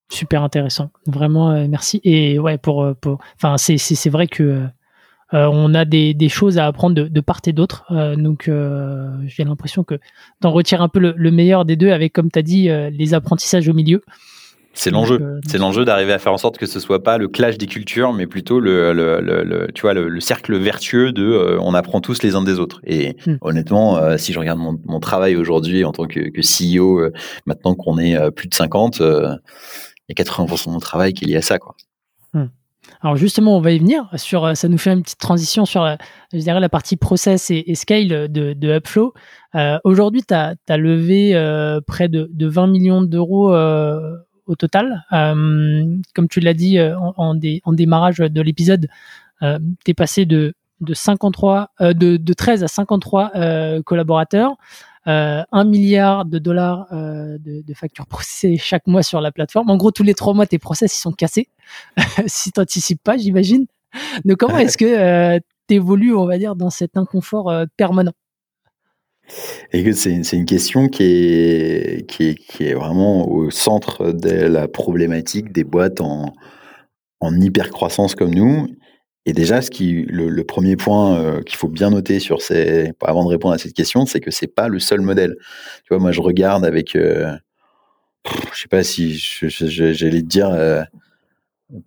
[0.09, 0.89] Super intéressant.
[1.05, 2.01] Vraiment, euh, merci.
[2.03, 2.93] Et ouais, pour,
[3.35, 4.63] enfin, c'est, vrai que
[5.33, 7.85] on a des, des choses à apprendre de, part et d'autre.
[8.17, 8.51] Donc,
[9.27, 9.97] j'ai l'impression que
[10.41, 13.13] t'en retires un peu le, le meilleur des deux avec, comme tu as dit, les
[13.13, 14.01] apprentissages au milieu.
[14.73, 15.21] C'est Donc, l'enjeu.
[15.21, 17.67] euh, C'est l'enjeu d'arriver à faire en sorte que ce soit pas le clash des
[17.67, 21.57] cultures, mais plutôt le, le, le, le- tu vois, le, le cercle vertueux de euh,
[21.59, 22.79] on apprend tous les uns des autres.
[22.85, 23.35] Et Hmm.
[23.41, 27.11] honnêtement, euh, si je regarde mon, mon travail aujourd'hui en tant que, que CEO, euh,
[27.45, 29.35] maintenant qu'on est euh, plus de 50, euh,
[30.07, 31.59] il y a 80% de mon travail qui est lié à ça.
[31.59, 31.75] Quoi.
[33.01, 34.09] Alors justement, on va y venir.
[34.15, 35.97] Sur, euh, ça nous fait une petite transition sur, la,
[36.33, 39.13] je dirais, la partie process et, et scale de, de Upflow.
[39.55, 43.99] Euh, Aujourd'hui, tu as, levé euh, près de, de 20 millions d'euros euh,
[44.47, 45.05] au total.
[45.13, 45.85] Euh,
[46.15, 48.87] comme tu l'as dit euh, en, en, dé- en démarrage de l'épisode,
[49.41, 54.55] euh, tu es passé de, de, 53, euh, de, de 13 à 53 euh, collaborateurs.
[55.07, 59.71] Euh, 1 milliard de dollars euh, de, de factures processées chaque mois sur la plateforme.
[59.71, 61.47] En gros, tous les trois mois, tes process ils sont cassés.
[62.27, 63.65] si tu n'anticipes pas, j'imagine.
[64.25, 68.13] Donc, comment est-ce que tu évolues, on va dire, dans cet inconfort euh, permanent?
[69.71, 76.33] C'est, une question qui est, vraiment au centre de la problématique des boîtes en,
[77.21, 78.67] en hyper croissance comme nous.
[79.25, 82.39] Et déjà, le, premier point euh, qu'il faut bien noter sur
[83.01, 85.35] avant de répondre à cette question, c'est que c'est pas le seul modèle.
[85.83, 87.31] Tu vois, moi, je regarde avec, euh,
[88.53, 90.81] je sais pas si j'allais te dire euh,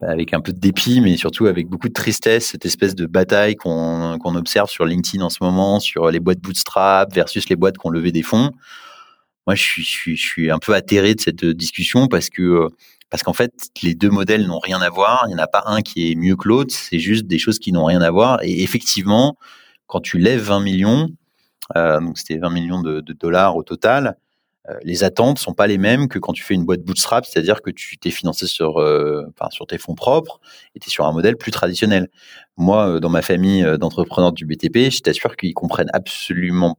[0.01, 3.57] avec un peu de dépit, mais surtout avec beaucoup de tristesse, cette espèce de bataille
[3.57, 7.87] qu'on, observe sur LinkedIn en ce moment, sur les boîtes bootstrap versus les boîtes qui
[7.87, 8.51] ont levé des fonds.
[9.47, 12.69] Moi, je suis, un peu atterré de cette discussion parce que
[13.11, 13.53] parce qu'en fait,
[13.83, 15.25] les deux modèles n'ont rien à voir.
[15.27, 16.75] Il n'y en a pas un qui est mieux que l'autre.
[16.75, 18.43] C'est juste des choses qui n'ont rien à voir.
[18.43, 19.37] Et effectivement,
[19.87, 21.09] quand tu lèves 20 millions,
[21.77, 24.17] euh, donc c'était 20 millions de, dollars au total,
[24.83, 27.71] les attentes sont pas les mêmes que quand tu fais une boîte bootstrap, c'est-à-dire que
[27.71, 30.41] tu t'es financé sur, euh, enfin, sur tes fonds propres
[30.75, 32.09] et tu es sur un modèle plus traditionnel.
[32.57, 36.79] Moi, euh, dans ma famille d'entrepreneurs du BTP, je t'assure qu'ils comprennent absolument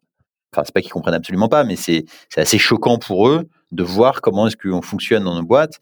[0.53, 2.05] enfin c'est pas qu'ils comprennent absolument pas, mais c'est
[2.37, 5.79] assez choquant pour eux de voir comment est-ce qu'on fonctionne dans nos boîtes.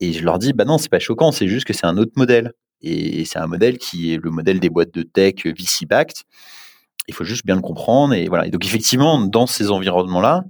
[0.00, 2.12] Et je leur dis, bah non, c'est pas choquant, c'est juste que c'est un autre
[2.16, 2.52] modèle.
[2.82, 6.22] Et c'est un modèle qui est le modèle des boîtes de tech VC backed.
[7.08, 8.14] Il faut juste bien le comprendre.
[8.14, 8.46] Et voilà.
[8.46, 10.44] Et donc effectivement, dans ces environnements-là,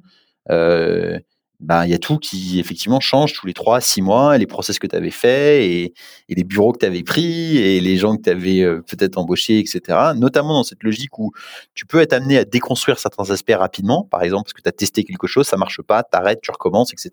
[0.48, 4.78] bah, il y a tout qui effectivement change tous les trois, six mois, les process
[4.78, 5.94] que tu avais fait et,
[6.28, 9.98] les bureaux que tu avais pris et les gens que tu avais peut-être embauchés, etc.
[10.16, 11.32] Notamment dans cette logique où
[11.74, 14.72] tu peux être amené à déconstruire certains aspects rapidement, par exemple parce que tu as
[14.72, 17.10] testé quelque chose, ça marche pas, t'arrêtes, tu recommences, etc.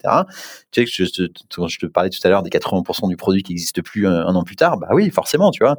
[0.71, 3.43] Tu sais que je, je, je te parlais tout à l'heure des 80% du produit
[3.43, 5.77] qui n'existe plus un, un, an plus tard, bah oui, forcément, tu vois.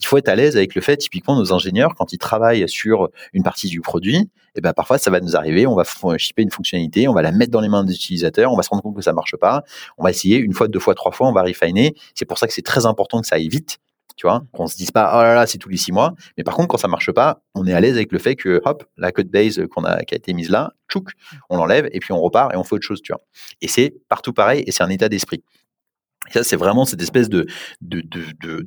[0.00, 3.08] Il faut être à l'aise avec le fait, typiquement, nos ingénieurs, quand ils travaillent sur
[3.32, 5.84] une partie du produit, et ben parfois ça va nous arriver, on va
[6.18, 8.70] shipper une fonctionnalité, on va la mettre dans les mains des utilisateurs, on va se
[8.70, 9.62] rendre compte que ça marche pas,
[9.96, 11.94] on va essayer une fois, deux fois, trois fois, on va refiner.
[12.14, 13.78] C'est pour ça que c'est très important que ça aille vite,
[14.16, 16.14] tu vois, qu'on se dise pas oh là là c'est tous les six mois.
[16.36, 18.60] Mais par contre quand ça marche pas, on est à l'aise avec le fait que
[18.64, 21.12] hop la code base qu'on a qui a été mise là, tchouk,
[21.50, 23.22] on l'enlève et puis on repart et on fait autre chose, tu vois.
[23.60, 25.44] Et c'est partout pareil et c'est un état d'esprit.
[26.28, 27.46] Et ça, c'est vraiment cette espèce de,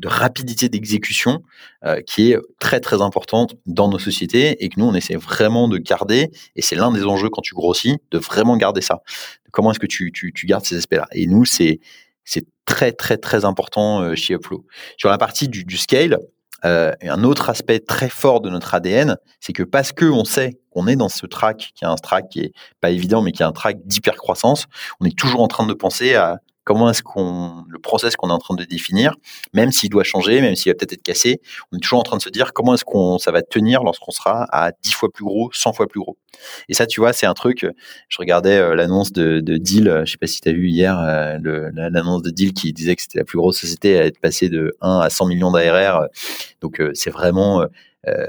[0.06, 1.44] rapidité d'exécution
[1.86, 5.68] euh, qui est très très importante dans nos sociétés et que nous, on essaie vraiment
[5.68, 6.30] de garder.
[6.56, 9.02] Et c'est l'un des enjeux quand tu grossis, de vraiment garder ça.
[9.52, 10.12] Comment est-ce que tu,
[10.46, 11.08] gardes ces aspects-là?
[11.14, 11.80] Et nous, c'est
[12.66, 14.66] très très très important euh, chez Upflow.
[14.98, 16.20] Sur la partie du, scale,
[16.64, 20.60] euh, un autre aspect très fort de notre ADN, c'est que parce que on sait
[20.70, 23.42] qu'on est dans ce track, qui est un track qui est pas évident, mais qui
[23.42, 24.68] est un track d'hyper croissance,
[25.00, 28.34] on est toujours en train de penser à comment est-ce qu'on le process qu'on est
[28.34, 29.16] en train de définir,
[29.54, 32.18] même s'il doit changer, même s'il va peut-être être cassé, on est toujours en train
[32.18, 35.26] de se dire comment est-ce qu'on ça va tenir lorsqu'on sera à 10 fois plus
[35.26, 36.18] gros, 100 fois plus gros.
[36.70, 37.66] Et ça, tu vois, c'est un truc.
[38.08, 39.88] Je regardais euh, l'annonce de, de Deal.
[39.90, 41.38] Euh, je sais pas si tu as vu hier euh,
[41.74, 44.76] l'annonce de Deal qui disait que c'était la plus grosse société à être passée de
[44.82, 46.08] 1 à 100 millions d'ARR.
[46.62, 47.66] Donc c'est vraiment
[48.08, 48.26] euh,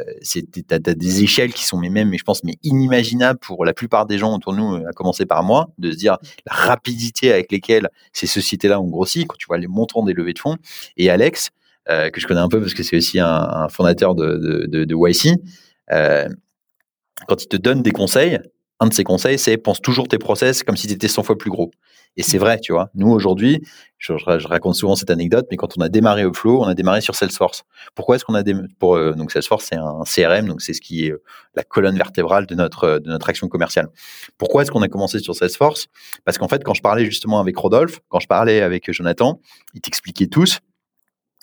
[0.69, 4.05] t'as, des échelles qui sont mais même mais je pense mais inimaginables pour la plupart
[4.07, 7.51] des gens autour de nous à commencer par moi de se dire la rapidité avec
[7.51, 10.57] lesquelles ces sociétés là ont grossi quand tu vois les montants des levées de fonds.
[10.97, 11.51] Et Alex
[11.91, 14.67] euh, que je connais un peu parce que c'est aussi un, un fondateur de, de,
[14.67, 15.37] de, de YC
[15.91, 16.29] euh,
[17.27, 18.39] quand il te donne des conseils,
[18.83, 21.39] un de ses conseils, c'est pense toujours tes process comme si tu étais 100 fois
[21.39, 21.71] plus gros.
[22.17, 22.91] Et c'est vrai, tu vois.
[22.95, 23.63] Nous, aujourd'hui,
[23.97, 24.13] je,
[24.47, 27.63] raconte souvent cette anecdote, mais quand on a démarré Upflow, on a démarré sur Salesforce.
[27.95, 30.83] Pourquoi est-ce qu'on a démarré pour, euh, donc Salesforce, c'est un CRM, donc c'est ce
[30.83, 31.23] qui est euh,
[31.55, 33.89] la colonne vertébrale de notre, de notre action commerciale.
[34.37, 35.87] Pourquoi est-ce qu'on a commencé sur Salesforce?
[36.25, 39.41] Parce qu'en fait, quand je parlais justement avec Rodolphe, quand je parlais avec Jonathan,
[39.73, 40.59] ils t'expliquaient tous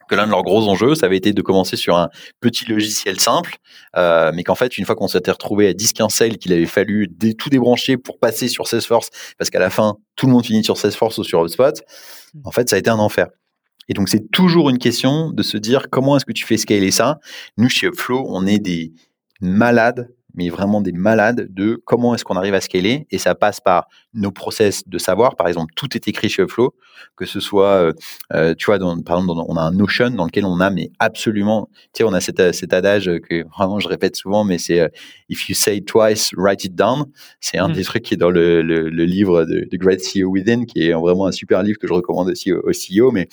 [0.10, 2.10] que l'un de leurs gros enjeux, ça avait été de commencer sur un
[2.41, 3.57] petit logiciel simple,
[3.95, 7.07] euh, mais qu'en fait, une fois qu'on s'était retrouvé à 10-15 sales, qu'il avait fallu
[7.38, 10.77] tout débrancher pour passer sur Salesforce, parce qu'à la fin, tout le monde finit sur
[10.77, 11.81] Salesforce ou sur HubSpot,
[12.34, 12.40] mmh.
[12.44, 13.27] en fait, ça a été un enfer.
[13.88, 16.91] Et donc, c'est toujours une question de se dire comment est-ce que tu fais scaler
[16.91, 17.19] ça?
[17.57, 18.94] Nous, chez Upflow, on est des
[19.41, 23.07] malades mais vraiment des malades de comment est-ce qu'on arrive à scaler.
[23.11, 25.36] Et ça passe par nos process de savoir.
[25.36, 26.73] Par exemple, tout est écrit chez Upflow,
[27.15, 27.94] que ce soit, euh,
[28.34, 30.91] euh, tu vois, dans, par exemple, on a un Notion dans lequel on a, mais
[30.99, 34.80] absolument, tu sais, on a cet, cet adage que vraiment je répète souvent, mais c'est
[34.80, 34.88] euh,
[35.30, 37.06] If you say it twice, write it down.
[37.40, 37.73] C'est un mmh.
[37.73, 40.94] des trucs qui est dans le, le, livre de, de, Great CEO Within, qui est
[40.94, 43.11] vraiment un super livre que je recommande aussi au, au CEO.
[43.11, 43.27] Mais,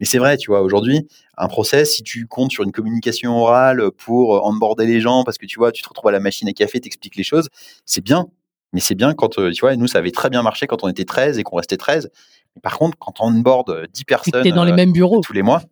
[0.00, 1.06] mais c'est vrai, tu vois, aujourd'hui,
[1.36, 5.46] un process, si tu comptes sur une communication orale pour onboarder les gens, parce que
[5.46, 7.48] tu vois, tu te retrouves à la machine à café, t'expliques les choses,
[7.84, 8.28] c'est bien.
[8.72, 10.88] Mais c'est bien quand, euh, tu vois, nous, ça avait très bien marché quand on
[10.88, 12.10] était 13 et qu'on restait 13.
[12.56, 14.48] Mais par contre, quand on onboard 10 personnes.
[14.50, 15.20] dans les mêmes bureaux.
[15.20, 15.62] Tous les mois.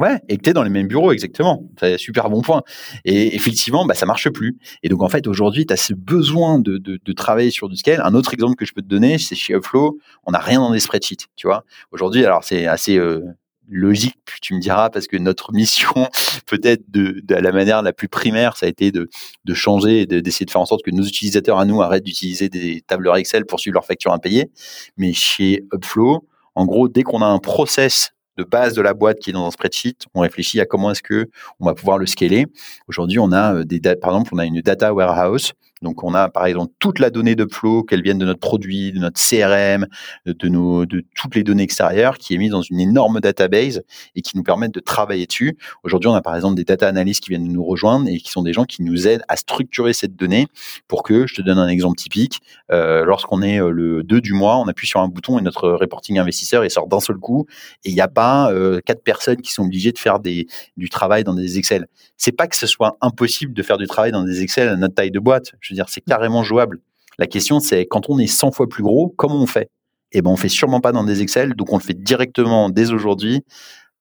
[0.00, 1.62] Ouais, et que tu es dans les mêmes bureaux, exactement.
[1.78, 2.62] C'est super bon point.
[3.04, 4.58] Et effectivement, bah, ça marche plus.
[4.82, 7.76] Et donc, en fait, aujourd'hui, tu as ce besoin de, de, de, travailler sur du
[7.76, 8.00] scale.
[8.04, 10.72] Un autre exemple que je peux te donner, c'est chez Upflow, on n'a rien dans
[10.72, 11.64] des spreadsheets, tu vois.
[11.92, 13.22] Aujourd'hui, alors c'est assez euh,
[13.68, 16.08] logique, tu me diras, parce que notre mission,
[16.46, 19.08] peut-être de, de, la manière la plus primaire, ça a été de,
[19.44, 22.48] de changer et d'essayer de, faire en sorte que nos utilisateurs à nous arrêtent d'utiliser
[22.48, 24.50] des tableurs Excel pour suivre leurs factures impayées.
[24.96, 29.18] Mais chez Upflow, en gros, dès qu'on a un process de base de la boîte
[29.18, 31.28] qui est dans un spreadsheet, on réfléchit à comment est-ce que
[31.60, 32.46] on va pouvoir le scaler.
[32.88, 35.52] Aujourd'hui, on a euh, des, par exemple, on a une data warehouse
[35.84, 38.90] donc, on a par exemple toute la donnée de flow, qu'elle vienne de notre produit,
[38.90, 39.86] de notre CRM,
[40.26, 43.82] de, toutes les données extérieures, qui est mise dans une énorme database
[44.16, 45.56] et qui nous permettent de travailler dessus.
[45.84, 48.42] Aujourd'hui, on a par exemple des data analysts qui viennent nous rejoindre et qui sont
[48.42, 50.48] des gens qui nous aident à structurer cette donnée
[50.88, 52.40] pour que, je te donne un exemple typique,
[52.72, 55.70] euh, lorsqu'on est euh, le 2 du mois, on appuie sur un bouton et notre
[55.70, 57.46] reporting investisseur il sort d'un seul coup
[57.84, 61.24] et il n'y a pas euh, quatre personnes qui sont obligées de faire du travail
[61.24, 61.86] dans des Excel.
[62.16, 64.94] C'est pas que ce soit impossible de faire du travail dans des Excel à notre
[64.94, 65.52] taille de boîte.
[65.74, 66.80] Dire, c'est carrément jouable.
[67.18, 69.70] La question, c'est quand on est 100 fois plus gros, comment on fait?
[70.12, 72.92] Eh ben, on fait sûrement pas dans des Excel, donc on le fait directement dès
[72.92, 73.42] aujourd'hui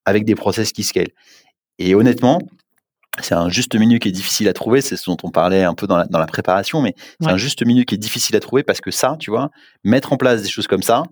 [0.06, 1.10] avec des process qui scale.
[1.80, 2.40] Et honnêtement,
[3.22, 5.74] c'est un juste milieu qui est difficile à trouver, c'est ce dont on parlait un
[5.74, 8.82] peu dans la, préparation, mais c'est un juste milieu qui est difficile à trouver parce
[8.82, 9.52] que ça, tu vois,
[9.84, 11.04] mettre en place des choses comme ça,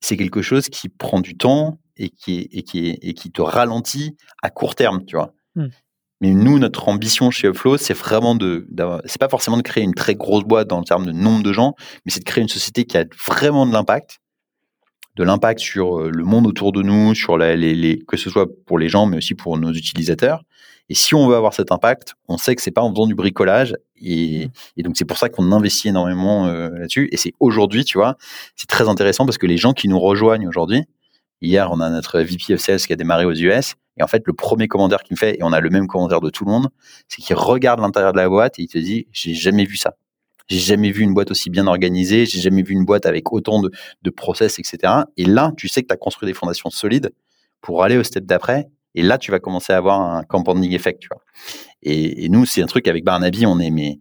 [0.00, 4.16] c'est quelque chose qui prend du temps et qui, et qui, et qui te ralentit
[4.42, 5.32] à court terme, tu vois.
[5.54, 5.68] Mmh.
[6.20, 8.66] Mais nous, notre ambition chez Upflow, c'est vraiment de,
[9.04, 11.52] c'est pas forcément de créer une très grosse boîte dans le terme de nombre de
[11.52, 11.74] gens,
[12.04, 14.18] mais c'est de créer une société qui a vraiment de l'impact,
[15.16, 18.78] de l'impact sur euh, le monde autour de nous, sur les, que ce soit pour
[18.78, 20.42] les gens, mais aussi pour nos utilisateurs.
[20.88, 23.14] Et si on veut avoir cet impact, on sait que c'est pas en faisant du
[23.14, 23.74] bricolage.
[23.96, 27.08] Et, et donc c'est pour ça qu'on investit énormément euh, là-dessus.
[27.12, 28.16] Et c'est aujourd'hui, tu vois,
[28.54, 30.84] c'est très intéressant parce que les gens qui nous rejoignent aujourd'hui,
[31.42, 34.22] hier on a notre VP of Sales qui a démarré aux US, et en fait,
[34.26, 36.50] le premier commentaire qu'il me fait, et on a le même commentaire de tout le
[36.50, 36.68] monde,
[37.08, 39.96] c'est qu'il regarde l'intérieur de la boîte et il te dit, j'ai jamais vu ça.
[40.48, 43.60] J'ai jamais vu une boîte aussi bien organisée, j'ai jamais vu une boîte avec autant
[43.60, 44.92] de, process, etc.
[45.16, 47.12] Et là, tu sais que tu as construit des fondations solides
[47.60, 48.68] pour aller au step d'après.
[48.94, 51.22] Et là, tu vas commencer à avoir un compounding effect, tu vois.
[51.82, 53.98] Et, nous, c'est un truc avec Barnaby, on est,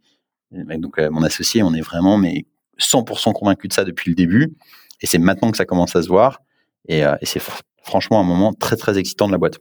[0.52, 2.46] donc euh, mon associé, on est vraiment mais
[2.80, 4.56] 100% convaincu de ça depuis le début.
[5.02, 6.42] Et c'est maintenant que ça commence à se voir.
[6.88, 7.42] Et, euh, et c'est
[7.82, 9.60] franchement un moment très très excitant de la boîte.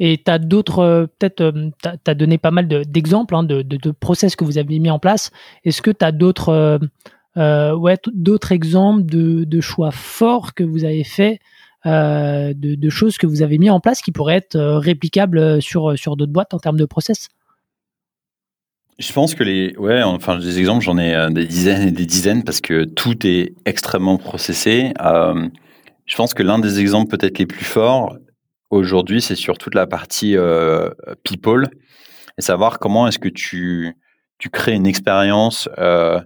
[0.00, 4.44] Et tu as d'autres, euh, peut-être, euh, donné pas mal d'exemples hein, de, process que
[4.44, 5.30] vous avez mis en place.
[5.64, 6.80] Est-ce que tu as d'autres
[7.36, 11.40] euh, ouais, d'autres exemples de, choix forts que vous avez fait,
[11.84, 16.16] de, de, choses que vous avez mis en place qui pourraient être réplicables sur, sur
[16.16, 17.28] d'autres boîtes en termes de process?
[18.98, 22.42] Je pense que les, ouais, enfin, des exemples, j'en ai des dizaines et des dizaines
[22.42, 24.92] parce que tout est extrêmement processé.
[24.98, 28.16] je pense que l'un des exemples peut-être les plus forts,
[28.70, 30.90] aujourd'hui, c'est sur toute la partie euh,
[31.22, 31.68] people
[32.38, 33.94] et savoir comment est-ce que tu,
[34.38, 35.68] tu crées une expérience.
[35.78, 36.20] Euh,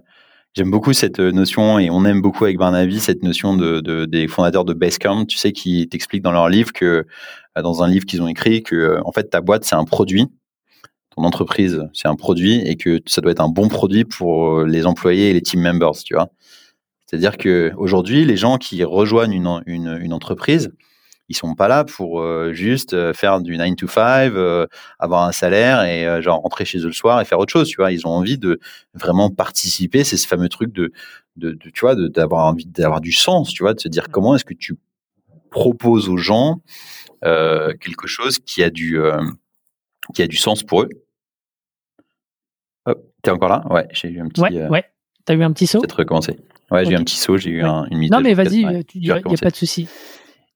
[0.55, 4.27] J'aime beaucoup cette notion et on aime beaucoup avec Barnaby cette notion de, de des
[4.27, 7.07] fondateurs de Basecamp, tu sais, qui t'expliquent dans leur livre que,
[7.57, 9.83] euh, dans un livre qu'ils ont écrit, que euh, en fait ta boîte c'est un
[9.83, 10.27] produit,
[11.15, 14.85] ton entreprise c'est un produit et que ça doit être un bon produit pour les
[14.85, 16.29] employés et les team members, tu vois.
[17.07, 19.33] C'est-à-dire que aujourd'hui, les gens qui rejoignent
[19.65, 20.71] une, une entreprise,
[21.29, 24.67] ils sont pas là pour euh, juste euh, faire du 9 to 5, euh,
[24.99, 27.77] avoir un salaire et genre rentrer chez eux le soir et faire autre chose, tu
[27.77, 27.91] vois?
[27.91, 28.59] Ils ont envie de
[28.93, 30.91] vraiment participer, c'est ce fameux truc de,
[31.37, 34.35] de, de tu vois, d'avoir envie d'avoir du sens, tu vois, de se dire comment
[34.35, 34.77] est-ce que tu
[35.49, 36.61] proposes aux gens
[37.21, 38.99] quelque chose qui a du
[40.13, 40.89] qui a du sens pour eux.
[42.85, 43.63] Oh, t'es encore là?
[43.69, 44.41] Ouais, j'ai eu un petit.
[44.41, 44.83] Ouais, ouais.
[45.23, 45.79] T'as eu un petit saut?
[45.79, 46.37] Peut-être recommencer.
[46.69, 48.11] Ouais, j'ai eu un petit saut, j'ai eu un, une mise.
[48.11, 49.87] Non, mais vas-y, il n'y a, pas de souci.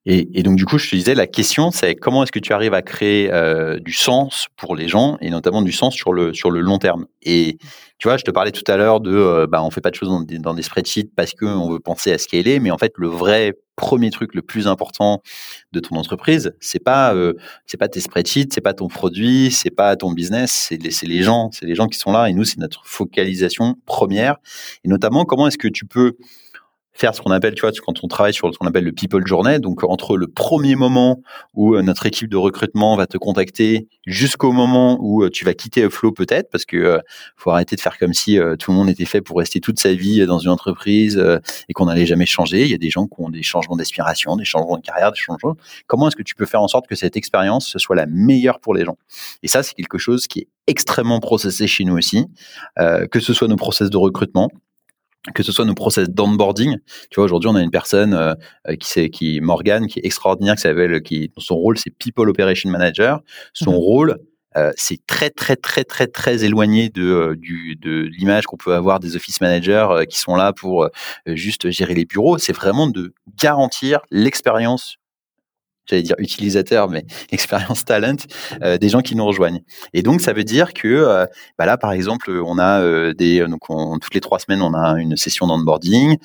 [0.10, 2.74] Et, donc, du coup, je te disais, la question, c'est comment est-ce que tu arrives
[2.74, 6.50] à créer euh, du sens pour les gens et notamment du sens sur le, sur
[6.50, 7.08] le long terme?
[7.24, 7.58] Et
[7.98, 9.96] tu vois, je te parlais tout à l'heure de, euh, bah, on fait pas de
[9.96, 13.56] choses dans des, spreadsheets parce qu'on veut penser à scaler, mais en fait, le vrai
[13.76, 15.22] premier truc le plus important
[15.74, 17.34] de ton entreprise, c'est pas, euh,
[17.78, 21.66] pas tes spreadsheets, c'est pas ton produit, c'est pas ton business, c'est les gens, c'est
[21.66, 22.30] les gens qui sont là.
[22.30, 24.38] Et nous, c'est notre focalisation première.
[24.86, 26.14] Et notamment, comment est-ce que tu peux
[26.98, 29.26] faire ce qu'on appelle, tu vois, quand on travaille sur ce qu'on appelle le people
[29.26, 31.22] journey, donc entre le premier moment
[31.54, 35.54] où euh, notre équipe de recrutement va te contacter jusqu'au moment où euh, tu vas
[35.54, 37.00] quitter Flow peut-être, parce que euh,
[37.36, 39.94] faut arrêter de faire comme si tout le monde était fait pour rester toute sa
[39.94, 41.24] vie dans une entreprise
[41.70, 42.64] et qu'on n'allait jamais changer.
[42.64, 45.20] Il y a des gens qui ont des changements d'aspiration, des changements de carrière, des
[45.20, 45.56] changements.
[45.86, 48.60] Comment est-ce que tu peux faire en sorte que cette expérience ce soit la meilleure
[48.60, 48.98] pour les gens?
[49.44, 52.26] Et ça, c'est quelque chose qui est extrêmement processé chez nous aussi,
[52.78, 54.50] que ce soit nos process de recrutement,
[55.34, 56.78] que ce soit nos process d'onboarding.
[57.10, 60.56] Tu vois, aujourd'hui, on a une personne euh, qui c'est qui Morgan, qui est extraordinaire,
[60.56, 63.22] qui s'appelle, qui son rôle c'est People Operation Manager.
[63.54, 63.78] Son mhm.
[63.78, 64.18] rôle
[64.56, 68.74] euh, c'est très très très très très éloigné de euh, du, de l'image qu'on peut
[68.74, 70.90] avoir des office managers qui sont là pour
[71.26, 72.38] juste gérer les bureaux.
[72.38, 74.98] C'est vraiment de garantir l'expérience
[75.90, 78.18] j'allais dire utilisateur, mais expérience talent,
[78.64, 79.62] euh, des gens qui nous rejoignent.
[79.94, 81.26] Et donc, ça veut dire que euh,
[81.58, 83.68] bah là, par exemple, on a euh, des, donc
[84.02, 86.18] toutes les trois semaines, on a une session d'onboarding.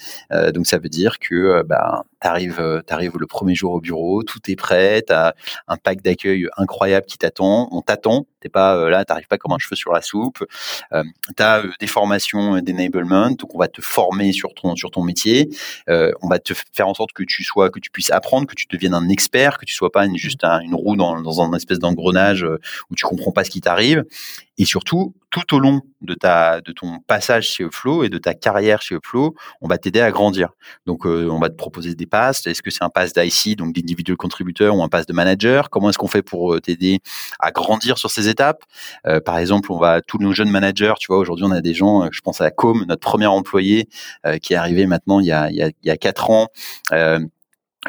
[0.55, 4.57] donc, ça veut dire que bah, t'arrives, t'arrives le premier jour au bureau, tout est
[4.57, 5.33] prêt, t'as
[5.69, 9.59] un pack d'accueil incroyable qui t'attend, on t'attend, t'es pas là, t'arrives pas comme un
[9.59, 10.45] cheveu sur la soupe.
[10.93, 11.03] Euh,
[11.37, 15.49] t'as des formations d'enablement, donc on va te former sur ton sur ton métier,
[15.89, 18.67] on va te faire en sorte que tu sois, que tu puisses apprendre, que tu
[18.69, 21.79] deviennes un expert que tu sois pas une, juste une roue dans, dans un espèce
[21.79, 22.59] d'engrenage euh,
[22.91, 24.05] où tu comprends pas ce qui t'arrive.
[24.59, 28.35] Et surtout, tout au long de ta de ton passage chez Upflow et de ta
[28.35, 30.51] carrière chez Upflow, on va t'aider à grandir.
[30.85, 32.47] Donc, euh, on va te proposer des passes.
[32.47, 35.71] Est-ce que c'est un pass d'IC, donc d'individual contributeur, ou un pass de manager?
[35.71, 37.01] Comment est-ce qu'on fait pour euh, t'aider
[37.41, 38.63] à grandir sur ces étapes?
[39.25, 40.95] Par exemple, on va tous nos jeunes managers.
[40.99, 42.09] Tu vois, aujourd'hui, on a des gens.
[42.13, 43.89] Je pense à Com, notre premier employé,
[44.43, 46.49] qui est arrivé maintenant il y a il y a, il y a quatre ans.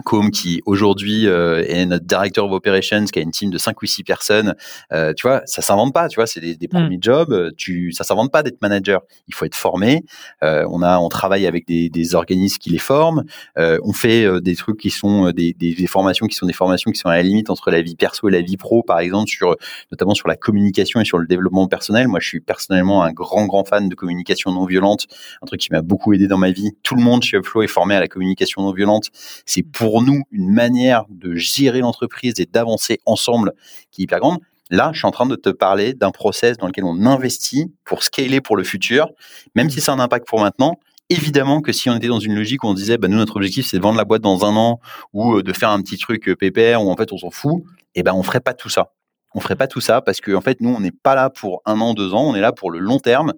[0.05, 3.79] Com qui aujourd'hui euh, est notre directeur of operations qui a une team de 5
[3.79, 4.55] ou 6 personnes
[4.91, 7.03] euh, tu vois ça s'invente pas tu vois c'est des, des, premiers mm.
[7.03, 9.01] jobs euh, tu ça s'invente pas d'être manager.
[9.27, 10.03] Il faut être formé.
[10.43, 13.23] Euh, on a on travaille avec des, des organismes qui les forment.
[13.55, 16.99] On fait des trucs qui sont des, des, des, formations qui sont des formations qui
[16.99, 19.55] sont à la limite entre la vie perso et la vie pro par exemple sur
[19.91, 22.07] notamment sur la communication et sur le développement personnel.
[22.07, 25.05] Moi je suis personnellement un grand grand fan de communication non violente
[25.41, 26.71] un truc qui m'a beaucoup aidé dans ma vie.
[26.81, 29.09] Tout le monde chez Upflow est formé à la communication non violente.
[29.45, 33.53] C'est pour nous une manière de gérer l'entreprise et d'avancer ensemble
[33.91, 34.39] qui est hyper grande.
[34.69, 38.03] Là, je suis en train de te parler d'un process dans lequel on investit pour
[38.03, 39.09] scaler pour le futur,
[39.55, 40.79] même si c'est un impact pour maintenant.
[41.09, 43.67] Évidemment que si on était dans une logique où on disait, bah, nous, notre objectif,
[43.67, 44.79] c'est de vendre la boîte dans un an
[45.11, 47.63] ou euh, de faire un petit truc euh, pépère où en fait on s'en fout,
[47.93, 48.93] eh ben, on ferait pas tout ça
[49.35, 51.61] on ferait pas tout ça parce que en fait nous on n'est pas là pour
[51.65, 53.33] un an deux ans on est là pour le long terme.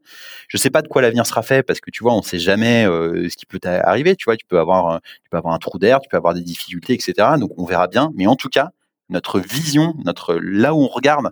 [0.48, 2.86] Je sais pas de quoi l'avenir sera fait parce que tu vois on sait jamais
[2.86, 4.38] euh, ce qui peut arriver tu vois.
[4.38, 7.30] Tu peux avoir tu peux avoir un trou d'air tu peux avoir des difficultés etc
[7.40, 8.12] donc on verra bien.
[8.16, 8.70] Mais en tout cas
[9.10, 11.30] notre vision notre là où on regarde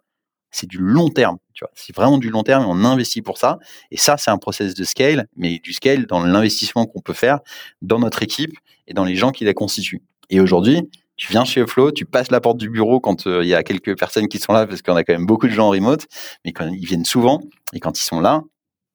[0.51, 1.71] c'est du long terme tu vois.
[1.75, 3.59] C'est vraiment du long terme et on investit pour ça.
[3.91, 7.39] Et ça c'est un process de scale mais du scale dans l'investissement qu'on peut faire
[7.81, 8.53] dans notre équipe
[8.87, 10.03] et dans les gens qui la constituent.
[10.29, 13.49] Et aujourd'hui tu viens chez Flow, tu passes la porte du bureau quand euh, il
[13.49, 15.67] y a quelques personnes qui sont là, parce qu'on a quand même beaucoup de gens
[15.67, 16.07] en remote,
[16.43, 17.41] mais quand ils viennent souvent,
[17.73, 18.41] et quand ils sont là,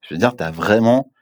[0.02, 1.12] je veux dire, tu as vraiment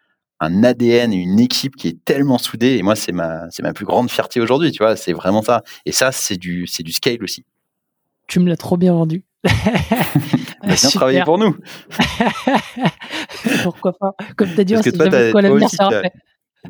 [0.40, 3.72] un ADN et une équipe qui est tellement soudée, et moi, c'est ma, c'est ma
[3.72, 5.62] plus grande fierté aujourd'hui, tu vois, c'est vraiment ça.
[5.84, 7.44] Et ça, c'est du, c'est du scale aussi.
[8.26, 9.24] Tu me l'as trop bien rendu.
[10.64, 11.56] bien travaillé pour nous.
[13.62, 14.14] Pourquoi pas?
[14.36, 16.12] Comme tu as dit, on sait jamais quoi l'avenir sera fait.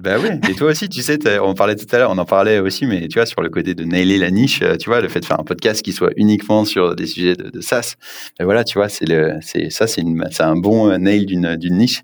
[0.01, 2.59] Bah oui, et toi aussi, tu sais, on parlait tout à l'heure, on en parlait
[2.59, 5.09] aussi, mais tu vois, sur le côté de nailer la niche, euh, tu vois, le
[5.09, 7.95] fait de faire un podcast qui soit uniquement sur des sujets de, de SaaS,
[8.39, 11.57] ben voilà, tu vois, c'est le, c'est ça, c'est c'est un bon euh, nail d'une
[11.57, 12.03] d'une niche.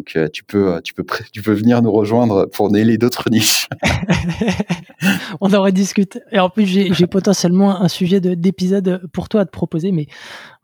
[0.00, 3.28] Donc euh, tu peux euh, tu peux tu peux venir nous rejoindre pour nailer d'autres
[3.28, 3.68] niches.
[5.42, 6.18] On en rediscute.
[6.32, 10.06] Et en plus j'ai potentiellement un sujet d'épisode pour toi à te proposer, mais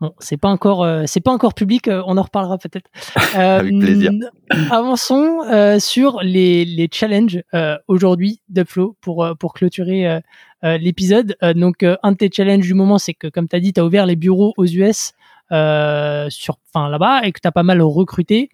[0.01, 1.87] bon c'est pas encore euh, c'est pas encore public.
[1.87, 2.89] on en reparlera peut-être.
[3.35, 4.11] Avec plaisir.
[4.71, 5.41] Avançons
[5.77, 7.43] sur les les challenges
[7.87, 10.19] aujourd'hui d'Upflow pour pour clôturer
[10.63, 11.35] l'épisode.
[11.55, 13.85] donc un de tes challenges du moment c'est que comme tu as dit tu as
[13.85, 15.13] ouvert les bureaux aux US
[15.51, 18.49] sur, enfin là-bas et que tu as pas mal recruté.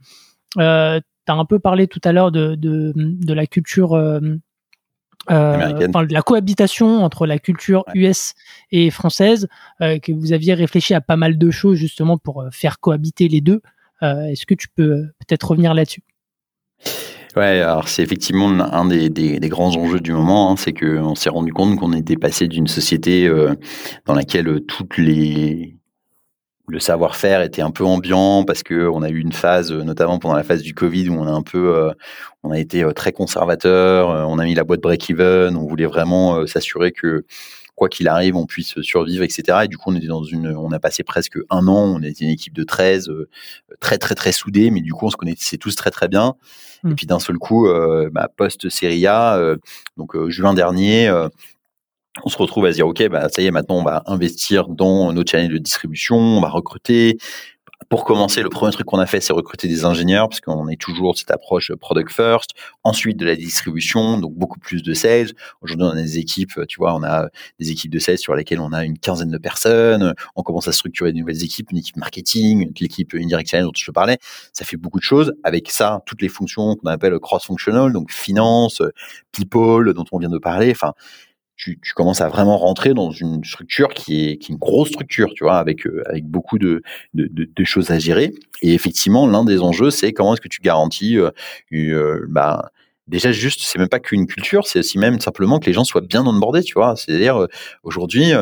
[0.60, 4.20] Euh, tu as un peu parlé tout à l'heure de, de, de, la culture euh,
[5.32, 8.34] euh de la cohabitation entre la culture US
[8.72, 9.48] et française,
[9.82, 13.42] euh, que vous aviez réfléchi à pas mal de choses justement pour faire cohabiter les
[13.42, 13.62] deux.
[14.02, 16.04] Est-ce que tu peux peut-être revenir là-dessus?
[17.38, 21.16] Ouais, alors c'est effectivement un des, des, des, grands enjeux du moment, hein, c'est qu'on
[21.16, 23.32] s'est rendu compte qu'on était passé d'une société
[24.06, 25.78] dans laquelle toutes les
[26.68, 30.19] le savoir-faire était un peu ambiant parce que on a eu une phase, euh, notamment
[30.19, 31.91] pendant la phase du Covid, où on a un peu, euh,
[32.44, 36.45] on a été euh, très conservateur, on a mis la boîte break-even, on voulait vraiment
[36.48, 37.26] s'assurer que
[37.76, 39.60] quoi qu'il arrive, on puisse survivre, etc.
[39.64, 42.23] Et du coup, on était dans une, on a passé presque un an, on était
[42.23, 43.10] une équipe de 13,
[43.80, 46.35] très très très soudée, mais du coup, on se connaissait tous très très bien.
[46.85, 46.95] Et mmh.
[46.95, 47.68] puis d'un seul coup,
[48.11, 49.56] bah, post Serie A,
[49.98, 51.11] donc juin dernier
[52.23, 54.68] on se retrouve à se dire ok bah ça y est maintenant on va investir
[54.68, 57.18] dans nos channels de distribution on va recruter
[57.90, 60.80] pour commencer, le premier truc qu'on a fait, c'est recruter des ingénieurs, parce qu'on est
[60.80, 62.52] toujours cette approche product first.
[62.84, 65.31] Ensuite, de la distribution, donc beaucoup plus de sales.
[65.61, 67.30] Aujourd'hui, on a des équipes, tu vois, on a
[67.60, 70.14] des équipes de sales sur lesquelles on a une quinzaine de personnes.
[70.35, 73.85] On commence à structurer de nouvelles équipes, une équipe marketing, l'équipe indirect channel dont je
[73.85, 74.18] te parlais.
[74.53, 75.34] Ça fait beaucoup de choses.
[75.44, 78.81] Avec ça, toutes les fonctions qu'on appelle cross-functional, donc finance,
[79.31, 80.72] people, dont on vient de parler.
[80.72, 80.94] Enfin,
[81.81, 85.57] tu, commences à vraiment rentrer dans une structure qui est, une grosse structure, tu vois,
[85.57, 86.81] avec, euh, avec beaucoup de,
[87.14, 88.34] de, choses à gérer.
[88.61, 91.31] Et effectivement, l'un des enjeux, c'est comment est-ce que tu garantis, euh,
[91.73, 92.72] euh, bah,
[93.07, 96.02] déjà juste, c'est même pas qu'une culture, c'est aussi même simplement que les gens soient
[96.02, 96.95] bien onboardés, tu vois.
[96.95, 97.48] C'est-à-dire,
[97.84, 98.34] aujourd'hui,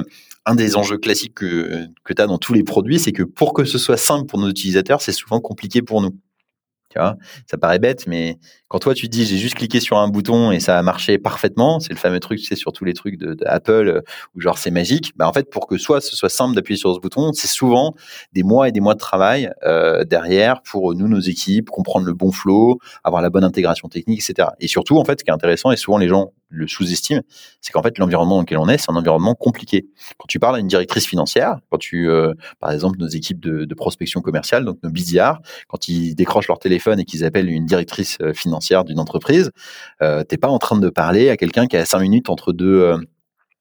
[0.45, 3.53] un des enjeux classiques que, que tu as dans tous les produits, c'est que pour
[3.53, 6.17] que ce soit simple pour nos utilisateurs, c'est souvent compliqué pour nous.
[6.89, 7.15] Tu vois,
[7.49, 8.37] ça paraît bête, mais
[8.71, 11.81] quand toi tu dis j'ai juste cliqué sur un bouton et ça a marché parfaitement,
[11.81, 14.01] c'est le fameux truc, tu sais, sur tous les trucs de, Apple euh,
[14.33, 15.11] où genre c'est magique.
[15.17, 17.95] Bah en fait, pour que soit ce soit simple d'appuyer sur ce bouton, c'est souvent
[18.31, 22.13] des mois et des mois de travail euh, derrière pour nous, nos équipes, comprendre le
[22.13, 24.47] bon flow, avoir la bonne intégration technique, etc.
[24.61, 27.21] Et surtout, en fait, ce qui est intéressant et souvent les gens le sous-estiment,
[27.61, 29.87] c'est qu'en fait l'environnement dans lequel on est, c'est un environnement compliqué.
[30.17, 33.65] Quand tu parles à une directrice financière, quand tu, euh, par exemple, nos équipes de,
[33.65, 37.65] de prospection commerciale, donc nos BDR, quand ils décrochent leur téléphone et qu'ils appellent une
[37.65, 39.51] directrice euh, financière d'une entreprise,
[40.01, 42.81] euh, t'es pas en train de parler à quelqu'un qui a cinq minutes entre deux
[42.81, 42.97] euh,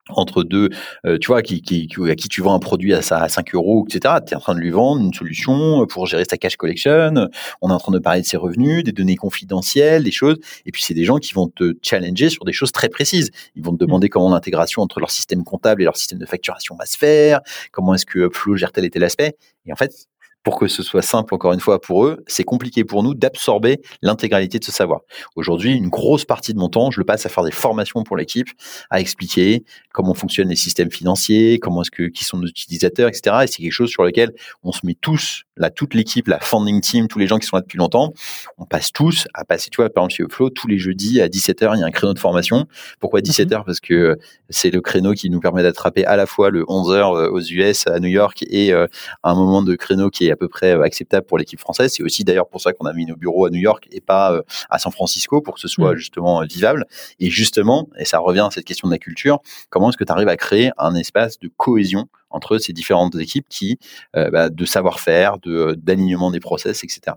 [0.09, 0.71] entre deux,
[1.07, 3.87] euh, tu vois, qui, qui, à qui tu vends un produit à, à 5 euros,
[3.89, 4.15] etc.
[4.27, 7.29] Tu es en train de lui vendre une solution pour gérer sa cash collection.
[7.63, 10.39] On est en train de parler de ses revenus, des données confidentielles, des choses.
[10.67, 13.31] Et puis, c'est des gens qui vont te challenger sur des choses très précises.
[13.55, 14.11] Ils vont te demander mmh.
[14.11, 17.39] comment l'intégration entre leur système comptable et leur système de facturation va se faire,
[17.71, 19.37] comment est-ce que Flow gère tel et tel aspect.
[19.67, 19.93] Et en fait,
[20.43, 23.81] pour que ce soit simple, encore une fois, pour eux, c'est compliqué pour nous d'absorber
[24.03, 25.01] l'intégralité de ce savoir.
[25.37, 28.17] Aujourd'hui, une grosse partie de mon temps, je le passe à faire des formations pour
[28.17, 28.49] l'équipe,
[28.89, 33.37] à expliquer comment fonctionnent les systèmes financiers, comment est-ce que, qui sont nos utilisateurs, etc.
[33.43, 36.81] Et c'est quelque chose sur lequel on se met tous, là, toute l'équipe, la funding
[36.81, 38.15] team, tous les gens qui sont là depuis longtemps,
[38.57, 41.29] on passe tous à passer, tu vois, par exemple, chez Upflow, tous les jeudis à
[41.29, 42.67] 17h, il y a un créneau de formation.
[42.99, 43.59] Pourquoi 17h?
[43.59, 43.65] Mhm.
[43.67, 44.17] Parce que
[44.49, 47.87] c'est le créneau qui nous permet d'attraper à la fois le 11h euh, aux US,
[47.87, 48.87] à New York, et euh,
[49.23, 51.93] un moment de créneau qui est à peu près euh, acceptable pour l'équipe française.
[51.93, 54.33] C'est aussi d'ailleurs pour ça qu'on a mis nos bureaux à New York et pas
[54.33, 55.97] euh, à San Francisco pour que ce soit mm.
[55.97, 56.87] justement euh, vivable.
[57.19, 60.13] Et justement, et ça revient à cette question de la culture, comment est-ce que tu
[60.13, 63.81] arrives à créer un espace de cohésion entre ces différentes équipes qui
[64.15, 67.17] bah, de savoir-faire, de d'alignement des process, etc.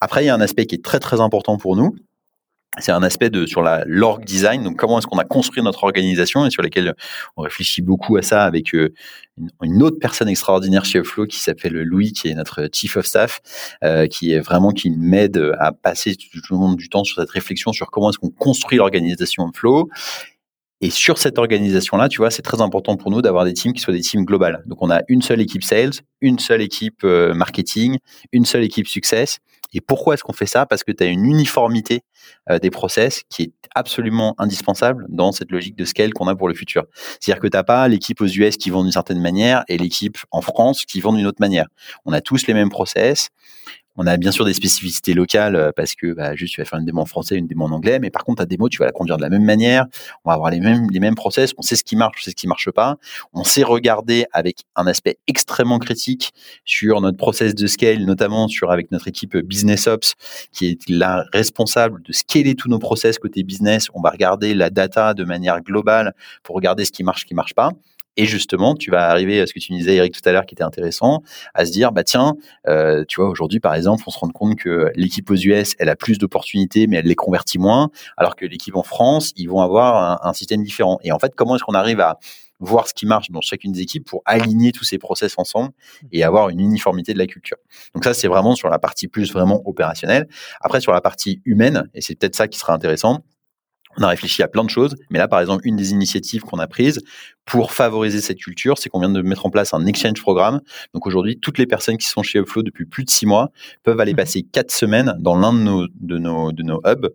[0.00, 1.94] Après, il y a un aspect qui est très très important pour nous,
[2.78, 4.62] c'est un aspect de sur la l'org design.
[4.62, 6.94] Donc comment est-ce qu'on a construit notre organisation et sur lesquels
[7.36, 8.92] on réfléchit beaucoup à ça avec euh,
[9.62, 13.40] une, autre personne extraordinaire chez Flow qui s'appelle Louis, qui est notre chief of staff,
[13.82, 17.30] euh, qui est vraiment qui m'aide à passer tout le monde du temps sur cette
[17.30, 19.88] réflexion sur comment est-ce qu'on construit l'organisation Flow.
[20.82, 23.80] Et sur cette organisation-là, tu vois, c'est très important pour nous d'avoir des teams qui
[23.80, 24.62] soient des teams globales.
[24.66, 27.96] Donc, on a une seule équipe sales, une seule équipe euh, marketing,
[28.32, 29.38] une seule équipe success,
[29.72, 30.66] et pourquoi est-ce qu'on fait ça?
[30.66, 32.02] Parce que tu as une uniformité
[32.50, 36.48] euh, des process qui est absolument indispensable dans cette logique de scale qu'on a pour
[36.48, 36.84] le futur.
[37.20, 40.18] C'est-à-dire que tu n'as pas l'équipe aux US qui vont d'une certaine manière et l'équipe
[40.30, 41.66] en France qui vont d'une autre manière.
[42.04, 43.30] On a tous les mêmes process
[43.96, 46.78] On a bien sûr des spécificités locales euh, parce que bah, juste tu vas faire
[46.78, 48.86] une démo en français, une démo en anglais, mais par contre ta démo tu vas
[48.86, 49.86] la conduire de la même manière.
[50.24, 51.52] On va avoir les mêmes les mêmes process.
[51.58, 52.96] On sait ce qui marche, on sait ce qui marche pas.
[53.32, 56.32] On sait regarder avec un aspect extrêmement critique
[56.64, 60.14] sur notre process de scale, notamment sur avec notre équipe business ops
[60.52, 63.88] qui est la responsable de scaler tous nos process côté business.
[63.94, 67.34] On va regarder la data de manière globale pour regarder ce qui marche, ce qui
[67.34, 67.70] marche pas.
[68.16, 70.54] Et justement, tu vas arriver à ce que tu disais, Eric, tout à l'heure, qui
[70.54, 71.22] était intéressant,
[71.54, 72.34] à se dire, bah tiens,
[72.68, 75.88] euh, tu vois, aujourd'hui, par exemple, on se rend compte que l'équipe aux US, elle
[75.88, 79.60] a plus d'opportunités, mais elle les convertit moins, alors que l'équipe en France, ils vont
[79.60, 80.98] avoir un, un système différent.
[81.02, 82.18] Et en fait, comment est-ce qu'on arrive à
[82.58, 85.72] voir ce qui marche dans chacune des équipes pour aligner tous ces process ensemble
[86.10, 87.58] et avoir une uniformité de la culture?
[87.94, 90.26] Donc ça, c'est vraiment sur la partie plus vraiment opérationnelle.
[90.60, 93.22] Après, sur la partie humaine, et c'est peut-être ça qui sera intéressant,
[93.98, 96.58] on a réfléchi à plein de choses, mais là, par exemple, une des initiatives qu'on
[96.58, 97.00] a prises
[97.46, 100.60] pour favoriser cette culture, c'est qu'on vient de mettre en place un exchange programme.
[100.92, 103.50] Donc aujourd'hui, toutes les personnes qui sont chez Upflow depuis plus de six mois
[103.84, 104.16] peuvent aller mhm.
[104.16, 107.08] passer quatre semaines dans l'un de nos, de nos, de nos hubs.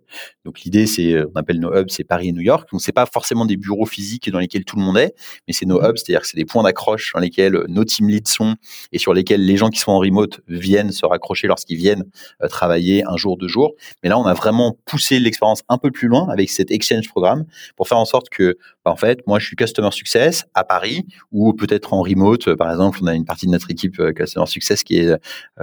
[0.46, 2.66] Donc l'idée, c'est, on appelle nos hubs, c'est Paris et New York.
[2.72, 5.14] Donc c'est pas forcément des bureaux physiques dans lesquels tout le monde est,
[5.46, 5.90] mais c'est nos mhm.
[5.90, 8.56] hubs, c'est-à-dire que c'est des points d'accroche dans lesquels nos team leads sont
[8.90, 12.04] et sur lesquels les gens qui sont en remote viennent se raccrocher lorsqu'ils viennent
[12.42, 13.74] euh, travailler un jour, deux jours.
[14.02, 17.44] Mais là, on a vraiment poussé l'expérience un peu plus loin avec cet exchange programme
[17.76, 21.06] pour faire en sorte que, bah, en fait, moi, je suis customer success à Paris
[21.30, 22.54] ou peut-être en remote.
[22.54, 25.16] Par exemple, on a une partie de notre équipe euh, Customer Success qui est, euh,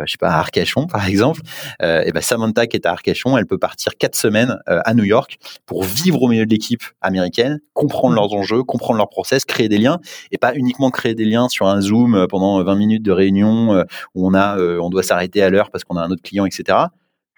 [0.05, 1.41] je sais pas, à Arcachon, par exemple.
[1.81, 5.03] Euh, et ben Samantha qui est à Arcachon, elle peut partir quatre semaines à New
[5.03, 9.69] York pour vivre au milieu de l'équipe américaine, comprendre leurs enjeux, comprendre leurs process, créer
[9.69, 9.99] des liens
[10.31, 13.83] et pas uniquement créer des liens sur un Zoom pendant 20 minutes de réunion
[14.15, 16.87] où on a, on doit s'arrêter à l'heure parce qu'on a un autre client, etc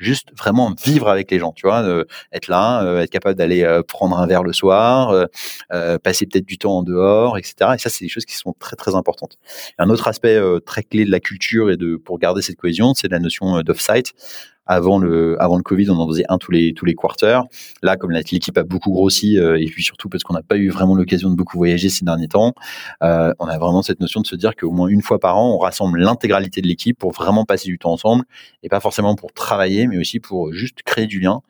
[0.02, 3.64] juste vraiment vivre avec les gens, tu vois, euh, être là, euh, être capable d'aller
[3.64, 5.28] euh, prendre un verre le soir,
[6.04, 7.72] passer peut-être du temps en dehors, etc.
[7.76, 9.38] Et ça, c'est des choses qui sont très très importantes.
[9.78, 13.10] un autre aspect très clé de la culture et de pour garder cette cohésion, c'est
[13.10, 14.14] la notion d'off-site.
[14.68, 17.44] Avant le, avant le Covid, on en faisait un tous les, tous les quarters.
[17.82, 20.70] Là, comme l'équipe a beaucoup grossi, euh, et puis surtout parce qu'on n'a pas eu
[20.70, 22.54] vraiment l'occasion de beaucoup voyager ces derniers temps,
[23.04, 25.56] euh, on a vraiment cette notion de se dire qu'au moins une fois par an,
[25.56, 28.24] on rassemble l'intégralité de l'équipe pour vraiment passer du temps ensemble,
[28.64, 31.42] et pas forcément pour travailler, mais aussi pour juste créer du lien.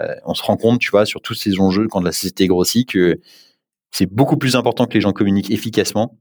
[0.00, 2.88] Euh, on se rend compte, tu vois, sur tous ces enjeux, quand la société grossit,
[2.88, 3.18] que
[3.90, 6.16] c'est beaucoup plus important que les gens communiquent efficacement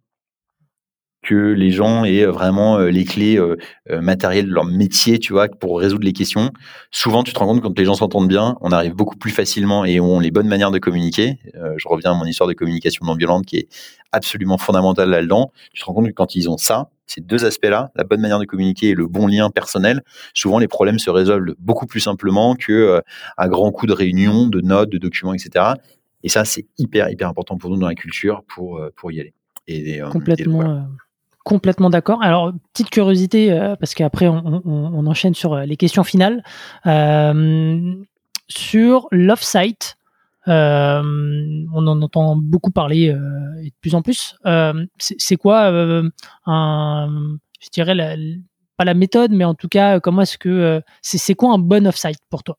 [1.28, 3.58] que les gens aient vraiment euh, les clés euh,
[3.90, 6.52] euh, matérielles de leur métier, tu vois, pour résoudre les questions.
[6.90, 9.32] Souvent, tu te rends compte que quand les gens s'entendent bien, on arrive beaucoup plus
[9.32, 11.40] facilement et ont les bonnes manières de communiquer.
[11.54, 13.68] je reviens à mon histoire de communication non violente qui est
[14.14, 15.52] absolument fondamentale là-dedans.
[15.74, 18.40] Tu te rends compte que quand ils ont ça, ces deux aspects-là, la bonne manière
[18.40, 22.56] de communiquer et le bon lien personnel, souvent les problèmes se résolvent beaucoup plus simplement
[22.56, 23.02] que
[23.36, 25.74] à grand coup de réunions, de notes, de documents, etc.
[26.24, 29.34] Et ça, c'est hyper hyper important pour nous dans la culture pour pour y aller.
[29.68, 30.88] Et, Complètement
[31.48, 32.22] complètement d'accord.
[32.22, 36.44] Alors, petite curiosité, euh, parce qu'après, on, enchaîne sur euh, les questions finales.
[36.86, 37.96] Euh,
[38.50, 39.96] sur l'off-site,
[40.46, 40.52] on
[41.72, 44.36] en entend beaucoup parler de plus en plus.
[44.98, 48.18] c'est quoi je dirais,
[48.78, 52.20] pas la méthode, mais en tout cas, comment est-ce que c'est quoi un bon off-site
[52.30, 52.58] pour toi?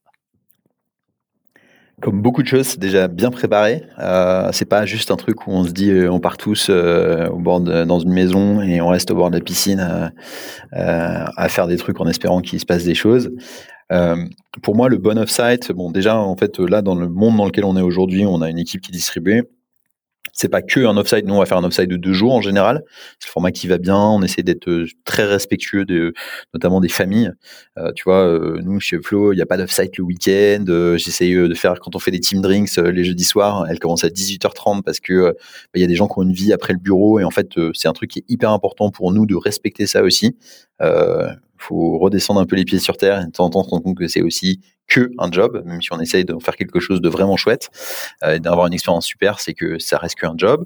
[2.00, 3.82] Comme beaucoup de choses, c'est déjà bien préparé.
[3.98, 7.28] Euh, c'est pas juste un truc où on se dit euh, on part tous euh,
[7.28, 11.48] au bord dans une maison et on reste au bord de la piscine euh, à
[11.48, 13.30] faire des trucs en espérant qu'il se passe des choses.
[14.62, 17.64] pour moi, le bon off-site, bon déjà en fait là dans le monde dans lequel
[17.64, 19.42] on est aujourd'hui, on a une équipe qui est distribuée
[20.38, 21.26] c'est pas que un offside.
[21.26, 22.84] Nous, on va faire un offside de deux jours en général.
[23.18, 23.98] C'est le format qui va bien.
[23.98, 26.14] On essaie d'être euh, très respectueux de,
[26.54, 27.32] notamment des familles.
[27.76, 30.64] Euh, tu vois, euh, nous chez Flo, il n'y a pas d'offside le week-end.
[30.96, 33.66] J'essaye de faire quand on fait des team drinks les jeudis soirs.
[33.68, 35.34] Elles commencent à 18h30 parce que bah,
[35.74, 37.54] il y a des gens qui ont une vie après le bureau et en fait,
[37.74, 40.36] c'est un truc qui est hyper important pour nous de respecter ça aussi.
[40.80, 43.70] Euh, faut redescendre un peu les pieds sur terre et de temps en temps se
[43.70, 46.80] rendre compte que c'est aussi que un job, même si on essaye de faire quelque
[46.80, 47.68] chose de vraiment chouette
[48.24, 50.64] euh, et d'avoir une expérience super, c'est que ça reste qu'un job.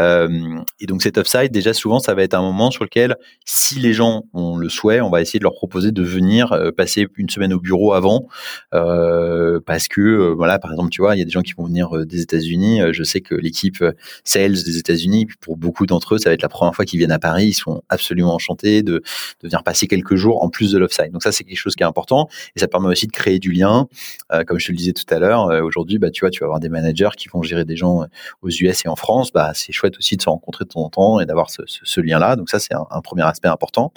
[0.00, 3.78] Euh, et donc cet offside, déjà souvent, ça va être un moment sur lequel, si
[3.78, 7.06] les gens ont le souhait, on va essayer de leur proposer de venir euh, passer
[7.16, 8.26] une semaine au bureau avant,
[8.70, 12.06] parce que voilà, par exemple, tu vois, il y a des gens qui vont venir
[12.06, 12.80] des États-Unis.
[12.92, 13.84] je sais que l'équipe
[14.24, 17.12] sales des États-Unis, pour beaucoup d'entre eux, ça va être la première fois qu'ils viennent
[17.12, 17.48] à Paris.
[17.48, 19.02] Ils sont absolument enchantés de, de
[19.42, 21.12] venir passer quelques jours en plus de l'offside.
[21.12, 23.52] Donc ça, c'est quelque chose qui est important et ça permet aussi de créer du
[23.64, 26.40] euh, comme je te le disais tout à l'heure, euh, aujourd'hui, bah, tu vois, tu
[26.40, 28.06] vas avoir des managers qui vont gérer des gens euh,
[28.42, 29.32] aux US et en France.
[29.32, 32.36] Bah, c'est chouette aussi de se rencontrer de temps en temps et d'avoir ce, lien-là.
[32.36, 33.92] Donc ça, c'est un, premier aspect important.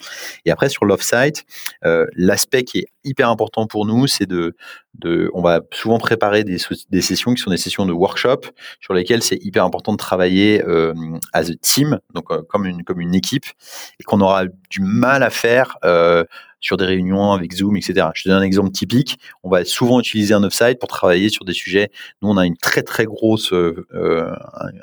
[0.45, 1.45] Et après, sur l'off-site,
[2.15, 4.55] l'aspect qui est hyper important pour nous, c'est de,
[5.33, 6.57] on va souvent préparer des,
[6.89, 8.41] des sessions qui sont des sessions de workshop
[8.79, 10.93] sur lesquelles c'est hyper important de travailler euh,
[11.33, 13.45] as a team, donc comme une comme une équipe,
[13.99, 15.77] et qu'on aura du mal à faire
[16.61, 18.07] sur des réunions avec Zoom, etc.
[18.13, 19.19] Je te donne un exemple typique.
[19.43, 21.91] On va souvent utiliser un offsite pour travailler sur des sujets.
[22.21, 23.85] Nous, on a une très très grosse, euh,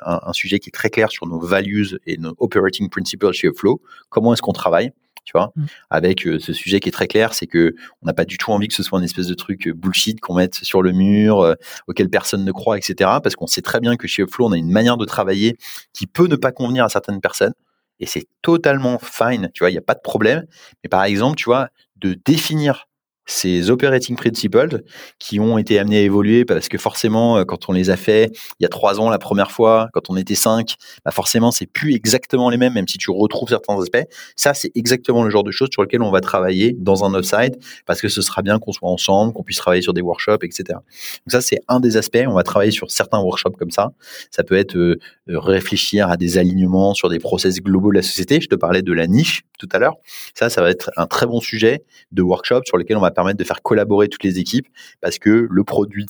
[0.04, 3.50] un, un, sujet qui est très clair sur nos values et nos operating principles chez
[3.54, 3.80] Flow.
[4.10, 4.92] Comment est-ce qu'on travaille
[5.28, 5.64] tu vois, mmh.
[5.90, 8.50] avec euh, ce sujet qui est très clair, c'est que on n'a pas du tout
[8.50, 11.40] envie que ce soit une espèce de truc euh, bullshit qu'on mette sur le mur,
[11.40, 11.54] euh,
[11.86, 12.94] auquel personne ne croit, etc.
[13.22, 15.58] Parce qu'on sait très bien que chez Upflow, on a une manière de travailler
[15.92, 17.52] qui peut ne pas convenir à certaines personnes,
[18.00, 20.46] et c'est totalement fine, tu vois, il n'y a pas de problème.
[20.84, 22.87] Mais par exemple, tu vois, de définir
[23.28, 24.82] ces operating principles
[25.18, 28.32] qui ont été amenés à évoluer parce que forcément, euh, quand on les a fait
[28.58, 31.66] il y a trois ans la première fois, quand on était cinq, bah forcément, c'est
[31.66, 34.04] plus exactement les mêmes, même si tu retrouves certains aspects.
[34.34, 37.58] Ça, c'est exactement le genre de choses sur lesquelles on va travailler dans un offside
[37.86, 40.64] parce que ce sera bien qu'on soit ensemble, qu'on puisse travailler sur des workshops, etc.
[40.70, 42.24] Donc ça, c'est un des aspects.
[42.26, 43.90] On va travailler sur certains workshops comme ça.
[44.30, 44.98] Ça peut être euh,
[45.28, 48.40] euh, réfléchir à des alignements sur des process globaux de la société.
[48.40, 49.96] Je te parlais de la niche tout à l'heure.
[50.34, 53.38] Ça, ça va être un très bon sujet de workshop sur lequel on va permettre
[53.38, 54.68] de faire collaborer toutes les équipes
[55.00, 56.06] parce que le produit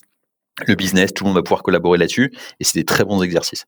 [0.66, 3.64] le business, tout le monde va pouvoir collaborer là-dessus et c'est des très bons exercices.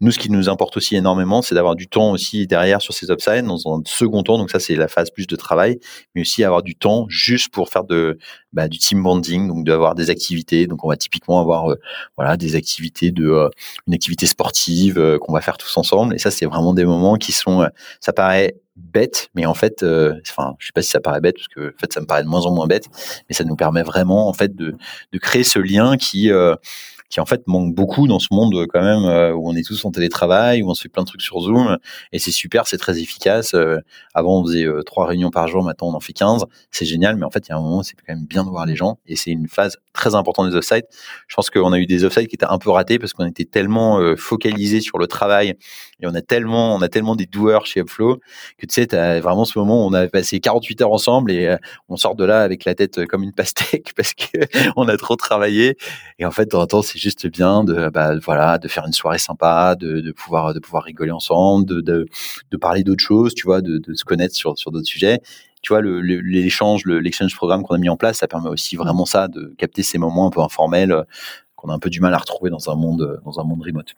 [0.00, 3.10] Nous, ce qui nous importe aussi énormément, c'est d'avoir du temps aussi derrière sur ces
[3.12, 4.38] upsides dans un second temps.
[4.38, 5.78] Donc ça, c'est la phase plus de travail,
[6.14, 8.18] mais aussi avoir du temps juste pour faire de
[8.52, 10.66] bah, du team bonding, donc d'avoir des activités.
[10.66, 11.76] Donc on va typiquement avoir euh,
[12.16, 13.48] voilà des activités de euh,
[13.86, 16.14] une activité sportive euh, qu'on va faire tous ensemble.
[16.14, 17.68] Et ça, c'est vraiment des moments qui sont,
[18.00, 21.36] ça paraît bête, mais en fait, euh, enfin, je sais pas si ça paraît bête
[21.36, 22.86] parce que en fait, ça me paraît de moins en moins bête,
[23.28, 24.74] mais ça nous permet vraiment en fait de,
[25.12, 26.54] de créer ce lien qui euh,
[27.10, 29.84] qui en fait manque beaucoup dans ce monde quand même euh, où on est tous
[29.84, 31.76] en télétravail, où on se fait plein de trucs sur Zoom
[32.12, 33.52] et c'est super, c'est très efficace.
[33.54, 33.78] Euh,
[34.14, 37.24] avant on faisait trois réunions par jour, maintenant on en fait 15, c'est génial, mais
[37.24, 38.98] en fait il y a un moment c'est quand même bien de voir les gens
[39.06, 40.86] et c'est une phase très importante des offsites.
[41.28, 43.44] Je pense qu'on a eu des offsites qui étaient un peu ratés parce qu'on était
[43.44, 45.54] tellement focalisé sur le travail
[46.00, 48.16] et on a tellement on a tellement des doueurs chez Upflow
[48.58, 51.30] que tu sais tu as vraiment ce moment où on a passé 48 heures ensemble
[51.30, 51.56] et
[51.88, 54.38] on sort de là avec la tête comme une pastèque parce que
[54.76, 55.76] on a trop travaillé
[56.18, 58.86] et en fait de temps en temps c'est juste bien de bah, voilà de faire
[58.86, 62.06] une soirée sympa, de, de pouvoir de pouvoir rigoler ensemble, de, de,
[62.50, 65.20] de parler d'autres choses, tu vois, de, de se connaître sur sur d'autres sujets.
[65.62, 69.06] Tu vois, l'échange, le, l'exchange programme qu'on a mis en place, ça permet aussi vraiment
[69.06, 71.02] ça, de capter ces moments un peu informels euh,
[71.56, 73.94] qu'on a un peu du mal à retrouver dans un monde dans un monde remote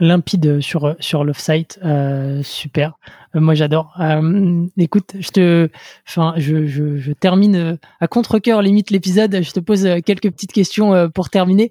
[0.00, 2.98] limpide sur sur l'offsite, euh, super.
[3.34, 3.94] Euh, moi j'adore.
[4.00, 5.68] Euh, écoute, je te,
[6.06, 9.42] enfin, je, je, je termine à contre cœur limite l'épisode.
[9.42, 11.70] Je te pose quelques petites questions pour terminer.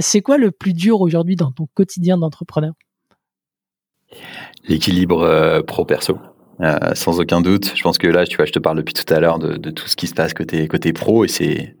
[0.00, 2.74] c'est quoi le plus dur aujourd'hui dans ton quotidien d'entrepreneur?
[4.68, 5.86] L'équilibre pro
[6.58, 6.94] perso.
[6.94, 7.72] sans aucun doute.
[7.74, 9.88] Je pense que là, tu vois, je te parle depuis tout à l'heure de, tout
[9.88, 11.76] ce qui se passe côté côté pro et c'est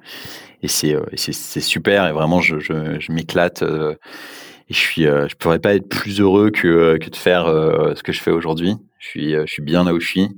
[0.62, 3.62] et c'est c'est super et vraiment je, je, m'éclate
[4.70, 7.46] et je suis, euh, je pourrais pas être plus heureux que, euh, que de faire
[7.46, 8.74] euh, ce que je fais aujourd'hui.
[8.98, 10.28] Je suis, je suis bien là où je suis.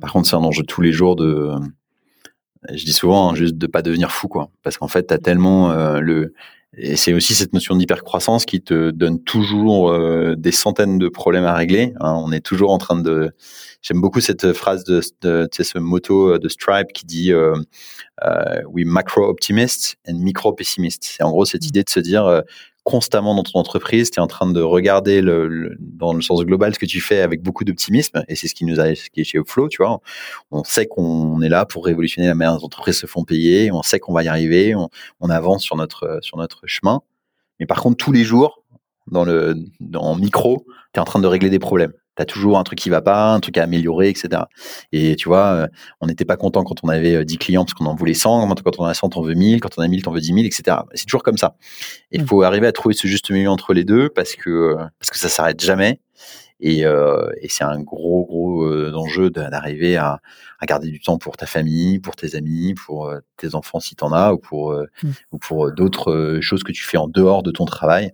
[0.00, 1.52] Par contre, c'est un enjeu tous les jours de,
[2.70, 4.50] je dis souvent, hein, juste de pas devenir fou, quoi.
[4.62, 6.34] Parce qu'en fait, tu as tellement le,
[6.76, 9.96] et c'est aussi cette notion d'hypercroissance qui te donne toujours
[10.36, 11.94] des centaines de problèmes à régler.
[12.00, 12.14] Hein.
[12.22, 13.30] On est toujours en train de.
[13.80, 17.54] J'aime beaucoup cette phrase de, de ce motto de Stripe qui dit euh,
[18.68, 21.04] "We macro optimist and micro pessimist".
[21.04, 21.68] C'est en gros cette mmh.
[21.68, 22.42] idée de se dire
[22.86, 26.72] constamment dans ton entreprise, tu es en train de regarder le, dans le sens global
[26.72, 29.24] ce que tu fais avec beaucoup d'optimisme, et c'est ce qui nous a, qui est
[29.24, 29.98] chez Upflow, tu vois.
[30.52, 33.72] On sait qu'on est là pour révolutionner la manière dont les entreprises se font payer,
[33.72, 37.02] on sait qu'on va y arriver, on, avance sur notre, sur notre chemin.
[37.58, 38.62] Mais par contre, tous les jours,
[39.08, 40.64] dans le, dans micro,
[40.94, 43.02] tu es en train de régler des problèmes tu as toujours un truc qui va
[43.02, 44.42] pas, un truc à améliorer, etc.
[44.92, 45.68] Et tu vois, euh,
[46.00, 48.54] on n'était pas content quand on avait 10 euh, clients parce qu'on en voulait 100,
[48.64, 50.26] quand on en a 100, t'en veux 1000, quand on a 1000, t'en veux 10
[50.28, 50.78] 000, etc.
[50.94, 51.56] C'est toujours comme ça.
[52.10, 52.26] Il mmh.
[52.26, 55.28] faut arriver à trouver ce juste milieu entre les deux parce que, parce que ça
[55.28, 56.00] s'arrête jamais.
[56.58, 60.20] Et, euh, et c'est un gros, gros enjeu d'arriver à,
[60.58, 64.10] à, garder du temps pour ta famille, pour tes amis, pour tes enfants si t'en
[64.12, 65.10] as, ou pour, mmh.
[65.32, 68.12] ou pour d'autres choses que tu fais en dehors de ton travail,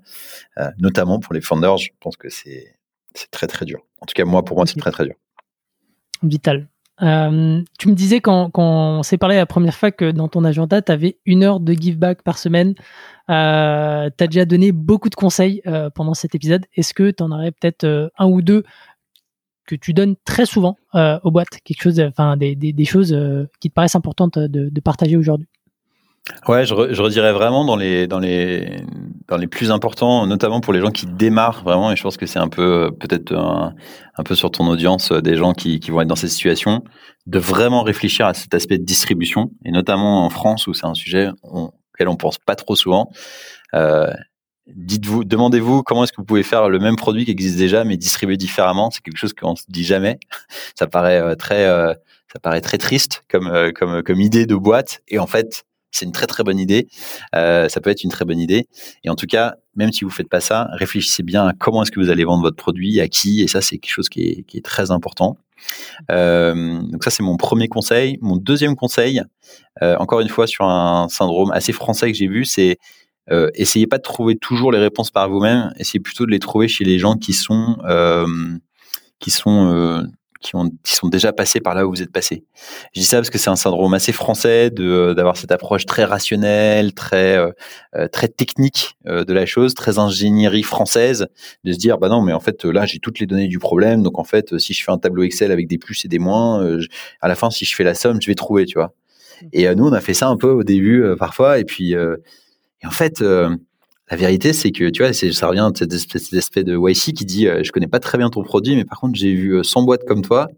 [0.78, 1.76] notamment pour les founders.
[1.76, 2.74] Je pense que c'est
[3.30, 3.84] très très dur.
[4.02, 5.14] En tout cas, moi, pour moi, c'est très très dur.
[6.24, 6.68] Vital.
[7.02, 10.82] Euh, tu me disais quand, on s'est parlé la première fois que dans ton agenda,
[10.82, 12.74] tu avais une heure de give back par semaine.
[13.30, 16.66] Euh, tu as déjà donné beaucoup de conseils euh, pendant cet épisode.
[16.74, 18.64] Est-ce que tu en aurais peut-être un ou deux
[19.66, 21.60] que tu donnes très souvent aux boîtes?
[21.64, 23.16] Quelque chose, enfin des, des, choses
[23.60, 25.46] qui te paraissent importantes de partager aujourd'hui
[26.46, 28.84] Ouais, je, redirais vraiment dans les dans les
[29.26, 31.90] dans les plus importants, notamment pour les gens qui démarrent vraiment.
[31.90, 33.74] Et je pense que c'est un peu peut-être un,
[34.16, 36.84] un, peu sur ton audience euh, des gens qui, qui vont être dans cette situation,
[37.26, 40.94] de vraiment réfléchir à cet aspect de distribution et notamment en France où c'est un
[40.94, 43.10] sujet auquel on pense pas trop souvent.
[43.74, 44.12] Euh,
[44.68, 48.36] demandez-vous comment est-ce que vous pouvez faire le même produit qui existe déjà mais distribué
[48.36, 48.92] différemment.
[48.92, 50.20] C'est quelque chose qu'on se dit jamais.
[50.76, 51.66] Ça paraît euh, très
[52.32, 55.02] ça paraît très triste comme, comme, comme idée de boîte.
[55.08, 56.88] Et en fait, c'est une très très bonne idée.
[57.36, 58.66] Euh, ça peut être une très bonne idée.
[59.04, 61.92] Et en tout cas, même si vous faites pas ça, réfléchissez bien à comment est-ce
[61.92, 63.42] que vous allez vendre votre produit, à qui.
[63.42, 65.36] Et ça, c'est quelque chose qui est, très important.
[66.10, 68.18] Euh, donc ça, c'est mon premier conseil.
[68.22, 69.22] Mon deuxième conseil,
[69.82, 72.78] euh, encore une fois sur un syndrome assez français que j'ai vu, c'est
[73.54, 75.72] essayez pas de trouver toujours les réponses par vous-même.
[75.78, 77.78] Essayez plutôt de les trouver chez les gens qui sont
[80.42, 82.44] qui, ont, qui sont déjà passés par là où vous êtes passé.
[82.94, 86.04] Je dis ça parce que c'est un syndrome assez français de d'avoir cette approche très
[86.04, 87.50] rationnelle, très euh,
[87.96, 91.26] euh, très technique euh, de la chose, très ingénierie française,
[91.64, 94.02] de se dire bah non mais en fait là j'ai toutes les données du problème,
[94.02, 96.78] donc en fait si je fais un tableau Excel avec des plus et des moins,
[97.20, 98.92] à la fin si je fais la somme je vais trouver, tu vois.
[99.42, 99.46] Mmh.
[99.52, 102.90] Et nous on a fait ça un peu au début parfois et puis et en
[102.90, 103.22] fait
[104.10, 107.46] la vérité, c'est que tu vois, ça revient de cet aspect de YC qui dit
[107.46, 109.84] euh, Je connais pas très bien ton produit, mais par contre, j'ai vu 100 euh,
[109.84, 110.48] boîtes comme toi.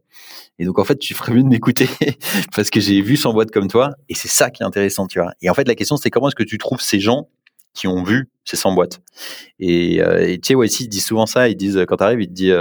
[0.58, 1.88] Et donc, en fait, tu ferais mieux de m'écouter
[2.54, 3.92] parce que j'ai vu 100 boîtes comme toi.
[4.08, 5.32] Et c'est ça qui est intéressant, tu vois.
[5.42, 7.28] Et en fait, la question, c'est comment est-ce que tu trouves ces gens
[7.74, 9.00] qui ont vu ces 100 boîtes?
[9.58, 11.48] Et, euh, tu sais, YC, disent souvent ça.
[11.48, 12.56] Ils disent, quand tu arrives, ils te disent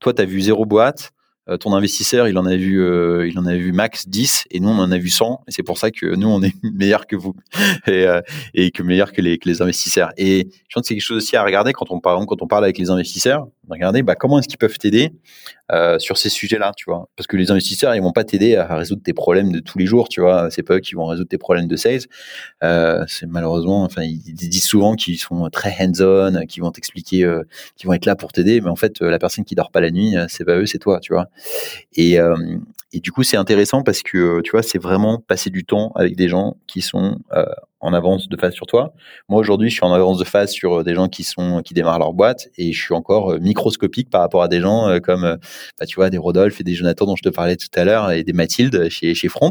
[0.00, 1.12] Toi, tu as vu zéro boîte.
[1.48, 4.60] Euh, ton investisseur, il en a vu, euh, il en a vu max 10 et
[4.60, 7.08] nous on en a vu 100 et c'est pour ça que nous on est meilleur
[7.08, 7.34] que vous
[7.88, 8.20] et, euh,
[8.54, 10.12] et que meilleur que les, que les investisseurs.
[10.16, 12.46] Et je pense que c'est quelque chose aussi à regarder quand on parle quand on
[12.46, 13.48] parle avec les investisseurs.
[13.68, 15.10] Regardez, bah, comment est-ce qu'ils peuvent t'aider
[15.70, 18.76] euh, sur ces sujets-là, tu vois Parce que les investisseurs, ils vont pas t'aider à
[18.76, 20.50] résoudre tes problèmes de tous les jours, tu vois.
[20.50, 22.02] C'est pas eux qui vont résoudre tes problèmes de sales.
[22.62, 27.42] Euh, c'est malheureusement, enfin, ils, disent souvent qu'ils sont très hands-on, qu'ils vont t'expliquer, euh,
[27.76, 29.90] qu'ils vont être là pour t'aider, mais en fait, la personne qui dort pas la
[29.90, 31.28] nuit, c'est pas eux, c'est toi, tu vois.
[31.94, 32.18] Et,
[32.92, 36.16] et du coup, c'est intéressant parce que, tu vois, c'est vraiment passer du temps avec
[36.16, 37.18] des gens qui sont
[37.82, 38.94] en avance de phase sur toi.
[39.28, 41.74] Moi aujourd'hui, je suis en avance de phase sur euh, des gens qui sont qui
[41.74, 45.00] démarrent leur boîte et je suis encore euh, microscopique par rapport à des gens euh,
[45.00, 45.36] comme
[45.78, 48.10] bah, tu vois des Rodolphe et des Jonathan dont je te parlais tout à l'heure
[48.12, 49.50] et des Mathilde chez chez Front.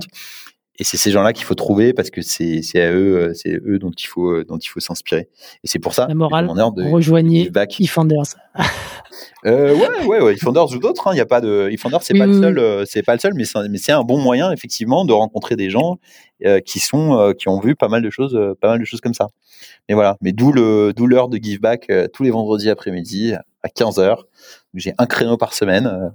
[0.82, 3.78] Et c'est ces gens-là qu'il faut trouver parce que c'est c'est à eux c'est eux
[3.78, 5.30] dont il faut dont il faut s'inspirer.
[5.64, 8.36] Et c'est pour ça la morale de rejoignez eFounders.
[9.46, 11.08] euh, ouais ouais ouais eFounders ou d'autres.
[11.08, 11.12] Hein.
[11.14, 13.78] Il y a pas de eFounders c'est pas le seul c'est pas le seul mais
[13.78, 16.00] c'est un bon moyen effectivement de rencontrer des gens
[16.44, 18.86] euh, qui sont euh, qui ont vu pas mal de choses euh, pas mal de
[18.86, 19.30] choses comme ça
[19.88, 23.70] mais voilà mais d'où le d'où l'heure de give back tous les vendredis après-midi à
[23.70, 24.16] 15 h
[24.74, 26.12] j'ai un créneau par semaine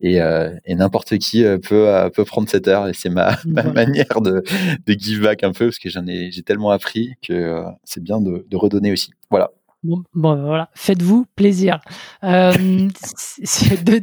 [0.00, 4.42] et, et n'importe qui peut peut prendre cette heure et c'est ma, ma manière de,
[4.86, 8.20] de give back un peu parce que j'en ai j'ai tellement appris que c'est bien
[8.20, 9.50] de, de redonner aussi voilà
[9.84, 11.80] Bon, bon, voilà, faites-vous plaisir.
[12.22, 12.52] Euh,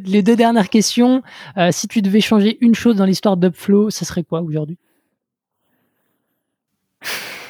[0.05, 1.23] les deux dernières questions.
[1.71, 4.77] si tu devais changer une chose dans l'histoire d'Upflow, ça serait quoi aujourd'hui?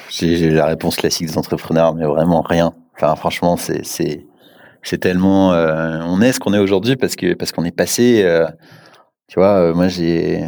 [0.10, 2.74] J'ai la réponse classique des entrepreneurs, mais vraiment rien.
[2.96, 4.26] Enfin, franchement, c'est
[4.84, 5.53] c'est tellement.
[5.53, 8.23] Euh, on est ce qu'on est aujourd'hui parce que parce qu'on est passé.
[8.23, 8.47] Euh,
[9.27, 10.43] tu vois, euh, moi j'ai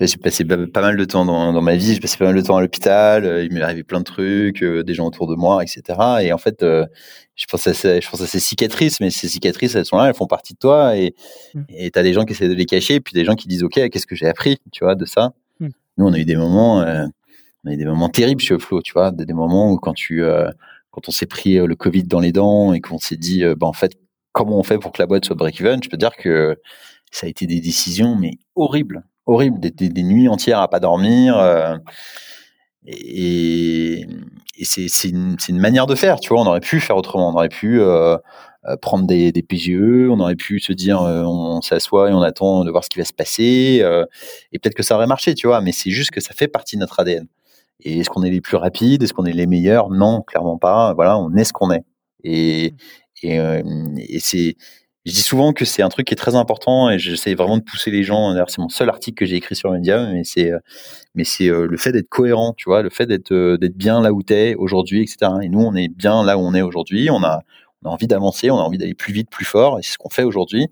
[0.00, 1.94] j'ai passé pas mal de temps dans, dans ma vie.
[1.94, 3.42] J'ai passé pas mal de temps à l'hôpital.
[3.44, 5.98] il m'est arrivé plein de trucs, des gens autour de moi, etc.
[6.22, 9.74] Et en fait, je pense à ces, je pense à ces cicatrices, mais ces cicatrices,
[9.74, 10.96] elles sont là, elles font partie de toi.
[10.96, 11.16] Et
[11.54, 11.62] mmh.
[11.70, 13.64] et t'as des gens qui essaient de les cacher, et puis des gens qui disent,
[13.64, 15.32] ok, qu'est-ce que j'ai appris, tu vois, de ça?
[15.58, 15.68] Mmh.
[15.96, 16.84] Nous, on a eu des moments
[17.64, 20.22] on a eu des moments terribles chez Flo, tu vois, des, moments où quand tu,
[20.90, 23.54] quand on s'est pris euh, le Covid dans les dents et qu'on s'est dit, euh,
[23.54, 23.92] bah, en fait,
[24.32, 26.56] comment on fait pour que la boîte soit break-even, je peux dire que
[27.10, 31.38] ça a été des décisions, mais horribles, horribles, des, nuits entières à pas dormir.
[32.86, 34.06] et,
[34.62, 37.48] c'est une, une, manière de faire, tu vois, on aurait pu faire autrement, on aurait
[37.48, 37.80] pu
[38.82, 42.70] prendre des, des, PGE, on aurait pu se dire on, s'assoit et on attend de
[42.70, 43.82] voir ce qui va se passer,
[44.52, 46.76] et peut-être que ça aurait marché, tu vois, mais c'est juste que ça fait partie
[46.76, 47.26] de notre ADN.
[47.80, 49.02] Et est-ce qu'on est les plus rapides?
[49.02, 49.90] Est-ce qu'on est les meilleurs?
[49.90, 50.94] Non, clairement pas.
[50.94, 51.84] Voilà, on est ce qu'on est.
[52.24, 53.26] Et, mmh.
[53.26, 53.62] et, euh,
[53.96, 54.56] et c'est,
[55.06, 57.62] je dis souvent que c'est un truc qui est très important et j'essaie vraiment de
[57.62, 58.32] pousser les gens.
[58.32, 60.58] D'ailleurs, c'est mon seul article que j'ai écrit sur Medium, mais c'est, euh,
[61.14, 64.12] mais c'est euh, le fait d'être cohérent, tu vois, le fait d'être, d'être bien là
[64.12, 65.32] où t'es aujourd'hui, etc.
[65.42, 67.10] Et nous, on est bien là où on est aujourd'hui.
[67.10, 67.42] On a,
[67.82, 69.98] on a envie d'avancer, on a envie d'aller plus vite, plus fort, et c'est ce
[69.98, 70.66] qu'on fait aujourd'hui.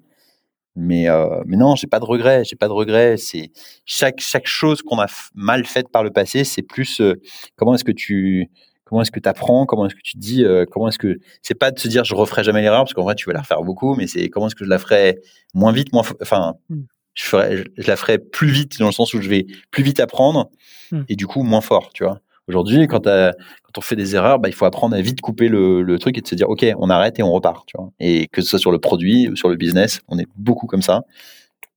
[0.76, 2.44] Mais, euh, mais non, j'ai pas de regrets.
[2.44, 3.16] J'ai pas de regrets.
[3.16, 3.50] C'est
[3.86, 7.14] chaque chaque chose qu'on a mal faite par le passé, c'est plus euh,
[7.56, 8.50] comment est-ce que tu
[8.84, 11.54] comment est-ce que tu apprends, comment est-ce que tu dis, euh, comment est-ce que c'est
[11.54, 13.62] pas de se dire je referai jamais l'erreur parce qu'en vrai tu vas la refaire
[13.62, 15.18] beaucoup, mais c'est comment est-ce que je la ferai
[15.54, 16.76] moins vite, moins enfin mmh.
[17.14, 19.98] je ferai je, la ferai plus vite dans le sens où je vais plus vite
[19.98, 20.50] apprendre
[20.92, 21.02] mmh.
[21.08, 22.20] et du coup moins fort, tu vois.
[22.48, 26.16] Aujourd'hui, quand, on fait des erreurs, bah, il faut apprendre à vite couper le, truc
[26.16, 27.68] et de se dire, OK, on arrête et on repart.
[27.98, 31.02] Et que ce soit sur le produit, sur le business, on est beaucoup comme ça.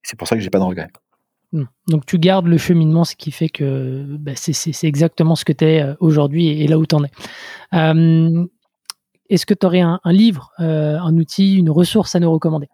[0.04, 0.90] C'est pour ça que j'ai pas de regrets.
[1.52, 1.64] Hmm.
[1.88, 5.66] Donc tu gardes le cheminement, ce qui fait que bah, c'est exactement ce que tu
[5.66, 7.12] es euh, aujourd'hui et, là où tu en es.
[7.74, 8.46] Euh,
[9.30, 12.70] Est-ce que tu aurais un, un livre, euh, un outil, une ressource à nous recommander?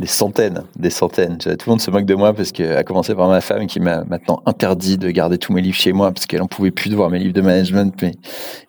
[0.00, 1.38] Des centaines, des centaines.
[1.38, 3.80] Tout le monde se moque de moi parce que, à commencer par ma femme qui
[3.80, 6.90] m'a maintenant interdit de garder tous mes livres chez moi parce qu'elle n'en pouvait plus
[6.90, 7.94] de voir mes livres de management.
[8.02, 8.12] Mais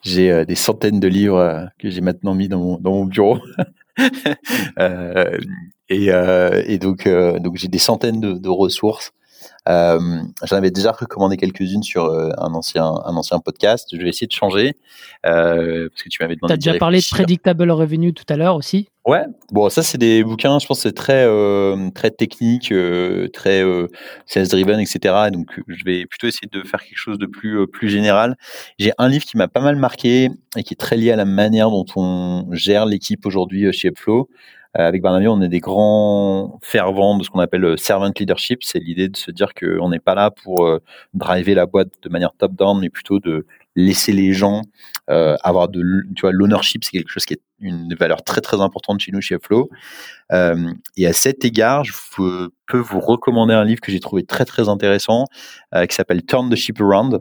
[0.02, 3.40] j'ai euh, des centaines de livres euh, que j'ai maintenant mis dans mon, bureau.
[4.80, 5.38] euh,
[5.90, 9.12] et, donc, donc j'ai des centaines de ressources.
[9.70, 10.00] Euh,
[10.44, 13.90] J'en avais déjà recommandé quelques-unes sur euh, un ancien, un ancien podcast.
[13.92, 14.76] Je vais essayer de changer
[15.26, 16.54] euh, parce que tu m'avais demandé.
[16.54, 18.90] Tu as déjà parlé de Predictable Revenue tout à l'heure aussi?
[19.06, 23.62] Ouais, bon, ça c'est des bouquins, je pense c'est très euh, très technique, euh, très
[23.62, 23.90] euh,
[24.28, 25.30] sales driven, etc.
[25.30, 28.38] Donc je vais plutôt essayer de faire quelque chose de plus euh, plus général.
[28.80, 31.26] J'ai un livre qui m'a pas mal marqué et qui est très lié à la
[31.26, 34.30] manière dont on gère l'équipe aujourd'hui euh, chez Upflow.
[34.80, 38.64] Euh, avec Barnaby, on est des grands fervents de ce qu'on appelle euh, servant leadership.
[38.64, 40.80] C'est l'idée de se dire qu'on n'est pas là pour euh,
[41.14, 43.46] driver la boîte de manière top-down, mais plutôt de
[43.76, 44.62] laisser les gens
[45.08, 45.82] avoir de,
[46.16, 49.20] tu vois, l'ownership, c'est quelque chose qui est une valeur très très importante chez nous
[49.20, 49.70] chez Flow.
[50.32, 54.70] Et à cet égard, je peux vous recommander un livre que j'ai trouvé très très
[54.70, 55.26] intéressant,
[55.74, 57.20] qui s'appelle Turn the Ship Around,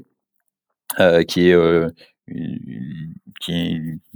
[1.26, 1.56] qui est
[3.42, 3.52] qui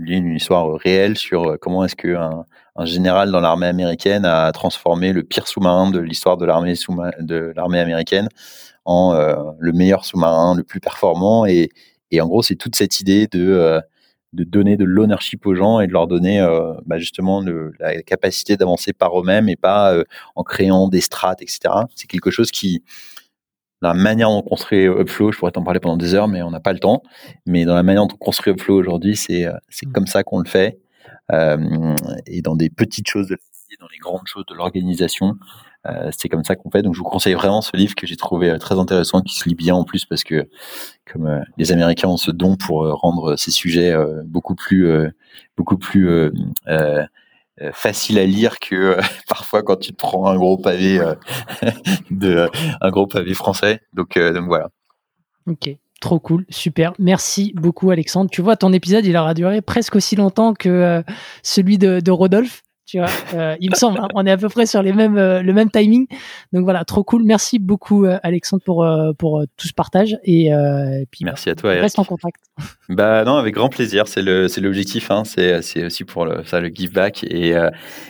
[0.09, 2.45] est une histoire réelle sur comment est-ce qu'un
[2.77, 8.29] un général dans l'armée américaine a transformé le pire sous-marin de l'histoire de l'armée américaine
[8.85, 11.47] en euh, le meilleur sous-marin, le plus performant.
[11.47, 11.71] Et,
[12.11, 13.81] et en gros, c'est toute cette idée de, euh,
[14.33, 17.43] de donner de l'ownership aux gens et de leur donner euh, bah justement
[17.81, 20.05] la capacité d'avancer par eux-mêmes et pas euh,
[20.37, 21.61] en créant des strates, etc.
[21.95, 22.85] C'est quelque chose qui,
[23.83, 26.51] la manière dont on construit Upflow, je pourrais t'en parler pendant des heures, mais on
[26.51, 27.03] n'a pas le temps.
[27.45, 29.93] Mais dans la manière dont on construit Upflow aujourd'hui, c'est c'est mmh.
[29.93, 30.79] comme ça qu'on le fait
[31.33, 31.95] euh,
[32.27, 33.37] et dans des petites choses de
[33.81, 35.37] dans les grandes choses de l'organisation.
[35.87, 36.83] Euh, c'est comme ça qu'on fait.
[36.83, 39.49] Donc, je vous conseille vraiment ce livre que j'ai trouvé euh, très intéressant, qui se
[39.49, 40.49] lit bien en plus parce que,
[41.11, 43.95] comme euh, les Américains ont ce don pour euh, rendre ces sujets
[44.25, 44.89] beaucoup plus,
[45.57, 46.33] beaucoup plus
[47.73, 51.01] facile à lire que parfois quand tu te prends un gros pavé
[52.11, 52.49] de,
[52.81, 53.81] un gros pavé français.
[53.93, 54.71] Donc, voilà.
[55.47, 55.71] Ok.
[56.01, 56.93] Trop cool, super.
[56.99, 58.31] Merci beaucoup Alexandre.
[58.31, 61.03] Tu vois, ton épisode, il aura duré presque aussi longtemps que euh,
[61.43, 62.63] celui de Rodolphe.
[62.87, 65.19] Tu vois, euh, il me semble, hein, on est à peu près sur les mêmes,
[65.19, 66.07] euh, le même timing.
[66.53, 67.25] Donc voilà, trop cool.
[67.25, 68.87] Merci beaucoup euh, Alexandre pour
[69.19, 70.51] pour tout ce partage et,
[71.11, 71.73] puis merci à toi.
[71.73, 71.83] Eric.
[71.83, 72.41] Reste en contact.
[72.89, 74.07] Bah non, avec grand plaisir.
[74.07, 75.11] C'est le c'est l'objectif.
[75.11, 75.25] Hein.
[75.25, 77.25] C'est c'est aussi pour le, ça le give back.
[77.25, 77.53] Et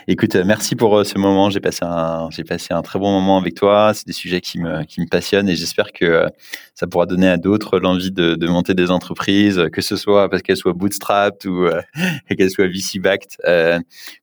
[0.07, 1.49] écoute, merci pour ce moment.
[1.49, 3.93] J'ai passé un j'ai passé un très bon moment avec toi.
[3.95, 6.27] C'est des sujets qui me qui me passionnent et j'espère que
[6.75, 10.43] ça pourra donner à d'autres l'envie de, de monter des entreprises, que ce soit parce
[10.43, 11.67] qu'elles soient bootstrapped ou
[12.37, 13.39] qu'elles soient VC backed,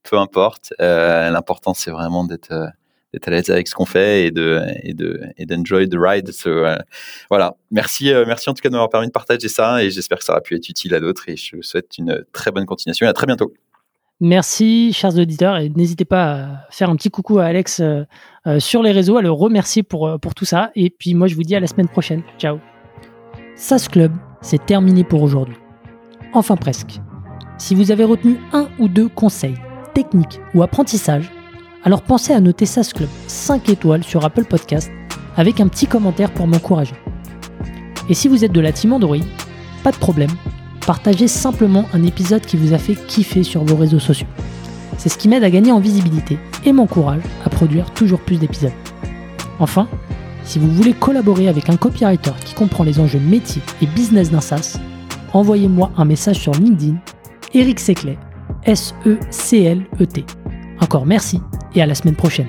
[0.04, 0.43] peu importe
[0.80, 2.68] euh, L'important, c'est vraiment d'être euh,
[3.14, 6.32] d'être à l'aise avec ce qu'on fait et de et de et d'enjoy the ride.
[6.46, 6.78] Euh,
[7.30, 7.56] voilà.
[7.72, 10.34] Merci merci en tout cas de m'avoir permis de partager ça et j'espère que ça
[10.34, 13.10] aura pu être utile à d'autres et je vous souhaite une très bonne continuation et
[13.10, 13.54] à très bientôt.
[14.20, 17.82] Merci, chers auditeurs, et n'hésitez pas à faire un petit coucou à Alex
[18.60, 20.72] sur les réseaux, à le remercier pour, pour tout ça.
[20.76, 22.24] Et puis moi, je vous dis à la semaine prochaine.
[22.38, 22.60] Ciao.
[23.56, 25.58] SAS Club, c'est terminé pour aujourd'hui.
[26.34, 27.00] Enfin presque.
[27.58, 29.56] Si vous avez retenu un ou deux conseils
[29.94, 31.32] technique ou apprentissage,
[31.84, 34.92] alors pensez à noter SAS Club 5 étoiles sur Apple Podcast
[35.36, 36.96] avec un petit commentaire pour m'encourager.
[38.10, 39.18] Et si vous êtes de la team Android,
[39.84, 40.32] pas de problème,
[40.86, 44.28] partagez simplement un épisode qui vous a fait kiffer sur vos réseaux sociaux.
[44.98, 48.72] C'est ce qui m'aide à gagner en visibilité et m'encourage à produire toujours plus d'épisodes.
[49.60, 49.88] Enfin,
[50.44, 54.42] si vous voulez collaborer avec un copywriter qui comprend les enjeux métiers et business d'un
[54.42, 54.78] SaaS,
[55.34, 56.98] envoyez-moi un message sur LinkedIn,
[57.54, 58.18] Eric Seclet,
[58.66, 60.26] S-E-C-L-E-T.
[60.80, 61.40] Encore merci
[61.76, 62.48] et à la semaine prochaine.